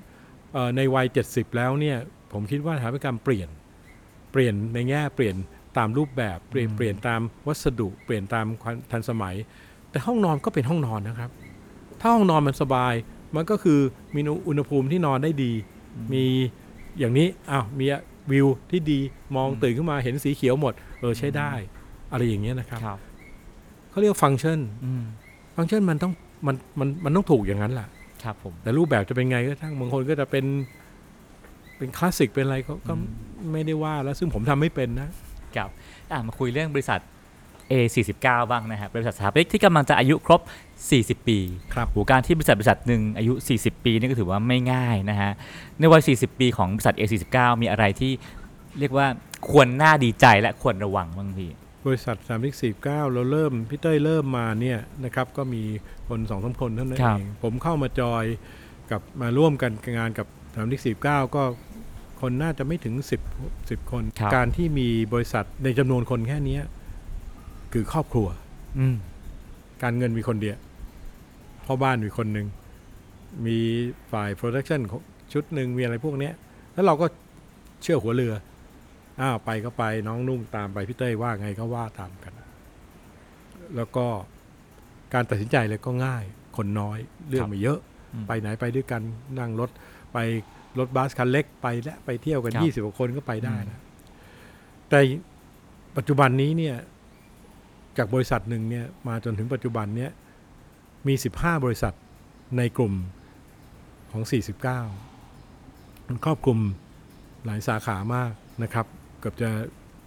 [0.53, 1.97] เอ่อในวัย 70 แล้วเนี่ย
[2.33, 3.49] ผมคิดว่าสถาปัตยกรรมเปลี่ยน
[4.31, 5.36] เปลี่ยนในแง่เปลี่ยน
[5.77, 9.36] ตามรูปแบบเปลี่ยนเปลี่ยนตามวัสดุ เปลี่ยนตามความทันสมัย
[9.91, 11.31] แต่ห้องนอนก็เป็นห้องนอนนะครับ
[11.99, 12.93] ถ้าห้องนอนมันสบาย
[13.36, 13.79] มันก็คือ
[14.15, 15.51] มีอุณหภูมิที่นอนได้ดี
[16.13, 16.23] มี
[16.99, 17.86] อย่างนี้อ้าวมี
[18.31, 18.99] วิวที่ดี
[19.36, 21.51] มองตื่นขึ้นมาเห็นสีเขียวหมด เออใช้ได้
[22.11, 22.99] อะไรอย่างเงี้ยนะครับครับ
[23.89, 25.03] เขาเรียกฟังก์ชันอืม
[25.55, 26.13] ฟังก์ชันมันต้อง
[26.47, 27.88] มันมันมันต้องถูกอย่างนั้นแหละ
[28.23, 30.45] ครับผมแต่รูปแบบจะเป็นไงก็ช่างบางคนก็จะเป็น
[31.77, 32.93] เป็นคลาสสิกเป็นอะไรก็ก็
[33.51, 35.09] ไม่ได้ว่าแล้วซึ่งผมทำไม่เป็นนะ
[35.55, 35.69] ครับ
[36.11, 36.99] อะมาคุยเรื่องบริษัท
[37.72, 40.41] A49 บ้างนะครับบริษัทสถาปนิกที่กำลังจะอายุครบ
[40.84, 41.38] 40 ปี
[41.74, 45.32] ครับโหการที่บริษัทบริษัทหนึ่งอายุ 40 ปีนี่ก็ถือว่าไม่ง่ายนะฮะ
[45.80, 48.11] ในวัย 40 ปีของบริษัท A49 มีอะไรที่
[48.80, 49.07] เรียกว่า
[49.49, 51.51] ควรน่าดีใจและควรระวังบ้างพี่
[51.86, 55.63] บริษัท3 4 9เราเริ่มพี่เต้ยเริ่มมาเนี่ยนะครับก็มี
[56.07, 58.24] คนสองสามคนเท่านั้นครับเองผมเข้ามาจอย
[58.91, 61.05] กับมาร่วมกันงานกับ3 4 9
[61.36, 61.43] ก็
[62.22, 62.95] คนน่าจะไม่ถึง
[63.39, 66.63] 10 10 คนครับการที่มีบริษัทในจำนวนคนแค่เนี้ย
[67.78, 68.28] คือครอบครัว
[68.80, 68.97] อืม
[69.84, 70.57] การเงินมีคนเดียว
[71.65, 72.47] พ่อบ้านมีคนหนึ่ง
[73.45, 73.57] มี
[74.11, 74.82] ฝ่ายโปรดักชัน
[75.34, 76.34] ชุดหนึ่งมีอะไรพวกเนี้ย
[76.73, 77.05] แล้วเราก็
[77.82, 78.34] เชื่อหัวเรือ
[79.21, 82.34] อ้าวไปก็ไปน้องนุ่งตามไปพี่เต้ยว่าไงก็ว่าตามกัน
[83.76, 84.05] แล้วก็
[85.13, 86.23] การตัดสินใจเลยก็ง่าย
[86.57, 86.97] คนน้อย
[87.30, 87.80] เรื่องไม่เยอะ
[88.13, 89.01] อืมไปไหนไปด้วยกัน
[89.39, 89.69] นั่งรถ
[90.13, 90.17] ไป
[90.80, 93.80] รถบัสคันเล็กไปและไปเที่ยวกันครับยี่สิบกว่าคนก็ไปได้นะ
[94.89, 94.99] แต่
[95.97, 96.76] ปัจจุบันนี้เนี่ย
[97.97, 100.11] จากบริษัทหนึ่งเนี่ยมาจนถึงปัจจุบันเนี่ย
[101.07, 101.93] มี 15 บริษัท
[102.57, 102.93] ในกลุ่ม
[104.11, 104.23] ของ
[105.31, 106.59] 49 มันครอบคลุม
[107.45, 108.31] หลายสาขามาก
[108.63, 108.85] นะครับ
[109.19, 109.49] เกือบจะ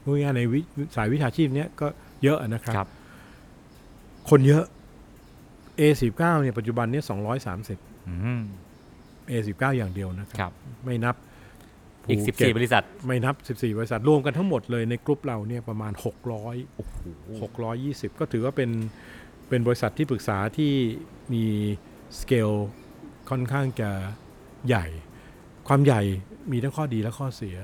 [0.03, 0.61] พูดง่ายๆในวิ
[0.97, 1.86] สายวิชาชีพเนี้ยก็
[2.22, 2.89] เยอะนะครับครับ
[4.30, 4.64] คนเยอะ
[5.80, 7.05] A19 เนี่ยปัจจุบันเนี่ย
[7.51, 8.43] 230อืม
[9.30, 10.53] A19 อย่างเดียวนะคครัรับ
[10.84, 11.14] ไม่นับ
[12.09, 15.93] อีกภูเก็ต14 บริษัท ไม่นับ 14 บริษัท รวมกันทั้งหมดเลยในกลุ่มเราเนี่ยประมาณ
[16.35, 16.97] 600โอ้โห
[17.67, 18.71] 620 ก็ถือว่าเป็น
[19.49, 20.73] เป็นบริษัทที่ปรึกษาที่
[21.33, 21.45] มี
[22.21, 22.51] สเกล
[23.31, 23.91] ค่อนข้างจะ
[24.67, 24.87] ใหญ่
[25.69, 26.03] ความใหญ่
[26.53, 27.57] มีทั้งข้อดีและข้อเสีย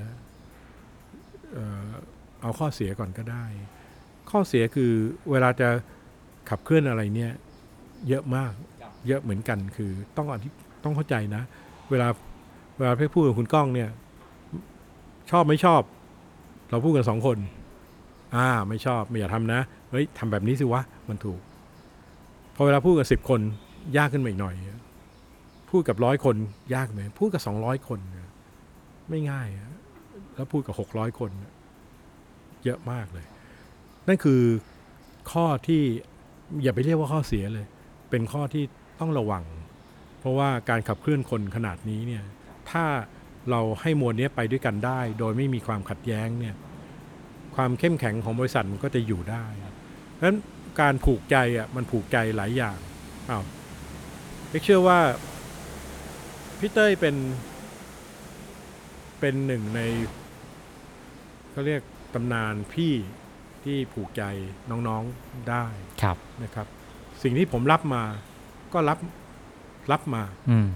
[1.53, 1.91] เอ่อ
[2.41, 3.45] เอาข้อเสียก่อนก็ได้
[4.31, 4.93] ข้อเสียคือ
[5.31, 5.69] เวลาจะ
[6.49, 7.33] ขับเคลื่อนอะไรเนี่ย
[8.09, 8.53] เยอะมาก
[9.09, 10.49] เยอะเหมือนกันคือต้องอธิ
[10.85, 11.43] ต้องเข้าใจนะ
[11.91, 12.09] เวลา
[12.79, 13.91] เวลาพี่พูดกับคุณก้องเนี่ย
[15.31, 15.83] ชอบไม่ชอบ
[16.71, 17.39] เราพูดกันสองคน
[18.37, 19.61] อ่า ไม่ชอบไม่อยากทำนะ
[19.91, 21.41] เฮ้ยทำแบบนี้สิวะ มันถูก
[22.55, 23.41] พอเวลาพูดกับสิบคน
[23.97, 24.55] ยากขึ้นมาอีกหน่อย
[25.71, 26.37] พูดกับร้อยคน
[26.75, 28.01] ยากไหมพูดกับสองร้อยคน
[29.11, 29.49] ไม่ง่าย
[30.35, 31.31] แล้วพูดกับหกร้อยคน
[32.65, 33.27] เยอะมากเลย
[34.09, 34.43] นั่นคือ
[35.33, 35.83] ข้อที่
[36.63, 37.67] อย่าไปเรียกว่าข้อเสียเลย
[38.11, 38.65] เป็นข้อที่
[39.01, 39.45] ต้องระวัง
[40.21, 42.25] เพราะว่าการขับเคลื่อนคนขนาดนี้เนี่ย
[42.71, 42.85] ถ้า
[43.51, 46.55] เราให้มวลเนี้ยไปด้วยกันได้ โดยไม่มีความขัดแย้งเนี่ย
[47.57, 49.45] ความเข้มแข็งของบริษัทมันก็จะอยู่ได้
[50.13, 50.39] เพราะฉะนั้น
[50.81, 52.79] การผูกใจอะมันผูกใจหลายอย่าง
[53.31, 53.45] อ้าว
[54.49, 55.01] เอกเชื่อว่า
[56.59, 57.17] พี่เต้ยเป็น
[59.21, 59.81] เป็นหนึ่งใน
[61.51, 61.83] เขาเรียก
[62.15, 62.93] ตำนานพี่
[63.65, 64.23] ที่ผูกใจ
[64.71, 65.65] น้องๆได้
[66.03, 66.67] ครับนะครับ
[67.23, 68.03] สิ่งที่ผมรับมา
[68.73, 68.99] ก็รับ
[69.93, 70.69] รับมาอืม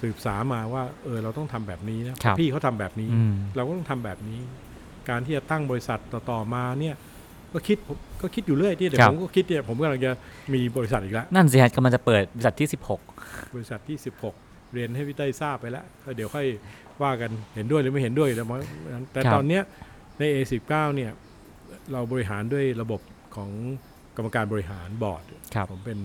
[0.00, 4.40] สืบสามาว่าเออเราต้องทำแบบนี้นะครับพี่เขาทำแบบนี้อืมเราก็ต้องทำแบบนี้
[5.08, 5.98] การที่จะตั้งบริษัท
[6.30, 6.96] ต่อๆมาเนี่ย
[7.52, 10.12] ก็คิดผมก็คิดอยู่เรื่อยที่เดี๋ยวผมก็คิดเนี่ยผมกำลังจะ
[10.54, 12.68] มีบริษัทอีกแล้วนั่นสิฮะกำลังจะเปิดบริษัทที่
[13.54, 13.96] บริษัทที่
[14.36, 16.46] 16 เรียนให้พี่เต้ยทราบไปแล้วก็เดี๋ยวค่อย
[17.02, 18.46] ว่ากันเห็นด้วยหรือไม่เห็นด้วยแล้ว
[19.12, 19.62] แต่ครับตอนเนี้ย
[20.18, 21.10] ใน A19 เนี่ย
[21.92, 23.00] เราบริหารด้วยระบบ
[23.36, 23.50] ของ
[24.16, 25.98] กรรมการบริหารบอร์ด16ครับผมเป็น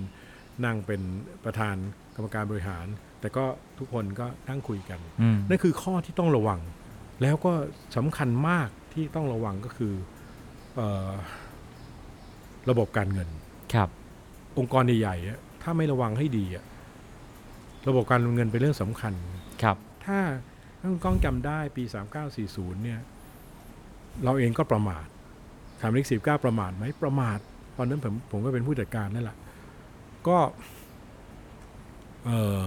[0.65, 1.01] นั่งเป็น
[1.45, 1.75] ประธาน
[2.15, 2.85] กรรมการบริหาร
[3.19, 3.45] แต่ก็
[3.79, 6.59] ทุกคนก็นั่งคุยกันอืมนั่นคือข้อที่ต้องระวัง
[7.21, 7.51] แล้วก็
[7.97, 9.93] สำคัญมากที่ต้องระวังก็คือ
[10.75, 11.11] เออ
[12.69, 13.29] ระบบการเงิน
[13.73, 13.89] ครับ
[14.57, 16.65] องค์กรใหญ่ๆอะถ้าไม่ระวังให้ดีอะ
[17.87, 19.13] ระบบการเงินเป็นเรื่องสำคัญ
[19.63, 20.19] ครับ ถ้า
[20.79, 21.83] ท่านกล้องจำได้ปี
[22.33, 22.99] 3940เนี่ย
[24.23, 25.05] เราเองก็ประมาท
[25.81, 27.39] ถามลิกสิบเก้าประมาทไหมประมาท
[27.77, 29.37] ตอนนั้นผมผมก็เป็นผู้จัดการนั่นแหละ
[30.27, 30.37] ก็
[32.25, 32.63] เอ่อ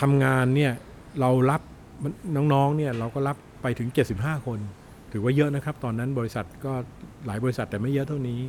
[0.00, 0.72] ทำงานเนี่ย
[1.20, 1.62] เรารับ
[2.52, 3.88] น้องๆเนี่ยเราก็รับไปถึง
[4.18, 4.58] 75 คน
[5.12, 6.72] ถือว่าเยอะนะครับ ตอนนั้นบริษัทก็
[7.26, 8.40] หลายบริษัทแต่ไม่เยอะเท่านี้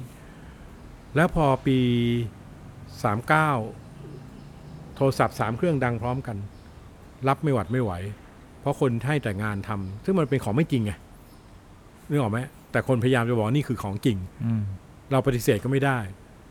[1.15, 1.79] แล้วพอปี
[3.53, 6.37] 39 โทรศัพท์สามเครื่องดังพร้อมกัน
[7.27, 7.91] รับไม่หวัดไม่ไหว
[8.59, 10.91] เพราะคนให้แต่งานทำซึ่งมันเป็นของไม่จริงไง
[12.09, 12.39] นึกออกไหม
[12.71, 14.63] แต่คนพยายามจะบอกว่านี่คือของจริงอืม
[15.11, 15.99] เราปฏิเสธก็ไม่ได้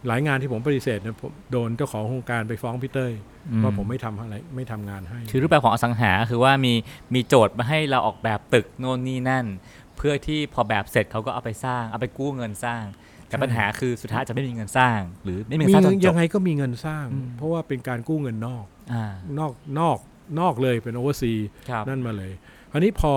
[0.06, 3.31] หลายงานที่ผมปฏิเสธเนี่ยผมโดนเจ้าของโครงการไปฟ้องพี่เต้ยอื
[3.62, 6.74] ว่าผมไม่ทำอะไรไม่ทำงานให้ คือรูปแบบของอสังหาคือว่ามี
[7.14, 9.46] มีโจทย์มาให้เราออกแบบตึกโน่นนี่นั่น
[9.96, 12.84] เพื่อที่พอแบบเสร็จเขาก็เอาไปสร้าง เอาไปกู้เงินสร้าง
[13.26, 19.04] แต่ใช่ปัญหาคือสุดท้ายจะไม่มีเงินสร้าง หรือไม่มีเงิมีนสร้างจนจยับงไงก็มีเงินสร้างอืมเพราะว่าเป็นการกู้เงินนอกอ่า
[19.38, 19.98] นอกนอก
[20.40, 21.32] นอกเลยเป็นโอเวอร์ซี
[21.68, 22.32] ครับนั่นมาเลย
[22.72, 23.14] อันนี้พอ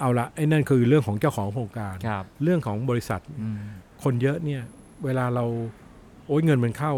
[0.00, 3.58] เอาละไอ้นั่นคือเรื่องของเจ้าของโครงการครับเรื่องของบริษัทอืม
[4.02, 4.62] คนเยอะเนี่ย
[5.04, 5.44] เวลาเรา
[6.26, 6.92] โอ้ยเงินมันเข้า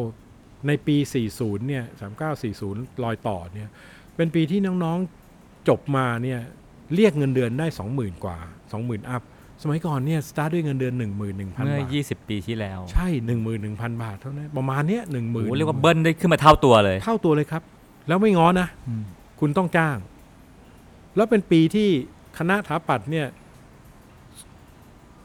[0.66, 0.96] ในปี
[1.32, 1.84] 40 เนี่ย
[2.44, 3.68] 3940รอยต่อเนี่ย
[4.16, 6.40] เป็นปีที่น้องๆจบมาเนี่ย
[6.94, 8.38] เรียกเงินเดือนได้ 20,000 กว่า
[8.74, 9.22] 20,000 อัพ
[9.62, 13.08] สมัยก่อนเนี่ย สตาร์ทด้วยเงินเดือน 11,000เมื่อบาท20 ปีที่แล้ว ใช่
[13.54, 17.62] 11,000 บาทเท่านั้น ประมาณเนี้ยโอ้โห10,000เรียกว่าเบิ้ลได้ขึ้นมาเท่าตัวเลย เท่าตัวเลยครับ
[18.08, 19.04] แล้วไม่ง้อนะอืม
[19.40, 19.96] คุณต้องจ้าง
[21.16, 21.88] แล้วเป็นปีที่
[22.38, 23.26] คณะถาปัดเนี่ย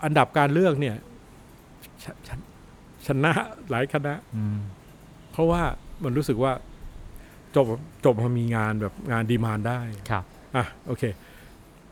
[0.03, 0.95] อันดับการเลือกเนี่ย
[2.03, 2.29] ชช
[3.07, 3.31] ชนะ
[3.69, 4.59] หลายคณะอืม
[5.35, 5.61] เพราะว่า
[6.03, 6.53] มันรู้สึกว่า
[7.55, 7.65] จบ
[8.05, 9.79] จบมามีงานแบบงานดีมานได้
[10.09, 10.23] ครับ
[10.55, 11.03] อะโอเค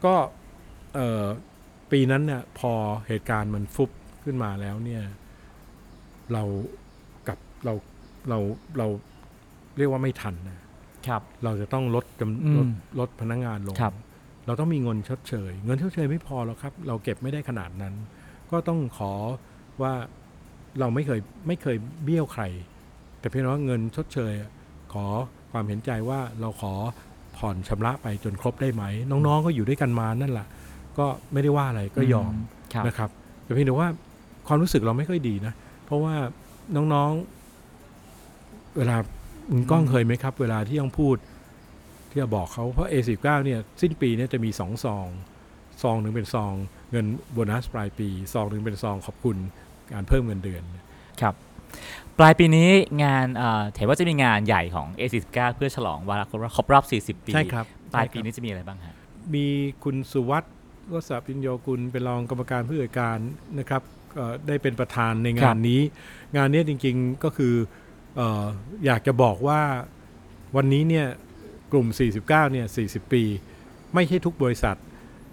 [0.06, 0.16] ก็
[0.94, 1.24] เอ่อ
[1.92, 2.72] ปีนั้นเนี่ยพอ
[3.08, 3.90] เหตุการณ์มันฟุบ
[4.24, 5.04] ขึ้นมาแล้วเนี่ย
[6.34, 6.44] เรา
[7.28, 7.74] กับเรา
[8.30, 8.40] เรา
[8.78, 8.88] เรา
[9.78, 10.60] เรียกว่าไม่ทันนะ
[11.08, 12.68] ครับ เราจะต้องลดจำอืมลด
[13.00, 13.94] ลดพนักงานลงครับ
[14.46, 17.94] เราต้องมีเงินชดเชย เงินชดเชยไม่พอหรอกครับ เราเก็บไม่ได้ขนาดนั้น
[18.52, 19.12] ก็ต้องขอ
[19.82, 19.94] ว่า
[20.80, 22.44] เราไม่เคยไม่เคยเบี้ยวใคร
[23.24, 24.34] แต่เพียงแต่ว่าเงินชดเชย
[24.94, 25.06] ขอ
[25.52, 26.74] ความเห็นใจว่าเราขอ
[27.38, 30.48] ผ่อนชำระไปจนครบได้ไหม น้องๆก็อยู่ด้วยกันมานั่นแหละ
[30.98, 32.34] ก็ไม่ได้ว่าอะไรก็ยอม
[32.74, 33.10] ครับนะครับ
[33.44, 33.90] แต่เพียงแต่ว่า
[34.48, 35.54] ความรู้สึกเราไม่ค่อยดีนะ
[35.86, 36.14] เพราะว่า
[36.76, 38.98] น้องๆ เวลา
[39.52, 41.18] คุณก้องเคยไหมครับ เวลาที่ต้องพูด
[42.10, 45.08] ที่จะบอกเขาเพราะ A19 เนี่ยสิ้นปีเนี่ยจะมีสองซอง
[45.84, 46.54] ซองหนึ่งเป็นซอง
[46.92, 49.38] เงินโบนัสปลายปีซองหนึ่งเป็นซองขอบคุณ
[49.94, 50.64] การเพิ่มเงินเดือน
[51.22, 51.36] ครับ
[52.20, 52.70] ปลายปีนี้
[53.04, 58.96] งานเอ่อเห็นว่าจะมีงานใหญ่ของ A49 เพื่อฉลองวาระครบรอบครบรอบ 40 ปี ใช่ครับปลายปีใช่ครับนี้จะมีอะไรบ้างฮะ
[59.34, 59.46] มี
[59.84, 60.54] คุณสุวัสด์
[60.92, 63.18] วสปิญโยกุลเป็นรองกรรมการผู้จัดการ
[63.60, 63.82] นะครับ
[64.16, 65.82] เอ่อได้เป็นประธานในครังานบนี้
[66.36, 67.54] งานนี้จริงๆก็คือ
[68.16, 68.46] เอ่อ
[68.86, 69.62] อยากจะบอกว่า
[70.56, 71.08] วันนี้เนี่ย
[71.72, 73.24] กลุ่ม 49 เนี่ย 40 ปี
[73.94, 74.78] ไม่ใช่ทุกบริษัท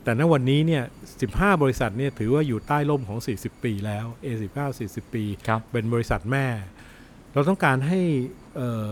[0.05, 0.85] แต่ณวันนี้เนี่ย
[1.23, 6.47] 15 บริษัทเนี่ยถือว่าอยู่ใต้ร่มของ 40 ปีแล้ว A19 40 ปีครับเป็นบริษัทแม่
[7.35, 8.01] เราต้องการให้
[8.57, 8.87] เอ่อ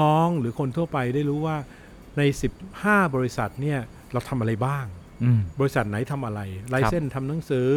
[0.00, 1.56] น้องๆ หรือคนทั่วไปได้รู้ว่า
[2.18, 2.22] ใน
[2.70, 3.78] 15 บริษัทเนี่ย
[4.12, 4.86] เราทำอะไรบ้าง
[5.22, 6.40] อืมบริษัทไหนทำอะไร
[6.70, 7.70] ไลเซนทำหนังสือ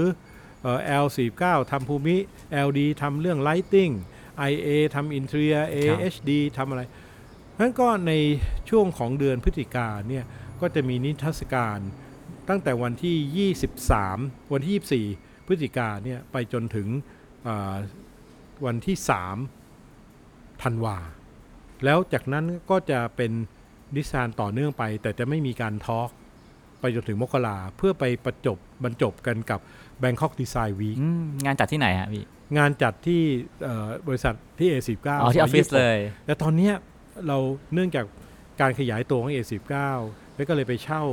[0.62, 2.16] เอ่อ L49 ทำภูมิ
[2.68, 3.94] LD ทำเรื่อง Lighting
[4.52, 6.82] IA ทำ Interior AHD ทำอะไร
[7.54, 8.14] เพราะฉะนั้นก็ใน
[8.70, 10.24] ช่วงของเดือนพฤศจิกาเนี่ย
[10.62, 11.80] ก็จะมีนิทรรศการ
[12.50, 13.50] ตั้งแต่วันที่
[14.00, 16.88] 23 วันที่ 24 พฤศจิกาเนี่ยไปจนถึง
[17.48, 17.76] อ่า
[18.66, 18.98] วันที่
[19.80, 20.98] 3 ธันวา
[21.86, 23.32] แล้วจากนั้นก็จะเป็น
[23.96, 26.10] ดิสานต่อเนื่องไป แต่จะไม่มีการทอล์ก
[26.80, 29.60] ไปจนถึงมกราเพื่อไปประจบบรรจบกันกับ
[30.04, 32.26] Bangkok Design Week อืมงานจัดที่ไหนฮะพี่
[32.58, 33.22] งานจัดที่
[33.64, 36.74] เอ่อบริษัทที่ A19 อ๋อที่ออฟฟิศเลย แต่ตอนเนี้ย
[37.28, 37.38] เรา
[37.74, 38.06] เนื่องจาก
[38.62, 39.74] การขยายตัวของ A19
[40.36, 41.04] แล้วก็เลยไปเช่า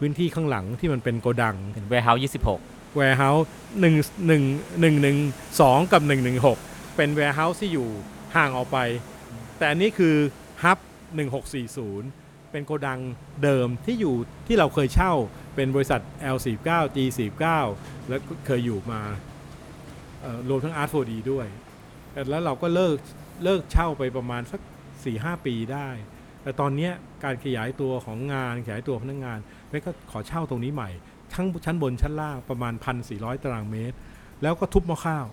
[0.00, 2.20] พื้นที่ข้างหลังที่มันเป็นโกดังเป็น warehouse
[2.58, 3.44] 26 warehouse
[3.80, 6.02] 1 1 1 1 2 กับ
[6.48, 7.88] 116 เป็น warehouse ที่อยู่
[8.36, 8.78] ห่างออกไป
[9.58, 10.16] แต่อันนี้คือ
[10.62, 10.78] hub
[11.64, 13.00] 1640 เป็นโกดัง
[13.42, 14.14] เดิมที่อยู่
[14.46, 15.12] ที่เราเคยเช่า
[15.54, 16.00] เป็นบริษัท
[16.34, 17.44] L49 G49
[18.08, 19.00] แล้วก็เคยอยู่มา
[20.20, 21.46] เอ่อรวมทั้ง Art 4D ด้วย
[22.30, 22.96] แล้วเราก็เลิก
[23.44, 24.60] เลิกเช่าไปประมาณสัก
[25.02, 25.88] 4-5 ปีได้
[26.42, 26.92] แต่ตอนเนี้ย
[27.24, 30.90] การขยายตัวของงานขยายตัวพนักงานเมก็ขอเช่าตรงนี้ใหม่
[31.34, 32.72] ทั้งชั้นบนชั้นล่างประมาณ
[33.08, 33.96] 1,400 ตารางเมตร
[34.42, 35.26] แล้วก็ทุบหม้อข้าว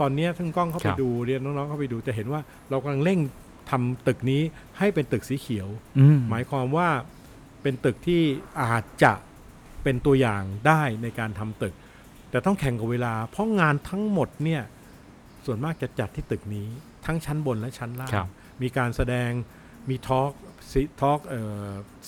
[0.00, 2.40] ตอนเนี้ยทั้งกล้องเข้าคไปรับดูเรียนน้องๆเข้าไปดูจะเห็นว่า
[2.70, 3.20] เรากำลังเร่ง
[3.70, 4.42] ทำตึกนี้
[4.78, 6.88] ให้เป็นตึกสีเขียวอืมหมายความว่า
[7.62, 8.22] เป็นตึกที่
[8.62, 9.12] อาจจะ
[9.82, 11.74] เป็นตัวอย่างได้ในการทำตึก
[12.30, 14.62] แต่ต้องแข่งกับเวลา เพราะงานทั้งหมดเนี่ย
[15.46, 16.68] ส่วนมากจะจัดที่ตึกนี้
[17.06, 18.28] ทั้งชั้นบนและชั้นล่างครับ
[18.62, 19.30] มีการแสดง
[19.88, 20.32] มีทอล์ก
[21.00, 21.20] ทอล์ก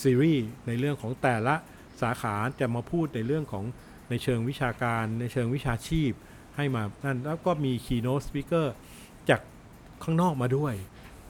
[0.03, 1.55] ซีรีส์ในเรื่องของแต่ละ
[2.03, 3.65] สาขาจะมาพูดในเรื่องของ
[4.11, 6.13] ในเชิงวิชาการ ในเชิงวิชาชีพ
[6.57, 8.67] ให้มานั่นแล้วก็มี keynote speaker
[9.29, 9.41] จาก
[10.05, 10.75] ข้างนอกมาด้วย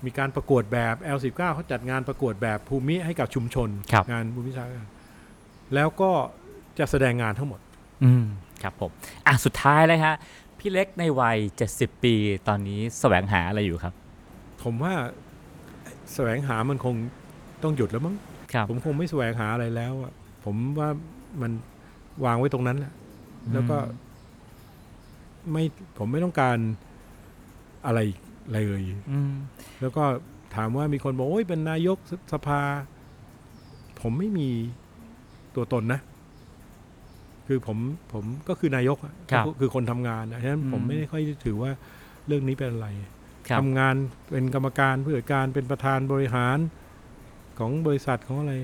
[0.04, 4.86] มีการประกวดแบบ L19 เขาจัดงานประกวดแบบภูมิให้กับชุมชนครับงานภูมิวิชาการ
[5.74, 6.10] แล้วก็
[6.78, 7.60] จะแสดงงานทั้งหมด
[8.04, 8.24] อืม
[8.62, 8.90] ครับผม
[9.26, 10.14] อะ สุดท้ายเลยฮะ
[10.58, 11.38] พี่เล็กในวัย
[11.70, 12.14] 70 ปี
[12.48, 13.94] ตอนนี้แสวงหาอะไรอยู่ครับ
[14.62, 14.94] ผมว่า
[16.14, 16.94] แสวงหามันคง
[17.62, 18.16] ต้องหยุดแล้วมั้ง
[18.52, 20.12] ครับผมคงไม่แสวงหาอะไรแล้วอะ
[20.44, 20.88] ผมว่า
[21.42, 21.52] มัน
[22.24, 22.92] วางไว้ตรงนั้นแหละ
[23.52, 23.78] แล้วก็
[25.52, 25.64] ไม่
[25.98, 26.58] ผมไม่ต้องการ
[27.86, 28.00] อะไร
[28.52, 28.82] เลย
[29.12, 29.32] อืม
[29.80, 30.04] แล้วก็
[30.56, 32.60] ถามว่ามีคนบอกโอ้ยเป็นนายกสสภา
[34.00, 34.48] ผมไม่มี
[35.54, 36.00] ตัวตนนะ
[37.46, 37.78] คือผม
[38.12, 41.70] ผมก็คือนายกอะครับก็คือคนทำงานนะฉะนั้นผมอืมไม่ได้ค่อยถือว่า
[42.26, 42.88] เรื่องนี้เป็นอะไร
[43.48, 43.94] ครับ ทำงาน
[44.30, 46.58] เป็นกรรมการผู้จัดการเป็นประธานบริหาร
[47.58, 48.54] ของบริษัทของอะไร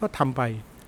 [0.00, 0.42] ก็ทำไป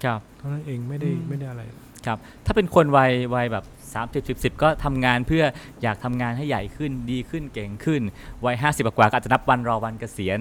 [0.04, 1.62] ครับ เท่านั้นเองไม่ได้อืม ไม่ได้อะไร
[2.06, 3.64] ครับ ถ้าเป็นคนวัยวัยแบบ
[3.94, 5.44] 30 10 10 ก็ทำงานเพื่อ
[5.82, 8.02] อยากทำงานให้ใหญ่ขึ้นดีขึ้นเก่งขึ้น
[8.44, 10.40] วัย 50กว่าก็อาจจะนับวันรอวันเกษียณ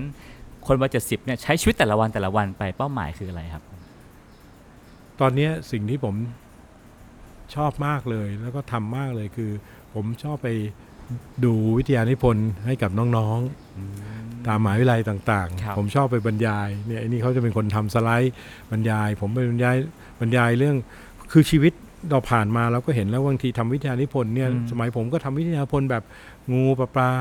[0.67, 3.63] คนวัย70เนี่ยใช้ชีวิตแต่ละวันแต่ละวันไปเป้าหมายคืออะไรครับ
[5.19, 6.15] ตอนเนี้ยสิ่งที่ผม
[7.55, 9.51] ชอบมากเลย แล้วก็ทำมากเลยคือ
[9.93, 10.49] ผมชอบไป
[11.45, 18.33] ดูวิทยานิพนธ์ให้กับน้องๆ ตามมหาวิทยาลัยต่างครับๆผมชอบไปบรรยายเนี่ยไอ้นี่เขาจะเป็นคนทำสไลด์
[18.71, 19.75] บรรยาย ผมไปบรรยาย
[20.19, 20.75] บรรยายเรื่อง
[21.31, 21.73] คือชีวิต
[22.09, 26.03] เราผ่านมาเราก็เห็นแล้วบางทีทำวิทยานิพนธ์เนี่ยอืมสมัยผมก็ทำวิทยานิพนธ์แบบ
[26.51, 27.11] งูปลาปลา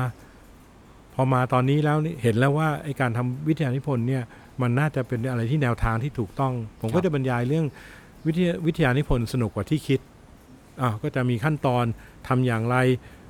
[1.13, 4.23] พอมาตอนนี้แล้วนี่เห็นแล้วว่าไอ้การทำวิทยานิพนธ์เนี่ย
[4.61, 7.65] มันน่าจะเป็นอะไรที่แนวทางที่ถูกต้อง ผมก็จะบรรยายเรื่อง
[8.27, 9.99] วิทยาวิทยานิพนธ์สนุกกว่าที่คิด
[10.81, 11.85] อ่าก็จะมีขั้นตอน
[12.27, 12.77] ทำอย่างไร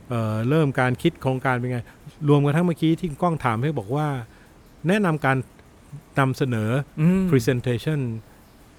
[0.09, 1.79] เอ่อเริ่มการคิดโครงการเป็นไง
[2.29, 4.07] รวมกันทั้งเมื่อกี้ที่กล้องถามให้บอกว่า
[4.87, 5.37] แนะนำการ
[6.19, 6.69] นำเสนอ
[7.01, 7.99] อืม presentation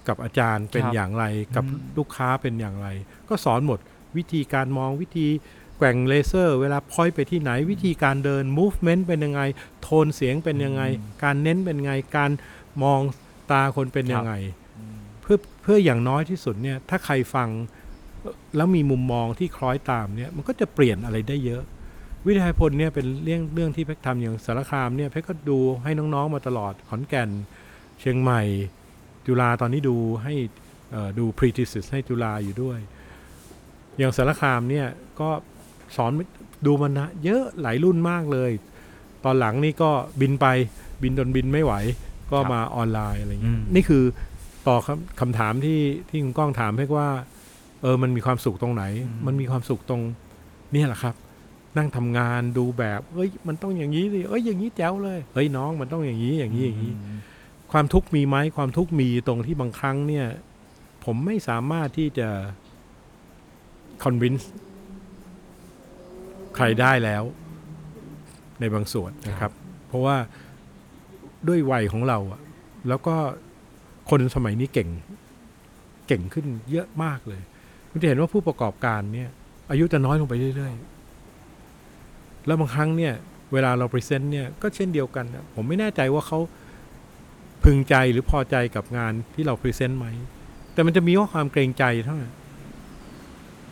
[0.09, 1.25] กับอาจารย์เป็นครับอย่างไร
[1.55, 2.89] กับอืมลูกค้าเป็นอย่างไร
[3.29, 3.79] ก็สอนหมด
[4.17, 5.29] วิธีการมองวิธี
[5.79, 9.41] แกว่งเลเซอร์เวลาพอยไปที่ไหนวิธีการเดิน movement เป็นยังไง
[9.83, 10.83] โทนเสียงเป็นยังไง
[11.25, 12.31] การเน้นเป็นยังไง การ
[12.83, 13.01] มอง
[13.51, 14.33] ตาคนเป็นยังไง
[15.21, 17.69] เพื่อเพื่ออย่างน้อยที่สุดเนี่ยถ้าใครฟังเอ่อ
[18.57, 21.63] แล้วมีมุมมองที่คล้อยตามเนี่ยมันก็จะเปลี่ยนอะไรได้เยอะ
[22.27, 27.31] วิทยาพลเนี่ยเป็นเรื่องเรื่องที่เพชรทำอย่างสารคามเนี่ยเพชรก็ดูให้น้องๆมาตลอดขอนแก่น
[28.01, 28.43] เชียงใหม่
[29.27, 30.35] จุฬาตอนนี้ดูให้
[30.91, 32.79] เอ่อดู pre thesis ให้จุฬาอยู่ด้วย
[33.99, 34.87] อย่างสารคามเนี่ย
[35.21, 35.29] ก็
[35.97, 36.13] สอน
[36.67, 38.51] ดูมันนะเยอะหลายรุ่นมากเลย
[39.25, 39.91] ตอนหลังนี่ก็
[40.21, 40.47] บินไป
[41.03, 41.73] บินจนบินไม่ไหว
[42.33, 44.05] ก็ครับมาออนไลน์อะไรเงี้ยอืมนี่คือ
[44.67, 47.09] ต่อบคำคำถามที่ที่คุณก้องถามเพชรว่า
[47.83, 48.85] เออมันมีความสุขตรงไหน
[49.27, 50.03] มันมีความสุขตรง
[50.73, 51.15] เนี่ยแหละครับ
[51.77, 56.93] นั่งทำงานดูแบบเอ้ย มันต้องอย่างนี้สิเอ้ยอย่างนี้แจ๋วเลยเอ้ยน้องมันต้องอย่างนี้อย่างนี้อย่างนี้
[57.73, 60.27] ความทุกข์มีไหมความทุกข์มีตรงที่บางครั้งเนี่ย
[61.05, 62.29] ผมไม่สามารถที่จะ
[64.05, 64.45] convince
[66.57, 67.23] ใครได้แล้ว
[68.61, 69.53] ในบางส่วนนะครับ
[69.87, 70.17] เพราะว่า
[71.49, 72.41] ด้วยวัยของเราอะ
[72.89, 73.15] แล้วก็
[74.11, 74.89] คนสมัยนี้เก่ง
[76.09, 77.43] เก่งขึ้นเยอะมากเลย
[77.91, 79.31] คุณจะเห็นว่าผู้ประกอบการเนี่ย
[79.71, 83.15] อายุจะน้อยลงไปเรื่อยๆ แล้วบางครั้งเนี่ย
[83.53, 86.39] เวลาเรา present เนี่ยก็เช่นเดียวกันนะผมไม่แน่ใจว่าเขา
[87.65, 90.07] พึงใจหรือพอใจกับงานที่เรา present ไหม
[90.73, 92.35] แต่มันจะมีว่าความเกรงใจเท่านั้น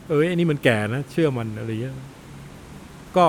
[0.09, 1.95] เอ้ยอันนี้มันแก่นะ เชื่อมันอะไรเงี้ย
[3.17, 3.27] ก็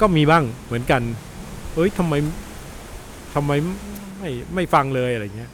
[0.00, 1.02] ก็มีบ้างเหมือนกัน
[1.74, 2.14] เอ้ยทำไม
[3.34, 3.52] ทำไม
[4.18, 5.50] ไม่ไม่ฟังเลยอะไรเงี้ย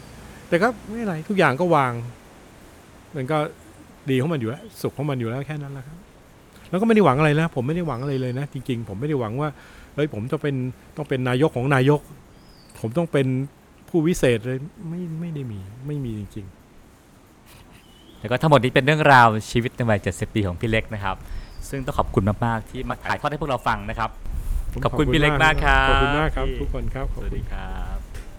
[0.49, 1.93] แต่ก็ไม่ไรทุกอย่างก็วาง
[3.17, 3.39] มันก็
[4.11, 5.97] ดีของมันอยู่แล้วสุขของมันอยู่แล้วแค่นั้นแหละครับ
[6.71, 9.49] แล้วก็ไม่ได้หวังอะไรนะผมไม่ได้หวังอะไรเลยนะจริง ๆ ผมไม่ได้หวังว่า
[9.95, 10.55] เฮ้ยผมจะเป็น
[10.97, 12.01] ต้องเป็นนายกของนายก
[12.81, 13.27] ผมต้องเป็น
[13.89, 14.59] ผู้วิเศษเลย
[14.89, 16.47] ไม่ไม่ได้มีไม่มีจริง
[18.19, 21.17] แล้วก็ทั้งหมดนี้เป็นเรื่องราวชีวิตในวัย70 ปีของพี่เล็กนะครับ
[21.69, 27.90] ซึ่งต้องขอบคุณมากๆที่มาถ่ายทอดให้พวกเราฟังนะครับๆผมขอบคุณพี่เล็กมากครับขอบคุณมากครับพี่ทุกคนครับขสอบวัสคุดีณครับ